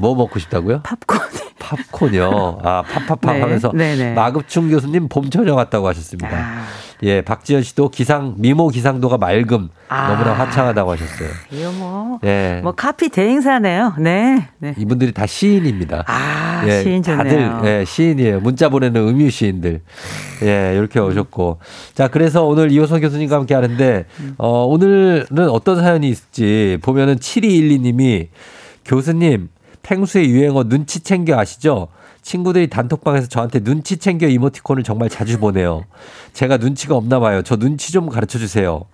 뭐 0.00 0.14
먹고 0.14 0.38
싶다고요? 0.38 0.80
팝콘. 0.82 1.18
팝콘이요. 1.60 2.58
아, 2.64 2.82
팝팝팝 2.82 3.34
네, 3.36 3.40
하면서 3.42 3.70
네네. 3.70 4.14
마급충 4.14 4.70
교수님 4.70 5.08
봄처녀 5.08 5.54
같다고 5.54 5.86
하셨습니다. 5.88 6.28
아, 6.36 6.64
예, 7.02 7.20
박지현 7.22 7.62
씨도 7.62 7.90
기상 7.90 8.34
미모 8.38 8.68
기상도가 8.68 9.18
맑음 9.18 9.68
아. 9.88 10.08
너무나 10.08 10.32
화창하다고 10.32 10.92
하셨어요. 10.92 11.28
이거 11.50 11.70
뭐, 11.72 12.18
예. 12.24 12.60
뭐 12.62 12.72
카피 12.72 13.10
대행사네요. 13.10 13.94
네. 14.00 14.48
네. 14.58 14.74
이분들이 14.76 15.12
다 15.12 15.26
시인입니다. 15.26 16.04
아, 16.06 16.64
예, 16.66 16.82
시인 16.82 17.02
좋네요. 17.02 17.50
다들 17.58 17.60
예, 17.64 17.84
시인이에요. 17.84 18.40
문자 18.40 18.68
보내는 18.68 19.08
음유 19.08 19.30
시인들. 19.30 19.80
예, 20.42 20.74
이렇게 20.76 20.98
오셨고. 20.98 21.58
자, 21.94 22.08
그래서 22.08 22.44
오늘 22.44 22.72
이호선 22.72 23.00
교수님과 23.00 23.36
함께 23.36 23.54
하는데 23.54 24.06
어, 24.38 24.64
오늘은 24.64 25.48
어떤 25.50 25.76
사연이 25.80 26.08
있을지 26.08 26.78
보면은 26.82 27.16
7212님이 27.16 28.28
교수님 28.84 29.48
펭수의 29.82 30.30
유행어 30.30 30.64
눈치 30.64 31.00
챙겨 31.00 31.38
아시죠? 31.38 31.88
친구들이 32.22 32.68
단톡방에서 32.68 33.28
저한테 33.28 33.60
눈치 33.60 33.96
챙겨 33.96 34.28
이모티콘을 34.28 34.82
정말 34.82 35.08
자주 35.08 35.38
보내요. 35.38 35.84
제가 36.32 36.58
눈치가 36.58 36.94
없나 36.94 37.18
봐요. 37.18 37.42
저 37.42 37.56
눈치 37.56 37.92
좀 37.92 38.08
가르쳐 38.08 38.38
주세요. 38.38 38.84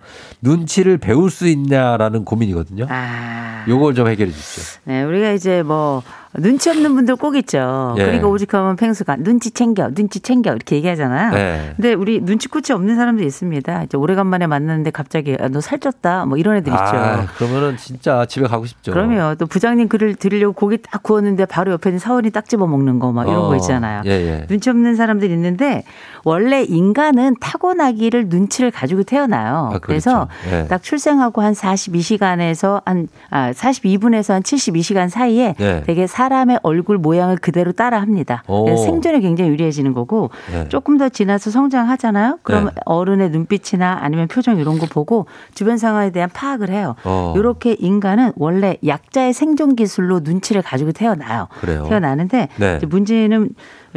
눈치를 0.41 0.97
배울 0.97 1.29
수 1.29 1.47
있냐라는 1.47 2.25
고민이거든요. 2.25 2.87
아. 2.89 3.65
요걸 3.67 3.95
좀 3.95 4.07
해결해 4.07 4.31
주십시오. 4.31 4.81
네, 4.85 5.03
우리가 5.03 5.31
이제 5.33 5.61
뭐 5.61 6.01
눈치 6.33 6.69
없는 6.69 6.93
분들 6.95 7.15
꼭 7.15 7.35
있죠. 7.37 7.95
예. 7.97 8.03
그러니까 8.03 8.27
오직하면 8.27 8.75
펭수가 8.75 9.17
눈치 9.19 9.51
챙겨, 9.51 9.89
눈치 9.93 10.19
챙겨 10.19 10.51
이렇게 10.51 10.75
얘기하잖아요. 10.77 11.31
네. 11.33 11.73
근데 11.75 11.93
우리 11.93 12.21
눈치꽃이 12.21 12.65
없는 12.71 12.95
사람도 12.95 13.23
있습니다. 13.23 13.83
이제 13.83 13.97
오래간만에 13.97 14.45
만났는데 14.47 14.91
갑자기 14.91 15.35
아, 15.39 15.47
너 15.47 15.59
살쪘다 15.59 16.27
뭐 16.27 16.37
이런 16.37 16.55
애들 16.57 16.71
있죠. 16.71 16.83
아, 16.83 17.25
그러면은 17.37 17.77
진짜 17.77 18.25
집에 18.25 18.45
가고 18.47 18.65
싶죠. 18.65 18.91
그러면 18.91 19.35
또 19.37 19.45
부장님 19.47 19.87
글을 19.87 20.15
드리려고 20.15 20.53
고기 20.53 20.77
딱 20.77 21.01
구웠는데 21.03 21.45
바로 21.45 21.71
옆에 21.71 21.89
있는 21.89 21.99
사원이 21.99 22.29
딱 22.31 22.47
집어 22.47 22.67
먹는 22.67 22.99
거 22.99 23.07
막 23.11 23.27
이런 23.27 23.39
어, 23.45 23.47
거 23.47 23.55
있잖아요. 23.55 24.01
예, 24.05 24.11
예. 24.11 24.45
눈치 24.47 24.69
없는 24.69 24.95
사람들 24.95 25.31
있는데 25.31 25.83
원래 26.23 26.61
인간은 26.63 27.35
타고나기를 27.39 28.27
눈치를 28.27 28.69
가지고 28.69 29.03
태어나요. 29.03 29.71
아, 29.73 29.79
그래서 29.79 30.27
그렇죠. 30.43 30.55
예. 30.63 30.67
딱 30.67 30.83
출생하고 30.83 31.41
한 31.41 31.53
42시간에서 31.53 32.81
한 32.85 33.07
아, 33.29 33.51
42분에서 33.51 34.33
한 34.33 34.43
72시간 34.43 35.09
사이에 35.09 35.55
예. 35.59 35.83
되게 35.85 36.05
사람의 36.17 36.61
얼굴 36.63 36.97
모양을 36.97 37.37
그대로 37.37 37.71
따라 37.71 38.01
합니다. 38.01 38.41
오. 38.47 38.65
그래서 38.65 38.83
생존에 38.83 39.19
굉장히 39.19 39.51
유리해지는 39.51 39.93
거고 39.93 40.31
예. 40.51 40.67
조금 40.67 40.97
더 40.97 41.09
지나서 41.09 41.51
성장하잖아요. 41.51 42.39
그럼 42.41 42.65
네. 42.65 42.71
어른의 42.85 43.29
눈빛이나 43.29 43.99
아니면 44.01 44.27
표정 44.27 44.57
이런 44.57 44.79
거 44.79 44.87
보고 44.87 45.27
주변 45.53 45.77
상황에 45.77 46.09
대한 46.09 46.27
파악을 46.33 46.71
해요. 46.71 46.95
어. 47.03 47.35
이렇게 47.37 47.75
인간은 47.77 48.33
원래 48.35 48.77
약자의 48.83 49.33
생존 49.33 49.75
기술로 49.75 50.21
눈치를 50.23 50.63
가지고 50.63 50.91
태어나요. 50.91 51.49
그래요. 51.61 51.85
태어나는데 51.87 52.47
네. 52.55 52.79
문제는 52.87 53.49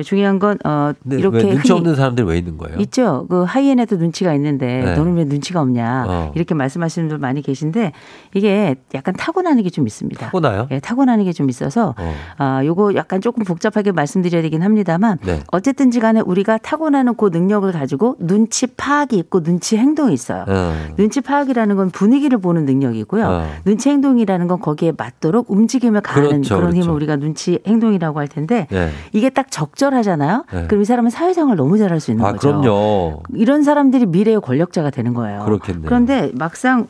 중요한 0.03 0.39
건 0.39 0.59
어, 0.65 0.93
근데 1.03 1.19
이렇게 1.19 1.39
왜 1.39 1.43
눈치 1.55 1.73
없는 1.73 1.95
사람들이 1.95 2.27
왜 2.27 2.39
있는 2.39 2.57
거예요? 2.59 2.79
있죠. 2.81 3.27
그 3.29 3.43
하이엔에도 3.45 3.97
눈치가 3.97 4.35
있는데 4.35 4.83
네. 4.85 4.97
너는 4.97 5.15
왜 5.15 5.25
눈치가 5.25 5.61
없냐 5.61 6.05
어. 6.09 6.33
이렇게 6.35 6.55
말씀하시는 6.55 7.09
분들 7.09 7.19
많이 7.21 7.43
계신데 7.43 7.93
이게 8.35 8.77
약간 8.95 9.15
타고나는 9.15 9.63
게 9.63 9.71
좀 9.71 9.87
있습니다. 9.87 10.27
타고나요? 10.27 10.67
예, 10.73 10.81
타고나는 10.81 11.25
게 11.25 11.33
좀 11.33 11.49
있어서 11.49 11.95
어. 11.97 12.15
아 12.39 12.65
요거 12.65 12.95
약간 12.97 13.21
조금 13.21 13.45
복잡하게 13.45 13.93
말씀드려야 13.93 14.43
되긴 14.43 14.63
합니다만 14.63 15.19
네. 15.25 15.41
어쨌든지간에 15.53 16.21
우리가 16.21 16.59
타고나는 16.59 17.15
그 17.15 17.31
능력을 17.33 17.71
가지고 17.73 18.17
눈치 18.19 18.67
파악이 18.67 19.17
있고 19.17 19.43
눈치 19.43 19.77
행동이 19.77 20.13
있어요. 20.13 20.45
어. 20.49 20.75
눈치 20.97 21.21
파악이라는 21.21 21.77
건 21.77 21.91
분위기를 21.91 22.39
보는 22.39 22.65
능력이고요. 22.67 23.25
어. 23.27 23.49
눈치 23.65 23.91
행동이라는 23.91 24.49
건 24.49 24.61
거기에 24.61 24.93
맞도록 24.97 25.51
움직임을 25.51 26.01
가하는 26.01 26.29
그렇죠, 26.31 26.57
그런 26.57 26.73
힘을 26.73 26.83
그렇죠. 26.83 26.97
우리가 26.97 27.17
눈치 27.17 27.61
행동이라고 27.67 28.19
할 28.19 28.27
텐데 28.27 28.67
네. 28.71 28.91
이게 29.13 29.31
딱 29.31 29.51
적절 29.51 29.90
하잖아요. 29.95 30.45
네. 30.53 30.67
그럼 30.67 30.83
이 30.83 30.85
사람은 30.85 31.11
사회생활 31.11 31.57
너무 31.57 31.79
잘할 31.79 32.01
수 32.01 32.11
있는 32.11 32.25
아, 32.25 32.33
거죠. 32.33 32.61
그럼요. 32.61 33.23
이런 33.35 33.63
사람들이 33.63 34.07
미래의 34.07 34.41
권력자가 34.41 34.91
되는 34.91 35.15
거예요. 35.15 35.45
그렇겠네요. 35.45 35.85
그런데 35.87 36.31
막상 36.35 36.87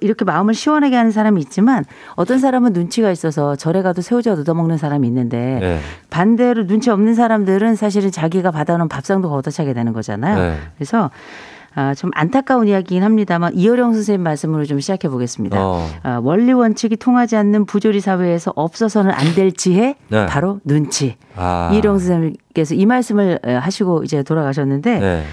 이렇게 0.00 0.24
마음을 0.24 0.54
시원하게 0.54 0.96
하는 0.96 1.10
사람이 1.10 1.40
있지만 1.42 1.84
어떤 2.14 2.38
사람은 2.38 2.72
눈치가 2.72 3.10
있어서 3.10 3.56
절에 3.56 3.82
가도 3.82 4.02
새우젓 4.02 4.38
얻어먹는 4.38 4.78
사람이 4.78 5.06
있는데 5.08 5.58
네. 5.60 5.78
반대로 6.10 6.66
눈치 6.66 6.90
없는 6.90 7.14
사람들은 7.14 7.76
사실은 7.76 8.10
자기가 8.10 8.50
받아놓은 8.50 8.88
밥상도 8.88 9.28
걷어차게 9.30 9.74
되는 9.74 9.92
거잖아요. 9.92 10.38
네. 10.38 10.56
그래서 10.76 11.10
아, 11.76 11.94
좀 11.94 12.10
안타까운 12.14 12.68
이야기긴 12.68 13.02
합니다만 13.02 13.52
이효령 13.54 13.92
선생님 13.94 14.22
말씀으로 14.22 14.64
좀 14.64 14.78
시작해 14.80 15.08
보겠습니다. 15.08 15.56
어. 15.60 15.88
아, 16.02 16.20
원리 16.22 16.52
원칙이 16.52 16.96
통하지 16.96 17.36
않는 17.36 17.66
부조리 17.66 18.00
사회에서 18.00 18.52
없어서는 18.54 19.10
안 19.10 19.34
될 19.34 19.50
지혜 19.52 19.96
네. 20.08 20.26
바로 20.26 20.60
눈치. 20.64 21.16
아. 21.34 21.70
이효령 21.72 21.98
선생님께서 21.98 22.74
이 22.76 22.86
말씀을 22.86 23.40
에, 23.44 23.54
하시고 23.54 24.04
이제 24.04 24.22
돌아가셨는데 24.22 24.98
네. 25.00 25.24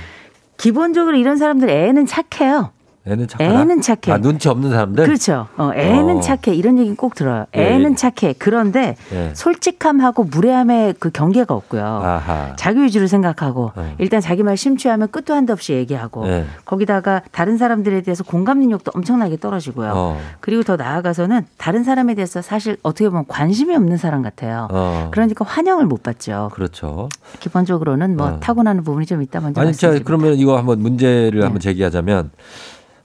기본적으로 0.58 1.18
이런 1.18 1.38
사람들 1.38 1.70
애는 1.70 2.06
착해요. 2.08 2.72
애는 3.04 3.28
착하다. 3.28 3.62
애는 3.62 3.82
착해. 3.82 4.12
아, 4.12 4.18
눈치 4.20 4.47
없는 4.47 4.70
사람들? 4.70 5.06
그렇죠. 5.06 5.47
어, 5.58 5.72
애는 5.74 6.18
어. 6.18 6.22
착해. 6.22 6.56
이런 6.56 6.78
얘기는 6.78 6.95
꼭 6.95 7.16
들어요. 7.16 7.45
예, 7.56 7.74
애는 7.74 7.91
예. 7.91 7.95
착해. 7.95 8.36
그런데 8.38 8.95
예. 9.12 9.32
솔직함하고 9.34 10.26
무례함의 10.26 10.95
그 10.99 11.10
경계가 11.10 11.54
없고요. 11.56 11.84
아하. 11.84 12.56
자기 12.58 12.84
위주로 12.84 13.08
생각하고 13.08 13.72
네. 13.76 13.95
일단 13.97 14.22
자기 14.22 14.43
말 14.43 14.56
심취하면 14.56 15.10
끝도 15.10 15.34
한도 15.34 15.54
없이 15.54 15.74
얘기하고 15.74 16.28
네. 16.28 16.45
거기다가 16.64 17.24
다른 17.32 17.58
사람들에 17.58 18.02
대해서 18.02 18.24
공감 18.24 18.60
능력도 18.60 18.91
엄청나게 18.93 19.38
떨어지고요. 19.38 19.93
어. 19.95 20.22
그리고 20.39 20.62
더 20.62 20.76
나아가서는 20.76 21.47
다른 21.58 21.84
사람에 21.84 22.14
대해서 22.14 22.43
사실 22.43 22.78
어떻게 22.84 23.10
보면 23.10 23.26
관심이 23.28 23.76
없는 23.76 23.97
사람 23.97 24.22
같아요. 24.22 24.68
어. 24.70 25.10
그러니까 25.12 25.43
환영을 25.43 25.88
못 25.88 26.04
받죠. 26.04 26.52
그렇죠. 26.54 27.10
기본적으로는 27.39 28.16
뭐 28.16 28.28
어. 28.28 28.39
타고나는 28.39 28.84
부분이 28.84 29.08
좀 29.08 29.24
있다 29.24 29.39
먼저 29.39 29.60
아니, 29.60 29.74
자. 29.74 29.97
그러면 30.06 30.36
이거 30.36 30.56
한번 30.56 30.80
문제를 30.82 31.39
네. 31.39 31.43
한번 31.43 31.60
제기하자면, 31.60 32.30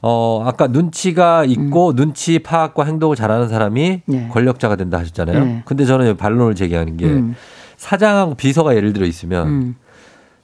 어, 0.08 0.40
아까 0.46 0.68
눈치가 0.68 1.44
있고 1.44 1.92
눈치 1.96 2.38
파악과 2.38 2.84
행동을 2.84 3.16
잘하는 3.16 3.48
사람이 3.48 4.02
음. 4.08 4.12
네. 4.12 4.28
권력자가 4.28 4.76
된다 4.76 4.98
하셨잖아요. 4.98 5.44
네. 5.44 5.62
근데 5.64 5.84
저는 5.84 6.16
반론을 6.16 6.54
제기하는 6.54 6.96
게 6.96 7.06
음. 7.06 7.34
사장하고 7.76 8.36
비서가 8.36 8.76
예를 8.76 8.92
들어 8.92 9.04
있으면 9.04 9.48
음. 9.48 9.76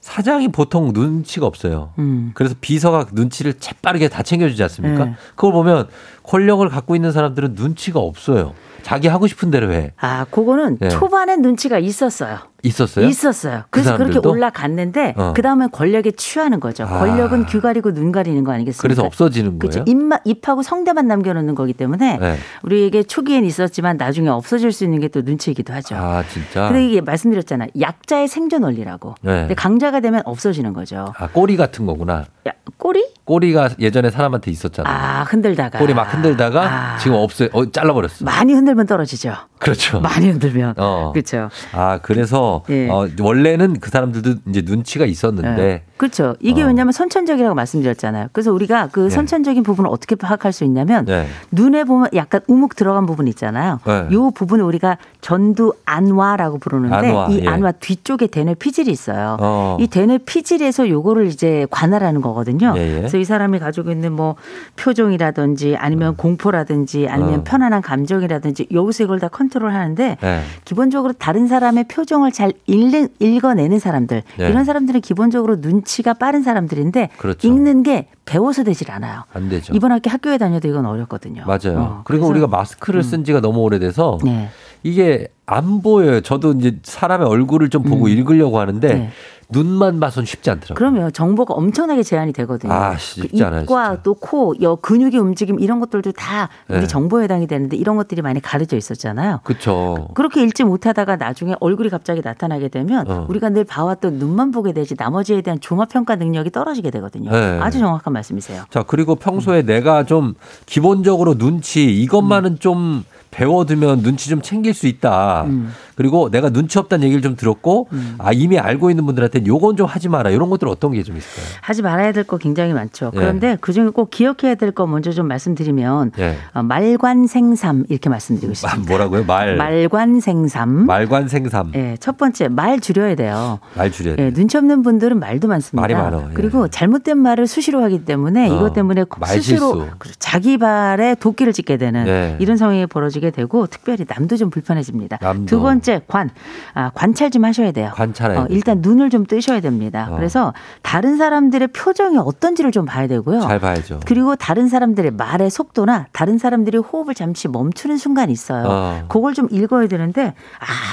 사장이 0.01 0.49
보통 0.49 0.91
눈치가 0.93 1.47
없어요. 1.47 1.93
음. 2.01 2.33
그래서 2.35 2.57
비서가 2.61 3.07
눈치를 3.13 3.55
재빠르게 3.55 4.09
다 4.09 4.25
챙겨주지 4.25 4.61
않습니까? 4.65 5.05
네. 5.05 5.15
그걸 5.37 5.53
보면 5.53 5.87
권력을 6.25 6.69
갖고 6.69 6.97
있는 6.97 7.13
사람들은 7.13 7.55
눈치가 7.55 8.01
없어요. 8.01 8.55
자기 8.83 9.07
하고 9.07 9.29
싶은 9.29 9.53
대로 9.53 9.73
해. 9.73 9.93
아, 9.97 10.25
그거는 10.29 10.79
네. 10.81 10.89
초반에 10.89 11.37
눈치가 11.37 11.79
있었어요. 11.79 12.39
있었어요? 12.63 13.07
있었어요. 13.07 13.63
그 13.65 13.67
그래서 13.71 13.91
그렇게 13.97 14.13
사람들도? 14.15 14.31
올라갔는데 14.31 15.15
어. 15.17 15.33
그 15.35 15.43
다음에 15.43 15.67
권력에 15.71 16.11
취하는 16.13 16.61
거죠. 16.61 16.85
아. 16.85 16.99
권력은 17.01 17.47
귀 17.47 17.61
가리고 17.61 17.93
눈 17.93 18.13
가리는 18.13 18.43
거 18.45 18.53
아니겠습니까? 18.53 18.83
그래서 18.83 19.03
없어지는 19.05 19.59
그렇죠. 19.59 19.85
거예요? 19.85 19.85
입만 19.89 20.19
입하고 20.25 20.63
성대만 20.63 21.07
남겨놓는 21.07 21.55
거기 21.55 21.73
때문에 21.73 22.19
네. 22.19 22.37
우리에게 22.63 23.03
초기엔 23.05 23.45
있었지만 23.45 23.97
나중에 23.97 24.29
없어질 24.29 24.73
수 24.73 24.85
있는 24.85 24.99
게 25.01 25.13
또 25.13 25.21
눈치이기도 25.21 25.75
하죠. 25.75 25.95
아, 25.95 26.23
진짜? 26.27 26.69
근데 26.69 26.87
이게 26.87 27.03
말씀드렸잖아요. 27.03 27.69
약자의 27.79 28.29
생존 28.29 28.63
원리라고. 28.63 29.15
네. 29.21 29.41
근데 29.41 29.55
강자가 29.55 30.01
되면 30.01 30.23
없어지는 30.25 30.73
거죠. 30.73 31.13
아, 31.19 31.29
꼬리 31.29 31.57
같은 31.59 31.85
거구나. 31.85 32.25
야, 32.49 32.53
꼬리? 32.79 33.05
꼬리가 33.25 33.71
예전에 33.79 34.09
사람한테 34.11 34.51
있었잖아요. 34.51 34.95
아, 34.95 35.23
흔들다가. 35.25 35.79
꼬리 35.79 35.93
막 35.93 36.05
흔들다가 36.15 36.63
아. 36.95 36.97
지금 36.99 37.17
없어요. 37.19 37.51
어, 37.53 37.71
잘라버렸어. 37.71 38.25
많이 38.25 38.55
흔들면 38.55 38.87
떨어지죠. 38.87 39.35
그렇죠. 39.63 40.01
많이 40.01 40.29
흔들면. 40.29 40.75
어. 40.77 41.13
그렇죠. 41.13 41.49
아, 41.73 41.99
그래서 42.03 42.63
예. 42.69 42.89
어, 42.89 43.09
원래는 43.21 43.79
그 43.81 43.91
사람들도 43.91 44.41
이제 44.49 44.63
눈치가 44.65 45.05
있었는데 45.07 45.55
네. 45.55 45.83
그렇죠. 45.97 46.35
이게 46.41 46.63
어. 46.63 46.67
왜냐하면 46.67 46.93
선천적이라고 46.93 47.55
말씀드렸잖아요. 47.55 48.29
그래서 48.33 48.53
우리가 48.53 48.89
그 48.91 49.01
네. 49.05 49.11
선천적인 49.11 49.63
부분을 49.63 49.89
어떻게 49.89 50.17
파악할 50.17 50.53
수 50.53 50.65
있냐면 50.65 51.05
네. 51.05 51.27
눈에 51.53 51.85
보면 51.85 52.09
약간 52.15 52.41
우묵 52.49 52.75
들어간 52.75 53.07
부분 53.07 53.29
있잖아요. 53.29 53.79
네. 53.87 54.09
이 54.11 54.31
부분을 54.35 54.65
우리가 54.65 54.99
전두 55.21 55.75
안와라고 55.85 56.59
부르는데 56.59 56.97
안와, 56.97 57.29
이 57.29 57.41
예. 57.45 57.47
안와 57.47 57.73
뒤쪽에 57.73 58.27
대뇌 58.27 58.55
피질이 58.55 58.91
있어요. 58.91 59.37
어. 59.41 59.77
이 59.79 59.87
대뇌 59.87 60.19
피질에서 60.19 60.89
요거를 60.89 61.27
이제 61.27 61.67
관할하는 61.71 62.21
거거든요. 62.21 62.75
예, 62.77 62.95
예. 62.95 62.97
그래서 62.97 63.17
이 63.19 63.25
사람이 63.25 63.61
가지고 63.61 63.93
있는 63.93 64.13
뭐 64.13 64.35
표정이라든지 64.77 65.77
아니면 65.79 66.17
공포라든지 66.17 67.07
아니면 67.09 67.41
어. 67.41 67.45
편안한 67.45 67.81
감정이라든지 67.83 68.69
여기서 68.73 69.05
이걸 69.05 69.21
다 69.21 69.29
컨 69.33 69.49
트롤 69.53 69.73
하는데 69.73 70.17
네. 70.21 70.43
기본적으로 70.65 71.13
다른 71.13 71.47
사람의 71.47 71.85
표정을 71.85 72.33
잘 72.33 72.53
읽는, 72.67 73.09
읽어내는 73.19 73.79
사람들 73.79 74.23
네. 74.39 74.49
이런 74.49 74.65
사람들은 74.65 75.01
기본적으로 75.01 75.57
눈치가 75.61 76.15
빠른 76.15 76.43
사람들인데 76.43 77.11
그렇죠. 77.19 77.47
읽는 77.47 77.83
게 77.83 78.09
배워서 78.25 78.65
되질 78.65 78.91
않아요. 78.91 79.25
안 79.33 79.49
되죠. 79.49 79.75
이번 79.75 79.93
학기 79.93 80.09
학교에 80.09 80.39
다녀도 80.39 80.69
이건 80.69 80.87
어렵거든요. 80.87 81.45
맞아요. 81.47 81.79
어, 81.79 82.01
그리고 82.05 82.27
우리가 82.27 82.47
마스크를 82.47 83.03
쓴 83.03 83.25
지가 83.25 83.41
너무 83.41 83.61
오래돼서 83.61 84.19
네. 84.25 84.49
이게 84.83 85.29
안 85.47 85.83
보여요. 85.83 86.21
저도 86.21 86.53
이제 86.53 86.79
사람의 86.83 87.27
얼굴을 87.29 87.69
좀 87.69 87.83
보고 87.83 88.09
읽으려고 88.09 88.59
하는데 88.59 88.89
음. 88.89 88.99
네. 88.99 89.11
눈만 89.53 90.01
봐선 90.01 90.25
쉽지 90.25 90.51
않더라고요. 90.51 90.75
그럼요. 90.75 91.11
정보가 91.11 91.55
엄청나게 91.55 92.03
제한이 92.03 92.33
되거든요. 92.33 92.73
아, 92.73 92.97
쉽지 92.97 93.39
그 93.39 93.45
않아요, 93.45 93.63
입과 93.63 94.03
또 94.03 94.15
코, 94.15 94.55
여 94.63 94.77
근육의 94.77 95.21
움직임 95.21 95.61
이런 95.61 95.79
것들도 95.81 96.13
다 96.13 96.49
우리 96.69 96.81
네. 96.81 96.87
정보에 96.87 97.25
해당이 97.25 97.47
되는데 97.47 97.77
이런 97.77 97.97
것들이 97.97 98.23
많이 98.23 98.41
가려져 98.41 98.77
있었잖아요. 98.77 99.41
그렇죠. 99.45 100.09
그렇게 100.15 100.43
읽지 100.43 100.65
못하다가 100.65 101.17
나중에 101.17 101.55
얼굴이 101.61 101.91
갑자기 101.91 102.21
나타나게 102.25 102.69
되면 102.69 103.09
어. 103.11 103.27
우리가 103.29 103.51
늘 103.51 103.65
봐왔던 103.65 104.15
눈만 104.15 104.51
보게 104.51 104.73
되지 104.73 104.95
나머지에 104.99 105.43
대한 105.43 105.61
종합 105.61 105.91
평가 105.91 106.17
능력이 106.17 106.51
떨어지게 106.51 106.91
되거든요. 106.91 107.31
네. 107.31 107.59
아주 107.61 107.79
정확한 107.79 108.13
말씀이세요. 108.13 108.65
자, 108.71 108.83
그리고 108.83 109.15
평소에 109.17 109.63
내가 109.63 110.05
좀 110.05 110.35
기본적으로 110.67 111.37
눈치 111.37 111.85
이것만은 111.85 112.59
좀 112.59 113.05
배워두면 113.33 114.03
눈치 114.03 114.29
좀 114.29 114.41
챙길 114.43 114.75
수 114.75 114.87
있다. 114.87 115.45
음. 115.47 115.73
그리고 115.97 116.31
내가 116.31 116.51
눈치 116.51 116.79
없다는 116.79 117.05
얘기를 117.05 117.21
좀 117.23 117.35
들었고, 117.37 117.89
아, 118.19 118.33
이미 118.33 118.59
알고 118.59 118.91
있는 118.91 119.05
분들한테 119.07 119.45
요건 119.47 119.77
좀 119.77 119.87
하지 119.87 120.09
마라. 120.09 120.31
이런 120.31 120.49
것들 120.51 120.69
어떤 120.69 120.93
게 120.93 121.03
좀 121.03 121.17
있을까요? 121.17 121.45
하지 121.61 121.83
말아야 121.83 122.13
될 122.13 122.25
거 122.25 122.37
굉장히 122.39 122.73
많죠. 122.73 123.11
예. 123.15 123.19
그런데 123.19 123.57
그중에 123.61 123.89
꼭 123.91 124.11
기억해야 124.11 124.55
될 124.55 124.73
거 124.73 124.87
먼저 124.87 125.11
좀 125.13 125.27
말씀드리면 125.29 126.13
예. 126.19 126.37
어, 126.55 126.63
말관생삼 126.63 127.87
이렇게 127.89 128.09
말씀드리고 128.09 128.55
싶습니다. 128.55 128.81
아, 128.81 128.87
뭐라고요? 128.87 129.25
말. 129.25 129.57
말관생삼. 129.57 130.87
말관생삼. 130.87 131.73
예, 131.75 131.97
첫 132.01 132.17
번째 132.17 132.49
말 132.49 132.81
줄여야 132.81 133.15
돼요. 133.17 133.59
말 133.77 133.91
줄여야 133.91 134.17
돼. 134.17 134.27
예, 134.27 134.31
눈치 134.31 134.57
없는 134.57 134.83
분들은 134.83 135.19
말도 135.19 135.49
많습니다. 135.49 135.81
말이 135.81 135.95
많아, 135.95 136.29
예. 136.31 136.35
그리고 136.35 136.69
잘못된 136.69 137.19
말을 137.19 137.47
수시로 137.47 137.83
하기 137.85 138.05
때문에 138.05 138.49
어, 138.51 138.57
이것 138.57 138.73
때문에. 138.75 139.05
스스로 139.27 139.87
그렇죠. 139.99 140.15
자기 140.19 140.59
발에 140.59 141.15
도끼를 141.17 141.53
찢게 141.53 141.77
되는 141.77 142.07
예. 142.07 142.37
이런 142.39 142.57
상황이 142.57 142.87
벌어지 142.87 143.21
게 143.23 143.31
되고 143.31 143.67
특별히 143.69 144.05
남도 144.07 144.37
좀 144.37 144.51
불편해집니다. 144.51 145.19
남도. 145.23 145.47
두 145.47 145.61
번째 145.61 146.03
관 146.09 146.29
아, 146.75 146.91
관찰 146.93 147.31
좀 147.31 147.45
하셔야 147.45 147.71
돼요. 147.71 147.93
관찰해야 147.95 148.41
어, 148.41 148.49
돼. 148.49 148.55
일단 148.55 148.81
눈을 148.83 149.11
좀 149.11 149.25
뜨셔야 149.25 149.61
됩니다. 149.61 150.09
어. 150.11 150.17
그래서 150.17 150.53
다른 150.83 151.17
사람들의 151.17 151.69
표정이 151.69 152.19
어떤지를 152.19 152.73
좀 152.73 152.85
봐야 152.85 153.07
되고요. 153.07 153.41
잘 153.41 153.61
봐야죠. 153.61 154.01
그리고 154.05 154.35
다른 154.35 154.69
사람들의 154.69 155.13
말의 155.13 155.51
속도나 155.51 156.07
다른 156.13 156.39
사람들이 156.39 156.79
호흡을 156.79 157.15
잠시 157.15 157.47
멈추는 157.47 157.97
순간이 157.97 158.33
있어요. 158.33 158.65
어. 158.67 159.05
그걸 159.09 159.35
좀 159.35 159.47
읽어야 159.51 159.87
되는데 159.87 160.35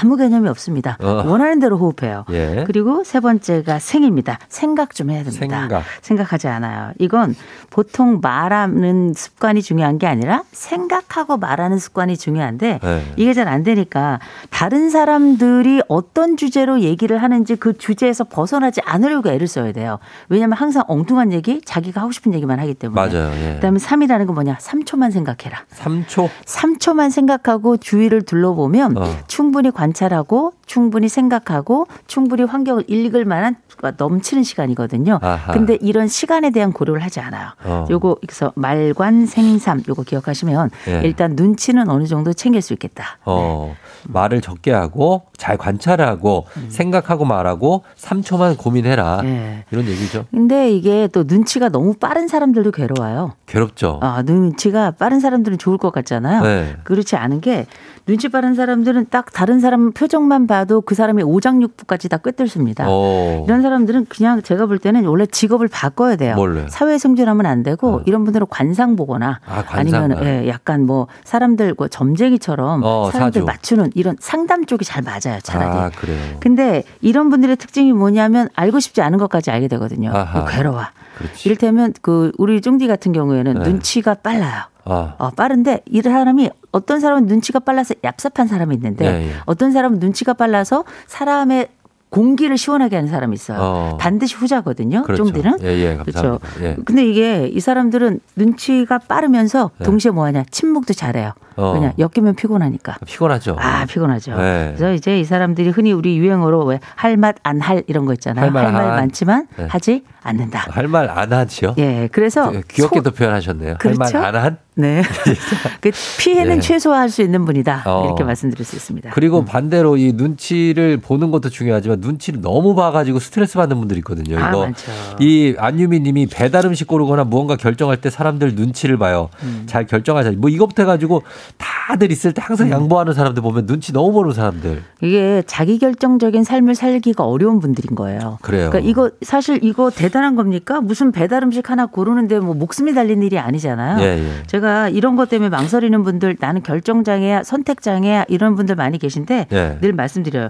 아무 0.00 0.16
개념이 0.16 0.48
없습니다. 0.48 0.96
어. 1.02 1.24
원하는 1.26 1.58
대로 1.58 1.76
호흡해요. 1.78 2.24
예. 2.30 2.62
그리고 2.66 3.02
세 3.02 3.18
번째가 3.18 3.80
생입니다. 3.80 4.38
생각 4.48 4.94
좀 4.94 5.10
해야 5.10 5.24
됩니다. 5.24 5.82
생각. 6.02 6.32
하지 6.32 6.46
않아요. 6.48 6.92
이건 6.98 7.34
보통 7.70 8.20
말하는 8.22 9.14
습관이 9.14 9.62
중요한 9.62 9.98
게 9.98 10.06
아니라 10.06 10.44
생각하고 10.52 11.36
말하는 11.38 11.78
습관이 11.78 12.16
중요한데 12.20 12.78
네. 12.82 13.12
이게 13.16 13.34
잘 13.34 13.50
안 13.50 13.64
되니까 13.64 14.20
다른 14.50 14.90
사람들이 14.90 15.82
어떤 15.88 16.36
주제로 16.36 16.80
얘기를 16.80 17.22
하는지 17.22 17.56
그 17.56 17.76
주제에서 17.76 18.24
벗어나지 18.24 18.80
않으려고 18.84 19.28
애를 19.28 19.46
써야 19.46 19.72
돼요. 19.72 19.98
왜냐하면 20.28 20.56
항상 20.56 20.84
엉뚱한 20.86 21.32
얘기, 21.32 21.60
자기가 21.64 22.00
하고 22.00 22.12
싶은 22.12 22.32
얘기만 22.34 22.60
하기 22.60 22.74
때문에. 22.74 23.00
맞아요. 23.00 23.32
예. 23.42 23.54
그다음에 23.54 23.78
3이라는 23.78 24.26
건 24.26 24.34
뭐냐? 24.34 24.56
3초만 24.58 25.10
생각해라. 25.12 25.64
3초. 25.74 26.28
3초만 26.44 27.10
생각하고 27.10 27.76
주위를 27.76 28.22
둘러보면 28.22 28.96
어. 28.96 29.04
충분히 29.26 29.70
관찰하고 29.70 30.52
충분히 30.66 31.08
생각하고 31.08 31.86
충분히 32.06 32.44
환경을 32.44 32.84
읽을 32.86 33.24
만한 33.24 33.56
넘치는 33.96 34.42
시간이거든요. 34.42 35.18
아하. 35.22 35.52
근데 35.52 35.76
이런 35.80 36.06
시간에 36.06 36.50
대한 36.50 36.72
고려를 36.72 37.02
하지 37.02 37.18
않아요. 37.20 37.48
어. 37.64 37.86
요거 37.90 38.18
그래서 38.20 38.52
말관 38.54 39.26
생삼 39.26 39.82
요거 39.88 40.02
기억하시면 40.04 40.70
예. 40.88 41.00
일단 41.04 41.32
눈치는 41.34 41.88
어느 41.88 42.06
정도 42.10 42.34
챙길 42.34 42.60
수 42.60 42.74
있겠다. 42.74 43.18
어, 43.24 43.74
말을 44.04 44.42
적게 44.42 44.72
하고 44.72 45.22
잘 45.38 45.56
관찰하고 45.56 46.46
생각하고 46.68 47.24
말하고 47.24 47.84
3초만 47.96 48.58
고민해라. 48.58 49.20
음. 49.20 49.26
예. 49.26 49.64
이런 49.70 49.86
얘기죠. 49.86 50.26
근데 50.30 50.70
이게 50.70 51.08
또 51.08 51.24
눈치가 51.26 51.70
너무 51.70 51.94
빠른 51.94 52.28
사람들도 52.28 52.72
괴로워요. 52.72 53.32
괴롭죠. 53.46 54.00
아, 54.02 54.22
눈치가 54.22 54.90
빠른 54.90 55.20
사람들은 55.20 55.56
좋을 55.56 55.78
것 55.78 55.90
같잖아요. 55.92 56.42
네. 56.42 56.76
그렇지 56.84 57.16
않은 57.16 57.40
게 57.40 57.66
눈치 58.06 58.28
빠른 58.28 58.54
사람들은 58.54 59.06
딱 59.10 59.32
다른 59.32 59.60
사람 59.60 59.92
표정만 59.92 60.46
봐도 60.46 60.80
그 60.80 60.94
사람의 60.94 61.24
오장육부까지 61.24 62.08
다 62.08 62.16
꿰뚫습니다. 62.16 62.86
어. 62.88 63.44
이런 63.46 63.62
사람들은 63.62 64.06
그냥 64.08 64.42
제가 64.42 64.66
볼 64.66 64.78
때는 64.78 65.04
원래 65.06 65.26
직업을 65.26 65.68
바꿔야 65.68 66.16
돼요. 66.16 66.34
뭘로요? 66.34 66.66
사회 66.68 66.98
생존하면 66.98 67.46
안 67.46 67.62
되고 67.62 68.02
이런 68.06 68.24
분들은 68.24 68.46
관상 68.50 68.96
보거나 68.96 69.40
아, 69.46 69.62
관상. 69.64 70.02
아니면 70.04 70.24
예, 70.24 70.48
약간 70.48 70.86
뭐 70.86 71.06
사람들 71.24 71.74
그 71.74 71.88
점쟁이처럼 71.88 72.82
어, 72.84 73.10
사람들 73.12 73.42
사주. 73.42 73.46
맞추는 73.46 73.90
이런 73.94 74.16
상담 74.18 74.64
쪽이 74.66 74.84
잘 74.84 75.02
맞아요. 75.02 75.38
차라리. 75.42 75.70
아, 75.78 75.90
그래요. 75.96 76.36
근데 76.40 76.82
이런 77.00 77.30
분들의 77.30 77.56
특징이 77.56 77.92
뭐냐면 77.92 78.48
알고 78.54 78.80
싶지 78.80 79.02
않은 79.02 79.18
것까지 79.18 79.50
알게 79.50 79.68
되거든요. 79.68 80.10
아하. 80.12 80.44
괴로워. 80.46 80.82
그렇지. 81.18 81.48
이를테면 81.48 81.92
그 82.02 82.32
우리 82.38 82.60
쫑디 82.60 82.86
같은 82.88 83.12
경우에는 83.12 83.54
네. 83.54 83.68
눈치가 83.68 84.14
빨라요. 84.14 84.62
아, 84.90 85.14
어, 85.18 85.30
빠른데 85.30 85.82
이 85.90 86.00
사람이 86.02 86.50
어떤 86.72 87.00
사람은 87.00 87.26
눈치가 87.26 87.58
빨라서 87.60 87.94
얍삽한 87.94 88.48
사람이 88.48 88.74
있는데 88.76 89.06
예, 89.06 89.28
예. 89.28 89.32
어떤 89.46 89.72
사람은 89.72 89.98
눈치가 89.98 90.32
빨라서 90.34 90.84
사람의 91.06 91.68
공기를 92.10 92.58
시원하게 92.58 92.96
하는 92.96 93.08
사람이 93.08 93.34
있어요. 93.34 93.58
어. 93.60 93.96
반드시 94.00 94.34
후자거든요. 94.34 95.04
그렇죠. 95.04 95.26
쫑디는. 95.26 95.58
예, 95.62 95.66
예, 95.78 95.96
감사합니다. 95.96 96.48
예. 96.62 96.76
근데 96.84 97.06
이게 97.06 97.46
이 97.46 97.60
사람들은 97.60 98.18
눈치가 98.34 98.98
빠르면서 98.98 99.70
네. 99.78 99.84
동시에 99.84 100.10
뭐 100.10 100.24
하냐? 100.24 100.42
침묵도 100.50 100.92
잘해요. 100.94 101.34
어. 101.54 101.70
왜냐? 101.74 101.92
엮이면 102.00 102.34
피곤하니까. 102.34 102.96
피곤하죠. 103.06 103.54
아, 103.60 103.84
피곤하죠. 103.86 104.36
네. 104.36 104.72
그래서 104.76 104.92
이제 104.92 105.20
이 105.20 105.24
사람들이 105.24 105.68
흔히 105.70 105.92
우리 105.92 106.18
유행어로 106.18 106.64
왜 106.64 106.80
할 106.96 107.16
맛 107.16 107.36
안 107.44 107.60
할 107.60 107.84
이런 107.86 108.06
거 108.06 108.12
있잖아요. 108.14 108.44
할말 108.44 108.64
할말 108.66 108.84
안. 108.86 108.96
많지만 108.96 109.46
네. 109.56 109.66
하지 109.68 110.02
않는다. 110.22 110.66
할 110.70 110.86
말 110.88 111.08
안 111.10 111.32
하지요? 111.32 111.74
예, 111.78 112.08
그래서 112.12 112.50
그, 112.50 112.60
귀엽게도 112.68 113.10
소- 113.10 113.14
표현하셨네요. 113.16 113.76
그렇죠? 113.78 114.00
할 114.18 114.22
말 114.22 114.34
안 114.36 114.42
한? 114.44 114.58
네. 114.76 115.02
그 115.82 115.90
피해는 116.18 116.56
예. 116.56 116.60
최소화할 116.60 117.10
수 117.10 117.20
있는 117.22 117.44
분이다. 117.44 117.82
어. 117.86 118.04
이렇게 118.06 118.24
말씀드릴 118.24 118.64
수 118.64 118.76
있습니다. 118.76 119.10
그리고 119.10 119.44
반대로 119.44 119.96
이 119.98 120.12
눈치를 120.14 120.98
보는 120.98 121.30
것도 121.30 121.50
중요하지만 121.50 122.00
눈치를 122.00 122.40
너무 122.40 122.74
봐가지고 122.74 123.18
스트레스 123.18 123.54
받는 123.58 123.76
분들이 123.78 123.98
있거든요. 123.98 124.38
아, 124.42 124.48
이거 124.48 124.60
많죠. 124.60 124.90
이 125.20 125.54
안유미 125.58 126.00
님이 126.00 126.26
배달 126.26 126.64
음식 126.66 126.86
고르거나 126.86 127.24
무언가 127.24 127.56
결정할 127.56 128.00
때 128.00 128.08
사람들 128.10 128.54
눈치를 128.54 128.96
봐요. 128.96 129.28
음. 129.42 129.64
잘 129.66 129.86
결정하자. 129.86 130.32
뭐 130.38 130.48
이것부터 130.48 130.82
해가지고 130.84 131.22
다들 131.58 132.10
있을 132.12 132.32
때 132.32 132.40
항상 132.42 132.70
양보하는 132.70 133.12
사람들 133.12 133.42
보면 133.42 133.66
눈치 133.66 133.92
너무 133.92 134.12
보는 134.12 134.32
사람들. 134.32 134.82
이게 135.02 135.42
자기 135.46 135.78
결정적인 135.78 136.42
삶을 136.44 136.74
살기가 136.74 137.24
어려운 137.24 137.60
분들인 137.60 137.94
거예요. 137.96 138.38
그래요. 138.40 138.70
그러니까 138.70 138.88
이거 138.88 139.10
사실 139.22 139.58
이거 139.62 139.90
대 139.90 140.08
단한 140.10 140.36
겁니까? 140.36 140.80
무슨 140.80 141.12
배달 141.12 141.42
음식 141.42 141.70
하나 141.70 141.86
고르는데 141.86 142.38
뭐 142.40 142.54
목숨이 142.54 142.94
달린 142.94 143.22
일이 143.22 143.38
아니잖아요. 143.38 144.00
예, 144.00 144.18
예. 144.18 144.42
제가 144.46 144.88
이런 144.88 145.16
것 145.16 145.28
때문에 145.28 145.48
망설이는 145.48 146.02
분들 146.02 146.36
나는 146.40 146.62
결정장애야 146.62 147.42
선택장애야 147.44 148.24
이런 148.28 148.54
분들 148.56 148.74
많이 148.74 148.98
계신데 148.98 149.46
예. 149.52 149.78
늘 149.80 149.92
말씀드려요. 149.92 150.48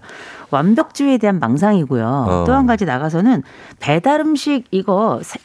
완벽주의에 0.50 1.18
대한 1.18 1.38
망상이고요. 1.38 2.04
어. 2.06 2.44
또한 2.46 2.66
가지 2.66 2.84
나가서는 2.84 3.42
배달 3.78 4.20
음식 4.20 4.64
이거 4.70 5.20
사- 5.22 5.38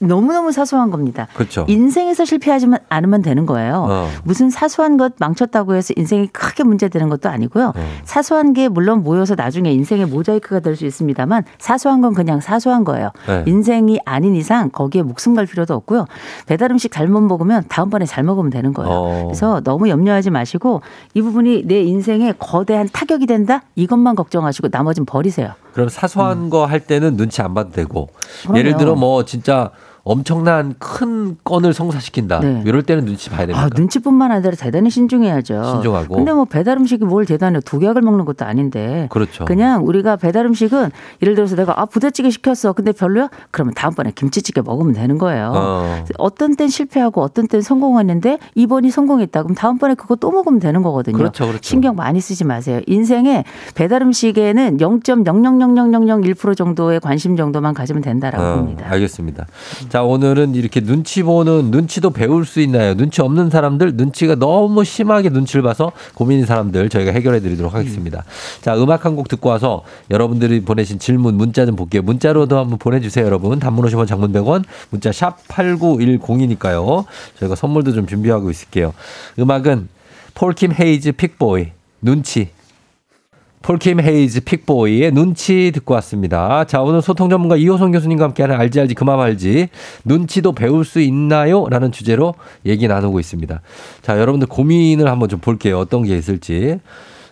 너무너무 0.00 0.50
사소한 0.50 0.90
겁니다. 0.90 1.28
그렇죠. 1.34 1.66
인생에서 1.68 2.24
실패하지만 2.24 2.80
않으면 2.88 3.20
되는 3.22 3.44
거예요. 3.46 3.86
어. 3.88 4.08
무슨 4.24 4.48
사소한 4.50 4.96
것 4.96 5.12
망쳤다고 5.18 5.74
해서 5.74 5.92
인생이 5.96 6.28
크게 6.28 6.64
문제되는 6.64 7.08
것도 7.10 7.28
아니고요. 7.28 7.72
어. 7.76 7.84
사소한 8.04 8.54
게 8.54 8.68
물론 8.68 9.02
모여서 9.02 9.34
나중에 9.34 9.70
인생의 9.72 10.06
모자이크가 10.06 10.60
될 10.60 10.70
수 10.80 10.86
있습니다만 10.86 11.44
사소한 11.58 12.00
건 12.00 12.14
그냥 12.14 12.40
사소한 12.40 12.84
거예요. 12.84 13.10
네. 13.26 13.44
인생이 13.46 13.98
아닌 14.06 14.34
이상 14.34 14.70
거기에 14.70 15.02
목숨 15.02 15.34
걸 15.34 15.44
필요도 15.44 15.74
없고요. 15.74 16.06
배달 16.46 16.70
음식 16.70 16.90
잘못 16.92 17.20
먹으면 17.20 17.64
다음번에 17.68 18.06
잘 18.06 18.24
먹으면 18.24 18.50
되는 18.50 18.72
거예요. 18.72 18.90
어. 18.90 19.22
그래서 19.26 19.60
너무 19.62 19.88
염려하지 19.90 20.30
마시고 20.30 20.80
이 21.12 21.20
부분이 21.20 21.64
내 21.66 21.82
인생에 21.82 22.32
거대한 22.38 22.88
타격이 22.90 23.26
된다 23.26 23.62
이것만 23.74 24.14
걱정하시고 24.16 24.68
나머지는 24.70 25.04
버리세요. 25.04 25.52
그럼 25.74 25.88
사소한 25.88 26.48
거할 26.50 26.80
때는 26.80 27.16
눈치 27.16 27.42
안 27.42 27.52
봐도 27.52 27.70
되고 27.70 28.08
음. 28.12 28.42
그럼요. 28.42 28.58
예를 28.58 28.76
들어 28.78 28.94
뭐 28.94 29.24
진짜 29.24 29.70
엄청난 30.10 30.74
큰 30.80 31.36
건을 31.44 31.72
성사시킨다. 31.72 32.40
네. 32.40 32.62
이럴 32.66 32.82
때는 32.82 33.04
눈치 33.04 33.30
봐야 33.30 33.46
됩니까? 33.46 33.62
아, 33.62 33.68
눈치뿐만 33.72 34.32
아니라 34.32 34.50
대단히 34.56 34.90
신중해야죠. 34.90 35.62
신중하고. 35.62 36.16
근데 36.16 36.32
뭐 36.32 36.46
배달 36.46 36.78
음식이 36.78 37.04
뭘 37.04 37.24
대단해 37.26 37.60
독약을 37.64 38.02
먹는 38.02 38.24
것도 38.24 38.44
아닌데. 38.44 39.06
그렇죠. 39.12 39.44
그냥 39.44 39.86
우리가 39.86 40.16
배달 40.16 40.46
음식은 40.46 40.90
예를 41.22 41.36
들어서 41.36 41.54
내가 41.54 41.80
아 41.80 41.86
부대찌개 41.86 42.28
시켰어. 42.30 42.72
근데 42.72 42.90
별로야? 42.90 43.28
그러면 43.52 43.72
다음번에 43.74 44.10
김치찌개 44.12 44.62
먹으면 44.62 44.94
되는 44.94 45.16
거예요. 45.16 45.52
어. 45.54 46.04
어떤 46.18 46.56
땐 46.56 46.68
실패하고 46.68 47.22
어떤 47.22 47.46
땐 47.46 47.62
성공했는데 47.62 48.38
이번이 48.56 48.90
성공했다. 48.90 49.44
그럼 49.44 49.54
다음번에 49.54 49.94
그거 49.94 50.16
또 50.16 50.32
먹으면 50.32 50.58
되는 50.58 50.82
거거든요. 50.82 51.18
그렇죠, 51.18 51.46
그렇죠. 51.46 51.62
신경 51.62 51.94
많이 51.94 52.20
쓰지 52.20 52.42
마세요. 52.44 52.80
인생에 52.88 53.44
배달 53.76 54.02
음식에는 54.02 54.78
0.0000001% 54.78 56.56
정도의 56.56 56.98
관심 56.98 57.36
정도만 57.36 57.74
가지면 57.74 58.02
된다라고 58.02 58.44
어, 58.44 58.56
봅니다. 58.56 58.86
알겠습니다. 58.90 59.46
자, 59.88 59.99
오늘은 60.02 60.54
이렇게 60.54 60.80
눈치 60.80 61.22
보는, 61.22 61.70
눈치도 61.70 62.10
배울 62.10 62.44
수 62.44 62.60
있나요? 62.60 62.94
눈치 62.94 63.22
없는 63.22 63.50
사람들, 63.50 63.94
눈치가 63.94 64.34
너무 64.34 64.84
심하게 64.84 65.28
눈치를 65.28 65.62
봐서 65.62 65.92
고민인 66.14 66.46
사람들 66.46 66.88
저희가 66.88 67.12
해결해 67.12 67.40
드리도록 67.40 67.74
하겠습니다. 67.74 68.24
자, 68.60 68.76
음악 68.76 69.04
한 69.04 69.14
곡 69.16 69.28
듣고 69.28 69.48
와서 69.48 69.82
여러분들이 70.10 70.60
보내신 70.60 70.98
질문, 70.98 71.34
문자 71.34 71.66
좀 71.66 71.76
볼게요. 71.76 72.02
문자로도 72.02 72.58
한번 72.58 72.78
보내주세요, 72.78 73.24
여러분. 73.24 73.58
단문 73.58 73.84
50원, 73.86 74.06
장문 74.06 74.32
100원, 74.32 74.64
문자 74.90 75.10
샵 75.12 75.46
8910이니까요. 75.48 77.04
저희가 77.38 77.54
선물도 77.54 77.92
좀 77.92 78.06
준비하고 78.06 78.50
있을게요. 78.50 78.94
음악은 79.38 79.88
폴킴 80.34 80.72
헤이즈 80.78 81.12
픽보이, 81.12 81.68
눈치. 82.00 82.50
폴킴 83.62 84.00
헤이즈 84.00 84.44
픽보이의 84.44 85.12
눈치 85.12 85.70
듣고 85.74 85.94
왔습니다. 85.94 86.64
자, 86.64 86.80
오늘 86.80 87.02
소통 87.02 87.28
전문가 87.28 87.56
이호선 87.56 87.92
교수님과 87.92 88.24
함께하는 88.24 88.56
알지 88.56 88.80
알지 88.80 88.94
그만 88.94 89.20
알지 89.20 89.68
눈치도 90.04 90.52
배울 90.52 90.84
수 90.84 91.00
있나요? 91.00 91.66
라는 91.68 91.92
주제로 91.92 92.34
얘기 92.64 92.88
나누고 92.88 93.20
있습니다. 93.20 93.60
자, 94.00 94.18
여러분들 94.18 94.48
고민을 94.48 95.08
한번 95.08 95.28
좀 95.28 95.40
볼게요. 95.40 95.78
어떤 95.78 96.04
게 96.04 96.16
있을지. 96.16 96.78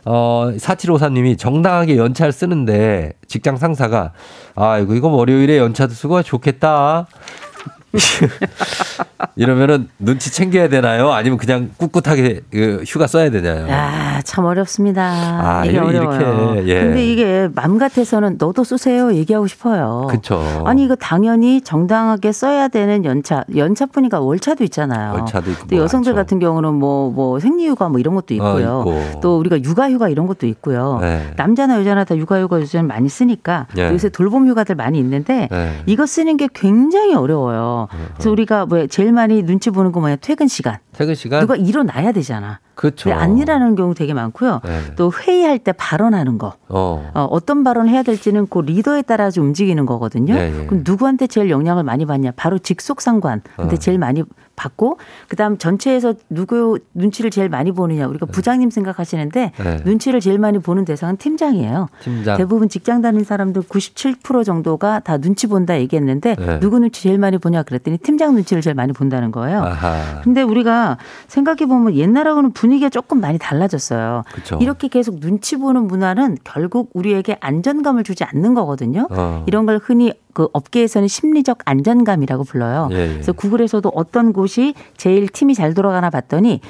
어, 0.05 0.53
4754님이 0.57 1.39
정당하게 1.39 1.97
연차를 1.97 2.33
쓰는데 2.33 3.13
직장 3.27 3.57
상사가 3.57 4.13
아이고, 4.55 4.95
이거 4.95 5.09
월요일에 5.09 5.57
연차도 5.57 5.95
쓰고 5.95 6.23
좋겠다. 6.23 7.07
이러면은 9.37 9.89
눈치 9.99 10.33
챙겨야 10.33 10.69
되나요? 10.69 11.13
아니면 11.13 11.39
그냥 11.39 11.71
꿋꿋하게 11.79 12.41
그 12.51 12.83
휴가 12.87 13.07
써야 13.07 13.31
되나요? 13.31 13.67
아, 13.71 14.21
참 14.25 14.45
어렵습니다. 14.45 15.03
아, 15.03 15.65
이게 15.65 15.79
어려워요. 15.79 16.67
예. 16.67 16.81
근데 16.81 17.07
이게 17.07 17.49
맘 17.55 17.79
같아서는 17.79 18.37
너도 18.39 18.65
쓰세요 18.65 19.15
얘기하고 19.15 19.47
싶어요. 19.47 20.09
그쵸. 20.11 20.41
아니 20.67 20.85
이거 20.85 20.97
당연히 20.97 21.61
정당하게 21.61 22.33
써야 22.33 22.69
되는 22.69 23.05
연차, 23.05 23.45
연차뿐이가 23.55 24.21
월차도 24.21 24.65
있잖아요. 24.65 25.13
월차도 25.15 25.51
있고 25.53 25.67
또뭐 25.69 25.83
여성들 25.83 26.13
많죠. 26.13 26.21
같은 26.21 26.39
경우는 26.41 26.75
뭐, 26.75 27.11
뭐 27.11 27.39
생리휴가 27.39 27.89
뭐 27.89 28.01
이런 28.01 28.15
것도 28.17 28.35
있고요. 28.35 28.85
어, 28.87 29.01
있고. 29.01 29.21
또 29.21 29.39
우리가 29.39 29.63
육아휴가 29.63 30.09
이런 30.09 30.27
것도 30.27 30.47
있고요. 30.49 30.99
네. 31.01 31.31
남자나 31.37 31.79
여자나 31.79 32.05
다 32.05 32.17
육아휴가 32.17 32.61
요즘 32.61 32.89
많이 32.89 33.09
쓰니까 33.09 33.67
예. 33.77 33.91
요새 33.91 34.09
돌봄 34.09 34.49
휴가들 34.49 34.75
많이 34.75 34.99
있는데 34.99 35.49
네. 35.51 35.83
이거 35.87 36.07
쓰는 36.07 36.37
게 36.37 36.49
굉장히 36.53 37.15
어려워요. 37.15 37.87
그래서 38.15 38.31
우리가 38.33 38.67
왜 38.71 38.88
제일 38.89 39.13
많이 39.13 39.43
눈치 39.43 39.71
보는 39.71 39.93
거 39.93 40.01
뭐냐 40.01 40.17
퇴근 40.17 40.49
시간. 40.49 40.79
퇴근 40.99 41.15
시간 41.15 41.41
누가 41.41 41.55
일어나야 41.55 42.11
되잖아. 42.11 42.59
그렇죠. 42.75 43.13
안 43.13 43.39
일하는 43.39 43.77
경우 43.77 43.95
되게 43.95 44.15
많고요. 44.15 44.61
네. 44.65 44.81
또 44.97 45.13
회의할 45.13 45.59
때 45.61 45.71
발언하는 45.73 46.39
거. 46.39 46.55
어. 46.69 47.11
어, 47.15 47.27
어 47.31 47.39
떤 47.41 47.63
발언을 47.65 47.89
해야 47.91 48.03
될지는 48.03 48.47
그 48.49 48.59
리더에 48.59 49.03
따라서 49.03 49.41
움직이는 49.41 49.87
거거든요. 49.87 50.35
예, 50.35 50.53
예. 50.63 50.67
그럼 50.67 50.83
누구한테 50.87 51.27
제일 51.29 51.51
영향을 51.51 51.83
많이 51.85 52.05
받냐? 52.05 52.33
바로 52.37 52.59
직속 52.59 53.01
상관한테 53.01 53.47
어. 53.57 53.69
제일 53.79 53.99
많이 53.99 54.23
받고 54.57 54.99
그다음 55.29 55.57
전체에서 55.57 56.15
누구 56.29 56.79
눈치를 56.95 57.31
제일 57.31 57.49
많이 57.49 57.71
보느냐? 57.71 58.07
우리가 58.09 58.27
부장님 58.27 58.71
생각하시는데 58.71 59.53
네. 59.57 59.77
눈치를 59.85 60.19
제일 60.21 60.39
많이 60.41 60.59
보는 60.59 60.85
대상은 60.85 61.17
팀장이에요. 61.17 61.89
팀장. 62.03 62.37
대부분 62.39 62.69
직장 62.69 63.01
다니는 63.03 63.25
사람들 63.25 63.63
97% 63.63 64.45
정도가 64.45 65.01
다 65.01 65.17
눈치 65.19 65.47
본다 65.47 65.79
얘기했는데 65.79 66.35
네. 66.35 66.59
누구 66.61 66.81
눈치 66.81 67.03
제일 67.05 67.19
많이 67.19 67.39
보냐 67.39 67.63
그랬더니 67.63 67.99
팀장 67.99 68.35
눈치를 68.35 68.61
제일 68.63 68.75
많이 68.75 68.93
본다는 68.93 69.31
거예요. 69.31 69.63
아하. 69.63 70.21
근데 70.23 70.43
우리가 70.43 70.88
생각해 71.27 71.67
보면 71.67 71.95
옛날하고는 71.95 72.53
분위기가 72.53 72.89
조금 72.89 73.21
많이 73.21 73.39
달라졌어요. 73.39 74.23
그쵸. 74.33 74.59
이렇게 74.61 74.89
계속 74.89 75.21
눈치 75.21 75.57
보는 75.57 75.87
문화는 75.87 76.39
결국 76.45 76.91
우리에게 76.95 77.37
안전감을 77.41 78.05
주지 78.05 78.25
않는 78.25 78.55
거거든요. 78.55 79.07
어. 79.11 79.45
이런 79.47 79.67
걸 79.67 79.79
흔히 79.83 80.13
그 80.33 80.49
업계에서는 80.53 81.09
심리적 81.09 81.59
안전감이라고 81.65 82.45
불러요. 82.45 82.89
예, 82.93 82.97
예. 82.97 83.13
그래서 83.15 83.33
구글에서도 83.33 83.91
어떤 83.93 84.33
곳이 84.33 84.73
제일 84.97 85.27
팀이 85.27 85.55
잘 85.55 85.75
돌아가나 85.75 86.11
봤더니 86.11 86.61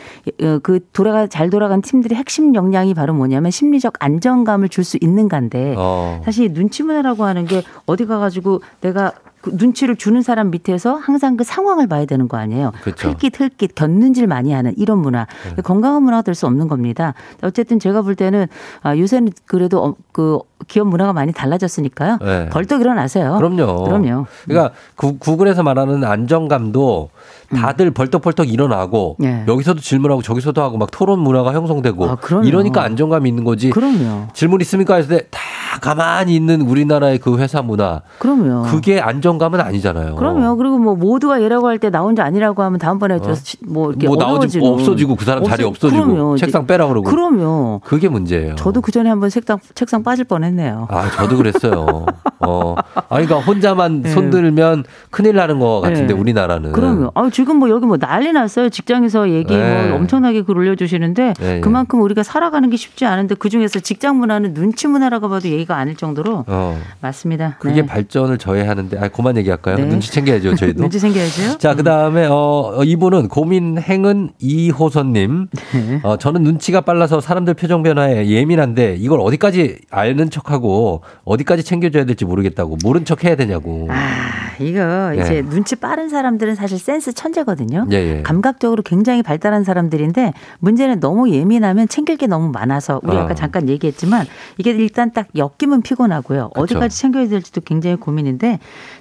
어, 0.43 0.59
그 0.63 0.81
돌아가 0.95 1.27
잘 1.27 1.51
돌아간 1.51 1.83
팀들의 1.83 2.17
핵심 2.17 2.55
역량이 2.55 2.95
바로 2.95 3.13
뭐냐면 3.13 3.51
심리적 3.51 3.95
안정감을 4.01 4.71
줄 4.71 4.89
수 4.89 4.97
있는가인데 5.03 5.75
어. 5.77 6.23
사실 6.25 6.55
눈치 6.55 6.83
문화라고 6.83 7.25
하는 7.25 7.45
게 7.45 7.63
어디 7.85 8.07
가가지고 8.07 8.63
내가 8.81 9.13
그 9.41 9.51
눈치를 9.55 9.97
주는 9.97 10.21
사람 10.23 10.51
밑에서 10.51 10.97
항상 10.97 11.37
그 11.37 11.45
상황을 11.45 11.87
봐야 11.87 12.05
되는 12.05 12.29
거 12.29 12.37
아니에요. 12.37 12.73
그쵸. 12.83 13.09
흘깃 13.11 13.41
흘깃 13.41 13.75
견눈질 13.75 14.27
많이 14.27 14.53
하는 14.53 14.73
이런 14.77 14.99
문화 14.99 15.27
네. 15.57 15.63
건강한 15.63 16.03
문화가 16.03 16.23
될 16.23 16.35
수 16.35 16.47
없는 16.47 16.69
겁니다. 16.69 17.15
어쨌든 17.43 17.79
제가 17.81 18.03
볼 18.03 18.15
때는 18.15 18.47
아, 18.83 18.97
요새는 18.97 19.33
그래도 19.47 19.83
어, 19.85 19.97
그 20.13 20.39
기업 20.67 20.89
문화가 20.89 21.13
많이 21.13 21.33
달라졌으니까요. 21.33 22.19
네. 22.21 22.49
벌떡 22.51 22.81
일어나세요. 22.81 23.37
그럼요. 23.39 23.85
그럼요. 23.85 24.27
그러니까 24.45 24.75
구, 24.97 25.17
구글에서 25.19 25.63
말하는 25.63 26.03
안정감도 26.05 27.11
다들 27.55 27.91
벌떡벌떡 27.93 28.49
일어나고 28.53 29.17
음. 29.21 29.25
예. 29.25 29.45
여기서도 29.49 29.81
질문하고 29.81 30.21
저기서도 30.23 30.61
하고 30.61 30.77
막 30.77 30.91
토론 30.91 31.21
문화가 31.21 31.53
형성되고 31.55 32.05
아. 32.11 32.17
이러니까 32.45 32.83
안정감이 32.83 33.29
있는 33.29 33.45
거지. 33.45 33.71
그럼요. 33.71 34.27
질문 34.35 34.61
있습니까 34.63 34.97
했을 34.97 35.09
때다 35.17 35.39
가만히 35.81 36.35
있는 36.35 36.61
우리나라의 36.63 37.19
그 37.19 37.39
회사 37.39 37.63
문화 37.63 38.03
그럼요. 38.19 38.65
그게 38.65 39.01
안정감은 39.01 39.61
아니잖아요. 39.61 40.17
그럼요. 40.17 40.57
그리고 40.57 40.79
뭐 40.79 40.95
모두가 40.97 41.41
얘라고 41.43 41.69
할 41.69 41.79
때 41.79 41.89
나 41.91 42.01
혼자 42.01 42.25
아니라고 42.25 42.63
하면 42.65 42.79
다음번에 42.81 43.21
저 43.23 43.35
시- 43.35 43.57
뭐 43.67 43.91
이렇게 43.91 44.09
뭐 44.09 44.17
나오지. 44.17 44.59
없어지고 44.61 45.15
그 45.17 45.25
사람 45.25 45.45
자리 45.45 45.63
없어- 45.63 45.69
없어지고 45.69 46.05
그럼요. 46.07 46.37
책상 46.37 46.67
빼라 46.67 46.89
그러고 46.89 47.09
그럼요. 47.09 47.81
그게 47.85 48.09
문제예요. 48.09 48.57
저도 48.57 48.81
그 48.81 48.91
전에 48.91 49.09
한번 49.09 49.31
책상 49.31 49.59
책상 49.77 50.03
빠질 50.03 50.25
뻔 50.25 50.43
했네요. 50.49 50.89
아, 50.91 51.11
저도 51.11 51.37
그랬어요. 51.37 52.07
어. 52.41 52.75
아니, 53.09 53.27
그러니까 53.27 53.39
혼자만 53.39 54.03
네. 54.03 54.11
손들면 54.11 54.85
큰일 55.11 55.37
나는 55.37 55.59
것 55.59 55.81
같은데, 55.81 56.15
네. 56.15 56.21
우리나라는. 56.21 56.73
그럼요. 56.73 57.13
아 57.15 57.31
지금 57.33 57.57
뭐 57.57 57.71
여기 57.71 57.87
뭐 57.87 57.97
난리 57.97 58.33
났어요. 58.33 58.69
직장에서 58.69 59.31
얘기 59.31 59.57
네. 59.57 59.89
뭐 59.89 59.97
엄청나게 59.99 60.43
글 60.43 60.57
올려주시는데 60.59 61.35
네, 61.39 61.55
네. 61.55 61.61
그만큼 61.61 62.01
우리가 62.01 62.23
살아가는 62.23 62.69
게 62.71 62.77
쉽지 62.77 63.05
않은데 63.05 63.35
그 63.35 63.49
중에서 63.49 63.81
직장 63.81 64.19
문화는 64.19 64.55
눈치 64.55 64.87
문화라고 64.89 65.29
봐도 65.29 65.49
예의가 65.49 65.77
아닐 65.77 65.97
정도로 65.97 66.45
어. 66.47 66.79
맞습니다. 67.01 67.57
그게 67.59 67.83
네. 67.83 67.87
발전을 67.87 68.39
저해하는데, 68.39 68.99
아, 68.99 69.09
그만 69.09 69.37
얘기할까요? 69.37 69.77
네. 69.77 69.85
눈치 69.85 70.11
챙겨야죠, 70.13 70.55
저희도. 70.55 70.81
눈치 70.83 70.99
생겨야죠. 70.99 71.59
자, 71.59 71.75
그 71.75 71.83
다음에, 71.83 72.27
어, 72.27 72.75
어, 72.77 72.85
이분은 72.85 73.29
고민행은 73.29 74.31
이호선님. 74.39 75.49
네. 75.75 76.01
어, 76.03 76.17
저는 76.17 76.43
눈치가 76.43 76.81
빨라서 76.81 77.21
사람들 77.21 77.55
표정 77.55 77.83
변화에 77.83 78.29
예민한데, 78.29 78.97
이걸 78.99 79.21
어디까지 79.21 79.79
아는 79.91 80.31
척 80.31 80.38
하고, 80.47 81.03
어디까지 81.25 81.65
챙겨줘야 81.65 82.05
될지 82.05 82.25
모르겠다고, 82.25 82.79
모른 82.85 83.05
척 83.05 83.25
해야 83.25 83.37
되냐고. 83.37 83.89
아 83.91 84.39
이거 84.61 85.13
예. 85.17 85.21
이제 85.21 85.43
눈치 85.43 85.77
빠른 85.77 86.09
사람들은 86.09 86.55
사실 86.55 86.79
센스 86.79 87.13
천재거든요. 87.13 87.87
예, 87.91 87.97
예. 87.97 88.23
감각적으로 88.23 88.83
굉장히 88.83 89.23
발달한 89.23 89.65
사람들인데 89.65 90.33
문제는 90.59 91.01
너무 91.01 91.31
예민하면 91.31 91.89
챙길 91.89 92.17
게 92.17 92.27
너무 92.27 92.51
많아서 92.51 93.01
우리 93.03 93.17
어. 93.17 93.21
아까 93.21 93.35
잠깐 93.35 93.69
얘기했지만 93.69 94.27
이게 94.57 94.71
일단 94.71 95.13
딱 95.13 95.29
엮이면 95.37 95.83
피곤하고요. 95.83 96.51
그쵸. 96.51 96.63
어디까지 96.63 96.99
챙겨야 96.99 97.29
될지도 97.29 97.61
굉장히 97.61 97.97
고민인데 97.97 98.59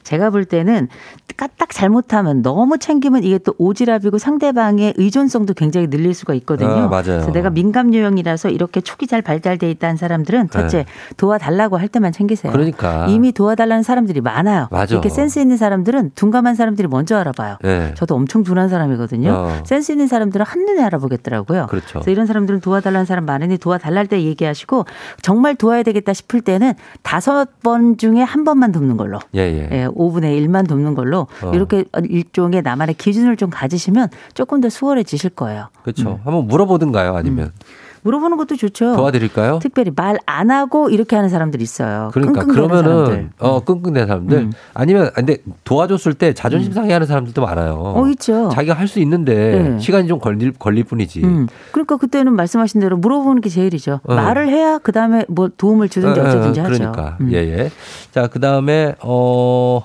제가 0.08 0.30
볼 0.30 0.46
때는 0.46 0.88
까딱 1.36 1.70
잘못하면 1.70 2.42
너무 2.42 2.78
챙기면 2.78 3.24
이게 3.24 3.38
또 3.38 3.54
오지랖이고 3.56 4.18
상대방의 4.18 4.94
의존성도 4.96 5.54
굉장히 5.54 5.88
늘릴 5.88 6.14
수가 6.14 6.34
있거든요. 6.36 6.70
아, 6.70 6.88
맞아요. 6.88 7.04
그래서 7.04 7.32
내가 7.32 7.50
민감 7.50 7.94
유형이라서 7.94 8.50
이렇게 8.50 8.80
촉이 8.80 9.06
잘 9.08 9.22
발달돼 9.22 9.70
있다는 9.70 9.98
사람들은 9.98 10.50
첫째 10.50 10.78
네. 10.80 10.86
도와달라고 11.18 11.78
할 11.78 11.90
때만 11.90 12.14
챙기세요. 12.14 12.54
그러니까. 12.54 13.06
이미 13.08 13.34
도와달라는 13.34 13.84
사람들이 13.84 14.22
많아요. 14.22 14.68
맞아. 14.72 14.96
이렇게 14.96 15.10
센스 15.10 15.40
있는 15.40 15.58
사람들은 15.58 16.12
둔감한 16.16 16.56
사람들이 16.56 16.88
먼저 16.88 17.18
알아봐요. 17.18 17.58
예. 17.66 17.94
저도 17.96 18.16
엄청 18.16 18.44
둔한 18.44 18.70
사람이거든요. 18.70 19.30
어. 19.30 19.64
센스 19.66 19.92
있는 19.92 20.08
사람들은 20.08 20.46
한눈에 20.46 20.82
알아보겠더라고요. 20.84 21.68
그렇죠. 21.68 22.00
그래서 22.00 22.10
이런 22.12 22.26
사람들은 22.26 22.62
도와달라는 22.62 23.06
사람 23.06 23.26
많으니 23.26 23.58
도와달랄 23.58 24.08
때 24.08 24.24
얘기하시고 24.24 24.86
정말 25.22 25.56
도와야 25.56 25.84
되겠다 25.84 26.14
싶을 26.14 26.42
때는 26.42 26.74
다섯 27.04 27.60
번 27.62 27.98
중에 27.98 28.22
한 28.22 28.46
번만 28.46 28.72
돕는 28.72 28.98
걸로. 28.98 29.20
예, 29.36 29.42
예. 29.42 29.70
예, 29.72 29.88
5분의 29.98 30.40
1만 30.46 30.68
돕는 30.68 30.96
걸로 30.96 31.28
어. 31.42 31.52
이렇게 31.54 31.86
일종의 32.10 32.62
나만의 32.62 32.96
기준을 32.96 33.36
좀 33.38 33.50
가지시면 33.50 34.10
조금 34.34 34.62
더 34.62 34.70
수월해지실 34.70 35.32
거예요. 35.32 35.70
그렇죠. 35.84 36.20
한번 36.24 36.48
물어보든가요, 36.48 37.16
아니면. 37.16 37.52
물어보는 38.08 38.38
것도 38.38 38.56
좋죠. 38.56 38.96
도와드릴까요? 38.96 39.60
특별히 39.62 39.92
말 39.96 40.18
안 40.26 40.50
하고 40.52 40.90
이렇게 40.90 41.16
하는 41.16 41.30
사람들이 41.30 41.64
있어요. 41.64 42.10
그러니까 42.14 42.44
그러면은 42.46 42.84
사람들. 43.06 43.30
어 43.40 43.64
끙끙대는 43.64 44.08
사람들 44.08 44.38
음. 44.38 44.52
아니면 44.74 45.12
근데 45.14 45.38
도와줬을 45.64 46.14
때 46.14 46.34
자존심 46.34 46.74
상해하는 46.74 47.06
사람들도 47.08 47.42
많아요. 47.42 47.74
어, 47.96 48.08
있죠. 48.10 48.50
자기가 48.50 48.74
할 48.76 48.88
수 48.88 49.00
있는데 49.00 49.34
네. 49.74 49.80
시간이 49.80 50.08
좀 50.08 50.20
걸릴 50.20 50.54
걸릴 50.54 50.84
뿐이지. 50.86 51.24
음. 51.26 51.48
그러니까 51.72 51.98
그때는 51.98 52.34
말씀하신 52.36 52.80
대로 52.82 52.96
물어보는 52.98 53.42
게 53.42 53.50
제일이죠. 53.50 54.00
어. 54.04 54.16
말을 54.16 54.48
해야 54.50 54.78
그 54.78 54.92
다음에 54.94 55.26
뭐 55.28 55.50
도움을 55.56 55.90
주든지 55.90 56.20
어, 56.20 56.24
어, 56.24 56.28
어쩌든지 56.28 56.60
하죠. 56.62 56.74
그러니까 56.74 57.18
음. 57.22 57.32
예예. 57.34 57.70
자 58.12 58.28
그 58.28 58.40
다음에 58.40 58.96
어. 59.02 59.82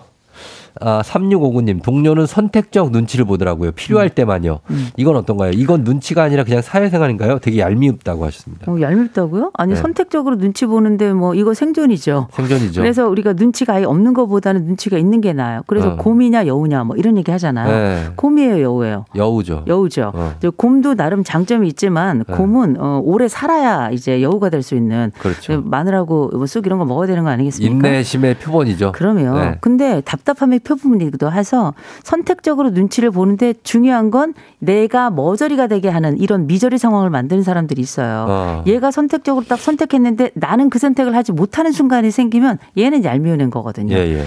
아, 0.81 1.03
3659님, 1.03 1.83
동료는 1.83 2.27
선택적 2.27 2.91
눈치를 2.91 3.25
보더라고요. 3.27 3.73
필요할 3.73 4.07
음. 4.09 4.15
때만요. 4.15 4.61
이건 4.97 5.17
어떤가요? 5.17 5.51
이건 5.53 5.85
눈치가 5.85 6.23
아니라 6.23 6.45
그냥 6.45 6.63
사회생활인가요? 6.63 7.39
되게 7.41 7.59
얄미웁다고 7.59 8.25
하셨습니다. 8.25 8.71
어, 8.73 8.81
얄밉다고요? 8.81 9.51
아니 9.55 9.75
네. 9.75 9.81
선택적으로 9.81 10.39
눈치 10.39 10.65
보는데 10.67 11.13
뭐 11.13 11.35
이거 11.35 11.53
생존이죠. 11.55 12.29
생존이죠. 12.33 12.81
그래서 12.81 13.09
우리가 13.09 13.35
눈치가 13.35 13.75
아예 13.75 13.85
없는 13.85 14.15
것보다는 14.15 14.65
눈치가 14.65 14.97
있는 14.97 15.21
게 15.21 15.33
나아요. 15.33 15.61
그래서 15.67 15.91
어. 15.93 15.97
곰이냐 15.97 16.47
여우냐 16.47 16.85
뭐 16.85 16.97
이런 16.97 17.17
얘기 17.19 17.31
하잖아요. 17.31 17.69
네. 17.71 18.13
곰이에요, 18.17 18.61
여우예요. 18.63 19.05
여우죠. 19.15 19.65
여우죠. 19.67 20.13
어. 20.15 20.33
저 20.41 20.51
곰도 20.51 20.95
나름 20.95 21.23
장점이 21.25 21.69
있지만 21.69 22.25
네. 22.27 22.35
곰은 22.35 22.77
어, 22.81 23.01
오래 23.05 23.29
살아야 23.29 23.91
이제 23.91 24.23
여우가 24.23 24.49
될 24.49 24.63
수 24.63 24.77
있는 24.77 25.11
그렇죠. 25.19 25.61
마늘하고 25.61 26.31
뭐쑥 26.37 26.67
이런 26.67 26.79
거 26.79 26.85
먹어야 26.85 27.09
되는 27.09 27.25
거 27.25 27.31
아니겠습니까? 27.31 27.75
인내심의 27.89 28.35
표본이죠. 28.39 28.93
그러면 28.95 29.35
네. 29.35 29.59
근데 29.61 30.01
답답함의 30.03 30.61
표본이기도 30.65 31.31
해서 31.31 31.75
선택적으로 32.03 32.71
눈치를 32.71 33.11
보는데 33.11 33.55
중요한 33.63 34.11
건 34.11 34.35
내가 34.59 35.11
머저리가 35.11 35.67
되게 35.67 35.89
하는 35.89 36.19
이런 36.19 36.47
미저리 36.47 36.79
상황을 36.79 37.11
만드는 37.11 37.43
사람들이 37.43 37.83
있어요. 37.83 38.27
어. 38.29 38.65
얘가 38.67 38.91
선택적으로 38.91 39.45
딱 39.47 39.59
선택했는데 39.59 40.31
나는 40.35 40.71
그 40.71 40.79
선택을 40.79 41.15
하지 41.15 41.33
못하는 41.33 41.73
순간이 41.73 42.11
생기면 42.11 42.59
얘는 42.79 43.05
얄미운 43.05 43.51
거거든요. 43.51 43.97
예, 43.97 44.19
예. 44.19 44.25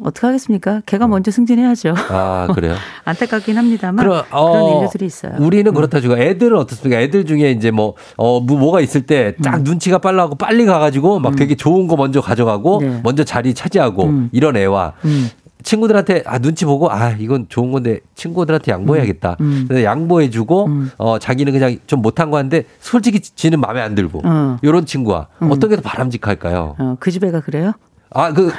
어떻게 0.00 0.26
하겠습니까? 0.26 0.82
걔가 0.86 1.08
먼저 1.08 1.30
승진해야죠. 1.30 1.94
아, 2.10 2.48
그래요? 2.54 2.74
안타깝긴 3.04 3.56
합니다만 3.56 4.04
그럼, 4.04 4.22
그런 4.28 4.42
어, 4.42 4.82
일들이 4.84 5.06
있어요. 5.06 5.32
우리는 5.40 5.72
그렇다 5.74 6.00
치고 6.00 6.16
애들은 6.16 6.56
어떻습니까? 6.56 7.00
애들 7.00 7.26
중에 7.26 7.50
이제 7.50 7.70
뭐, 7.70 7.94
어, 8.16 8.40
뭐, 8.40 8.58
뭐가 8.58 8.80
있을 8.80 9.02
때딱 9.02 9.56
음. 9.56 9.64
눈치가 9.64 9.98
빨라고 9.98 10.36
빨리 10.36 10.66
가가지고 10.66 11.18
막 11.18 11.34
되게 11.36 11.56
좋은 11.56 11.88
거 11.88 11.96
먼저 11.96 12.20
가져가고 12.20 12.80
네. 12.80 13.00
먼저 13.02 13.24
자리 13.24 13.54
차지하고 13.54 14.04
음. 14.04 14.28
이런 14.32 14.56
애와 14.56 14.92
음. 15.04 15.30
친구들한테 15.68 16.22
아 16.24 16.38
눈치 16.38 16.64
보고 16.64 16.90
아 16.90 17.10
이건 17.10 17.44
좋은 17.50 17.70
건데 17.72 18.00
친구들한테 18.14 18.72
양보해야겠다. 18.72 19.36
음. 19.42 19.66
그래서 19.68 19.84
양보해주고 19.84 20.70
어 20.96 21.18
자기는 21.18 21.52
그냥 21.52 21.76
좀 21.86 22.00
못한 22.00 22.30
거 22.30 22.38
하는데 22.38 22.64
솔직히 22.80 23.20
지는 23.20 23.60
마음에 23.60 23.82
안 23.82 23.94
들고 23.94 24.22
어. 24.24 24.56
이런 24.62 24.86
친구와 24.86 25.26
음. 25.42 25.50
어떤 25.50 25.68
게 25.68 25.76
더 25.76 25.82
바람직할까요? 25.82 26.76
어, 26.78 26.96
그 26.98 27.10
집애가 27.10 27.40
그래요? 27.42 27.72
아 28.10 28.32
그 28.32 28.50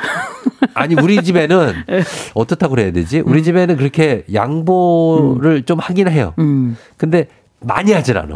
아니 0.76 0.94
우리 1.02 1.24
집에는 1.24 1.74
어떻다고 2.36 2.76
그래야 2.76 2.92
되지? 2.92 3.22
우리 3.22 3.42
집에는 3.44 3.76
그렇게 3.78 4.24
양보를 4.32 5.64
좀 5.64 5.80
하긴 5.80 6.08
해요. 6.10 6.34
음. 6.38 6.78
근데 6.98 7.28
많이 7.62 7.92
하질 7.92 8.18
않아. 8.18 8.36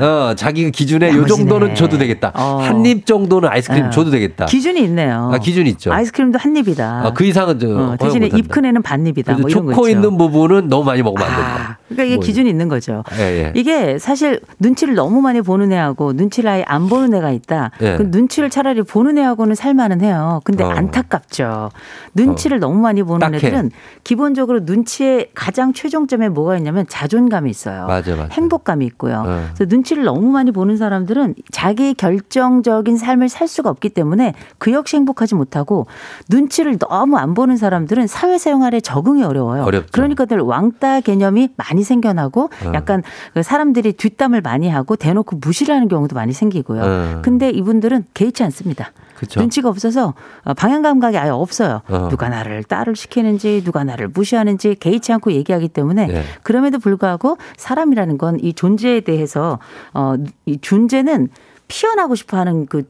어, 0.00 0.34
자기가 0.34 0.70
기준에 0.70 1.12
요. 1.12 1.26
정도는 1.26 1.74
줘도 1.74 1.98
되겠다. 1.98 2.32
어. 2.34 2.58
한입 2.62 3.04
정도는 3.04 3.48
아이스크림 3.48 3.86
어. 3.86 3.90
줘도 3.90 4.10
되겠다. 4.10 4.46
기준이 4.46 4.80
있네요. 4.84 5.30
아, 5.32 5.38
기준이 5.38 5.68
있죠. 5.70 5.92
아이스크림도 5.92 6.38
한 6.38 6.56
입이다. 6.56 7.02
아, 7.06 7.12
그 7.12 7.24
이상은 7.24 7.58
저 7.58 7.68
어, 7.68 7.96
대신에 7.98 8.26
입 8.26 8.32
못한다. 8.32 8.54
큰 8.54 8.64
애는 8.66 8.82
반 8.82 9.06
입이다. 9.06 9.34
뭐 9.34 9.50
초코. 9.50 9.88
있는 9.88 10.16
부분은 10.16 10.68
너무 10.68 10.84
많이 10.84 11.02
먹으면 11.02 11.28
안 11.28 11.36
된다. 11.36 11.78
그러니까 11.88 12.04
이게 12.04 12.16
뭐 12.16 12.24
기준이 12.24 12.48
있는 12.48 12.68
거죠. 12.68 13.04
예, 13.18 13.22
예. 13.22 13.52
이게 13.54 13.98
사실 13.98 14.40
눈치를 14.58 14.94
너무 14.94 15.20
많이 15.20 15.40
보는 15.40 15.70
애하고 15.72 16.14
눈치를 16.14 16.50
아예 16.50 16.64
안 16.66 16.88
보는 16.88 17.14
애가 17.14 17.30
있다. 17.30 17.70
예. 17.82 17.96
그 17.96 18.08
눈치를 18.10 18.50
차라리 18.50 18.82
보는 18.82 19.18
애하고는 19.18 19.54
살만은 19.54 20.00
해요. 20.00 20.40
근데 20.44 20.64
어. 20.64 20.70
안타깝죠. 20.70 21.70
눈치를 22.14 22.58
너무 22.58 22.80
많이 22.80 23.02
보는 23.02 23.20
딱해. 23.20 23.36
애들은 23.36 23.70
기본적으로 24.02 24.60
눈치의 24.62 25.28
가장 25.34 25.72
최종점에 25.72 26.28
뭐가 26.28 26.56
있냐면 26.56 26.86
자존감이 26.88 27.50
있어요. 27.50 27.86
맞아, 27.86 28.16
맞아. 28.16 28.28
행복감이 28.46 28.86
있고요. 28.86 29.22
네. 29.24 29.44
그래서 29.54 29.64
눈치를 29.68 30.04
너무 30.04 30.30
많이 30.30 30.50
보는 30.52 30.76
사람들은 30.76 31.34
자기 31.50 31.94
결정적인 31.94 32.96
삶을 32.96 33.28
살 33.28 33.48
수가 33.48 33.70
없기 33.70 33.90
때문에 33.90 34.34
그 34.58 34.72
역시 34.72 34.96
행복하지 34.96 35.34
못하고 35.34 35.86
눈치를 36.30 36.78
너무 36.78 37.16
안 37.16 37.34
보는 37.34 37.56
사람들은 37.56 38.06
사회생활에 38.06 38.80
적응이 38.80 39.22
어려워요. 39.24 39.64
어렵죠. 39.64 39.88
그러니까들 39.92 40.40
왕따 40.40 41.00
개념이 41.00 41.50
많이 41.56 41.82
생겨나고 41.82 42.50
네. 42.64 42.72
약간 42.74 43.02
그 43.34 43.42
사람들이 43.42 43.92
뒷담을 43.92 44.40
많이 44.40 44.68
하고 44.68 44.96
대놓고 44.96 45.36
무시를 45.36 45.74
하는 45.74 45.88
경우도 45.88 46.14
많이 46.14 46.32
생기고요. 46.32 46.86
네. 46.86 47.18
근데 47.22 47.50
이분들은 47.50 48.04
개의치 48.14 48.42
않습니다. 48.44 48.92
그쵸. 49.16 49.40
눈치가 49.40 49.68
없어서 49.68 50.14
어, 50.44 50.54
방향 50.54 50.82
감각이 50.82 51.18
아예 51.18 51.30
없어요. 51.30 51.82
어. 51.88 52.08
누가 52.10 52.28
나를 52.28 52.62
딸을 52.64 52.94
시키는지 52.96 53.62
누가 53.64 53.82
나를 53.82 54.08
무시하는지 54.08 54.76
개의치 54.76 55.12
않고 55.12 55.32
얘기하기 55.32 55.68
때문에 55.68 56.06
네. 56.06 56.22
그럼에도 56.42 56.78
불구하고 56.78 57.38
사람이라는 57.56 58.18
건 58.18 58.36
이 58.42 58.52
존재에 58.52 59.00
대해서 59.00 59.58
어, 59.94 60.14
이 60.44 60.58
존재는 60.60 61.28
피어나고 61.68 62.14
싶어 62.14 62.36
하는 62.36 62.66
그 62.66 62.84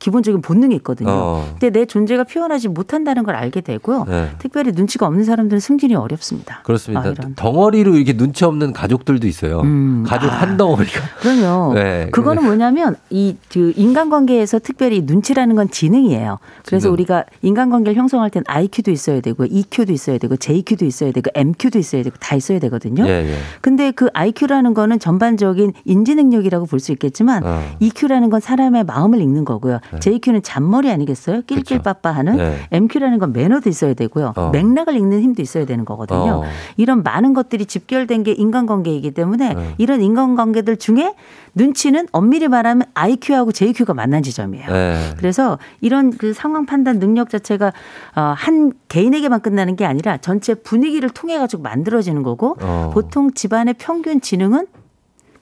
기본적인 0.00 0.40
본능이 0.42 0.74
있거든요. 0.76 1.10
어. 1.10 1.46
근데 1.60 1.70
내 1.70 1.84
존재가 1.86 2.24
피어나지 2.24 2.66
못한다는 2.68 3.22
걸 3.22 3.36
알게 3.36 3.60
되고요. 3.60 4.06
네. 4.08 4.30
특별히 4.38 4.72
눈치가 4.72 5.06
없는 5.06 5.24
사람들은 5.24 5.60
승진이 5.60 5.94
어렵습니다. 5.94 6.62
그렇습니다. 6.64 7.10
아. 7.10 7.14
덩어리로 7.36 7.94
이렇게 7.96 8.16
눈치 8.16 8.44
없는 8.44 8.72
가족들도 8.72 9.26
있어요. 9.28 9.60
음, 9.60 10.02
가족 10.06 10.28
한 10.28 10.56
덩어리가. 10.56 11.00
그럼요. 11.20 11.74
네. 11.78 12.08
그거는 12.10 12.42
뭐냐면 12.44 12.96
이 13.10 13.36
그 13.52 13.72
인간관계에서 13.76 14.58
특별히 14.60 15.02
눈치라는 15.02 15.54
건 15.56 15.70
지능이에요. 15.70 16.38
그래서 16.66 16.82
지능. 16.84 16.92
우리가 16.94 17.24
인간관계를 17.42 17.96
형성할 17.98 18.30
땐 18.30 18.42
IQ도 18.46 18.90
있어야 18.90 19.20
되고 19.20 19.44
EQ도 19.44 19.92
있어야 19.92 20.18
되고 20.18 20.36
JQ도 20.36 20.84
있어야 20.84 21.12
되고 21.12 21.30
MQ도 21.34 21.78
있어야 21.78 22.02
되고 22.02 22.16
다 22.20 22.36
있어야 22.36 22.58
되거든요. 22.60 23.04
예, 23.06 23.10
예. 23.28 23.34
근데 23.60 23.90
그 23.90 24.08
IQ라는 24.14 24.72
거는 24.74 24.98
전반적인 24.98 25.72
인지 25.84 26.14
능력이라고 26.14 26.66
볼 26.66 26.80
수 26.80 26.92
있겠지만 26.92 27.42
어. 27.44 27.62
EQ라는 27.80 28.30
건 28.30 28.40
사람의 28.40 28.84
마음을 28.84 29.20
읽는 29.20 29.44
거고요. 29.44 29.80
네. 29.92 29.98
JQ는 29.98 30.42
잔머리 30.42 30.90
아니겠어요? 30.90 31.42
낄낄빠빠하는 31.42 32.36
네. 32.36 32.56
MQ라는 32.70 33.18
건 33.18 33.32
매너도 33.32 33.68
있어야 33.68 33.94
되고요. 33.94 34.34
어. 34.36 34.50
맥락을 34.50 34.94
읽는 34.96 35.20
힘도 35.20 35.42
있어야 35.42 35.64
되는 35.64 35.84
거거든요. 35.84 36.42
어. 36.42 36.44
이런 36.76 37.02
많은 37.02 37.34
것들이 37.34 37.66
집결된 37.66 38.22
게 38.22 38.32
인간관계이기 38.32 39.10
때문에 39.12 39.54
네. 39.54 39.74
이런 39.78 40.00
인간관계들 40.00 40.76
중에 40.76 41.14
눈치는 41.54 42.08
엄밀히 42.12 42.48
말하면 42.48 42.86
IQ하고 42.94 43.52
JQ가 43.52 43.94
만난 43.94 44.22
지점이에요. 44.22 44.70
예. 44.70 45.14
그래서 45.16 45.58
이런 45.80 46.10
그 46.10 46.32
상황 46.32 46.66
판단 46.66 46.98
능력 46.98 47.30
자체가 47.30 47.72
어, 48.14 48.34
한 48.36 48.72
개인에게만 48.88 49.40
끝나는 49.40 49.76
게 49.76 49.84
아니라 49.84 50.16
전체 50.18 50.54
분위기를 50.54 51.10
통해 51.10 51.38
가지고 51.38 51.62
만들어지는 51.62 52.22
거고 52.22 52.56
어. 52.60 52.90
보통 52.94 53.32
집안의 53.32 53.74
평균 53.78 54.20
지능은 54.20 54.66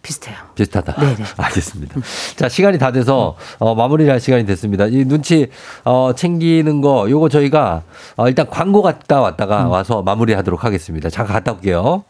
비슷해요. 0.08 0.36
비슷하다. 0.54 0.94
네네. 0.94 1.16
알겠습니다. 1.36 2.00
자, 2.36 2.48
시간이 2.48 2.78
다 2.78 2.92
돼서 2.92 3.36
어, 3.58 3.74
마무리를 3.74 4.10
할 4.10 4.20
시간이 4.20 4.46
됐습니다. 4.46 4.86
이 4.86 5.04
눈치 5.04 5.50
어, 5.84 6.12
챙기는 6.16 6.80
거 6.80 7.08
요거 7.10 7.28
저희가 7.28 7.82
어, 8.16 8.28
일단 8.28 8.48
광고 8.48 8.80
갔다 8.80 9.20
왔다가 9.20 9.66
음. 9.66 9.70
와서 9.70 10.02
마무리하도록 10.02 10.64
하겠습니다. 10.64 11.10
잠깐 11.10 11.34
갔다 11.34 11.52
올게요. 11.52 12.04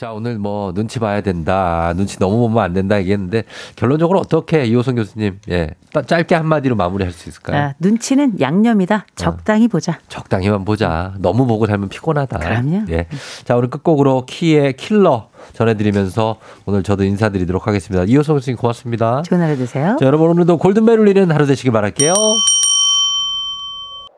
자, 0.00 0.12
오늘 0.12 0.38
뭐 0.38 0.72
눈치 0.72 0.98
봐야 0.98 1.20
된다. 1.20 1.92
눈치 1.94 2.18
너무 2.18 2.38
보면 2.38 2.64
안 2.64 2.72
된다 2.72 2.98
얘기했는데 3.00 3.44
결론적으로 3.76 4.18
어떻게 4.18 4.64
이호성 4.64 4.94
교수님 4.94 5.40
예. 5.50 5.72
딱 5.92 6.08
짧게 6.08 6.34
한마디로 6.36 6.74
마무리할 6.74 7.12
수 7.12 7.28
있을까요? 7.28 7.60
아, 7.60 7.74
눈치는 7.80 8.40
양념이다. 8.40 9.04
적당히 9.14 9.68
보자. 9.68 9.98
적당히만 10.08 10.64
보자. 10.64 11.12
너무 11.18 11.46
보고 11.46 11.66
살면 11.66 11.90
피곤하다. 11.90 12.38
그럼요. 12.38 12.84
예. 12.88 13.08
자, 13.44 13.56
오늘 13.56 13.68
끝곡으로 13.68 14.24
키의 14.24 14.72
킬러 14.78 15.28
전해드리면서 15.52 16.36
오늘 16.64 16.82
저도 16.82 17.04
인사드리도록 17.04 17.66
하겠습니다. 17.66 18.04
이호성 18.04 18.36
교수님 18.36 18.56
고맙습니다. 18.56 19.20
좋은 19.20 19.42
하루 19.42 19.54
되세요. 19.58 19.98
자, 20.00 20.06
여러분 20.06 20.30
오늘도 20.30 20.56
골든벨 20.56 20.98
울리는 20.98 21.30
하루 21.30 21.44
되시길 21.44 21.72
바랄게요. 21.72 22.14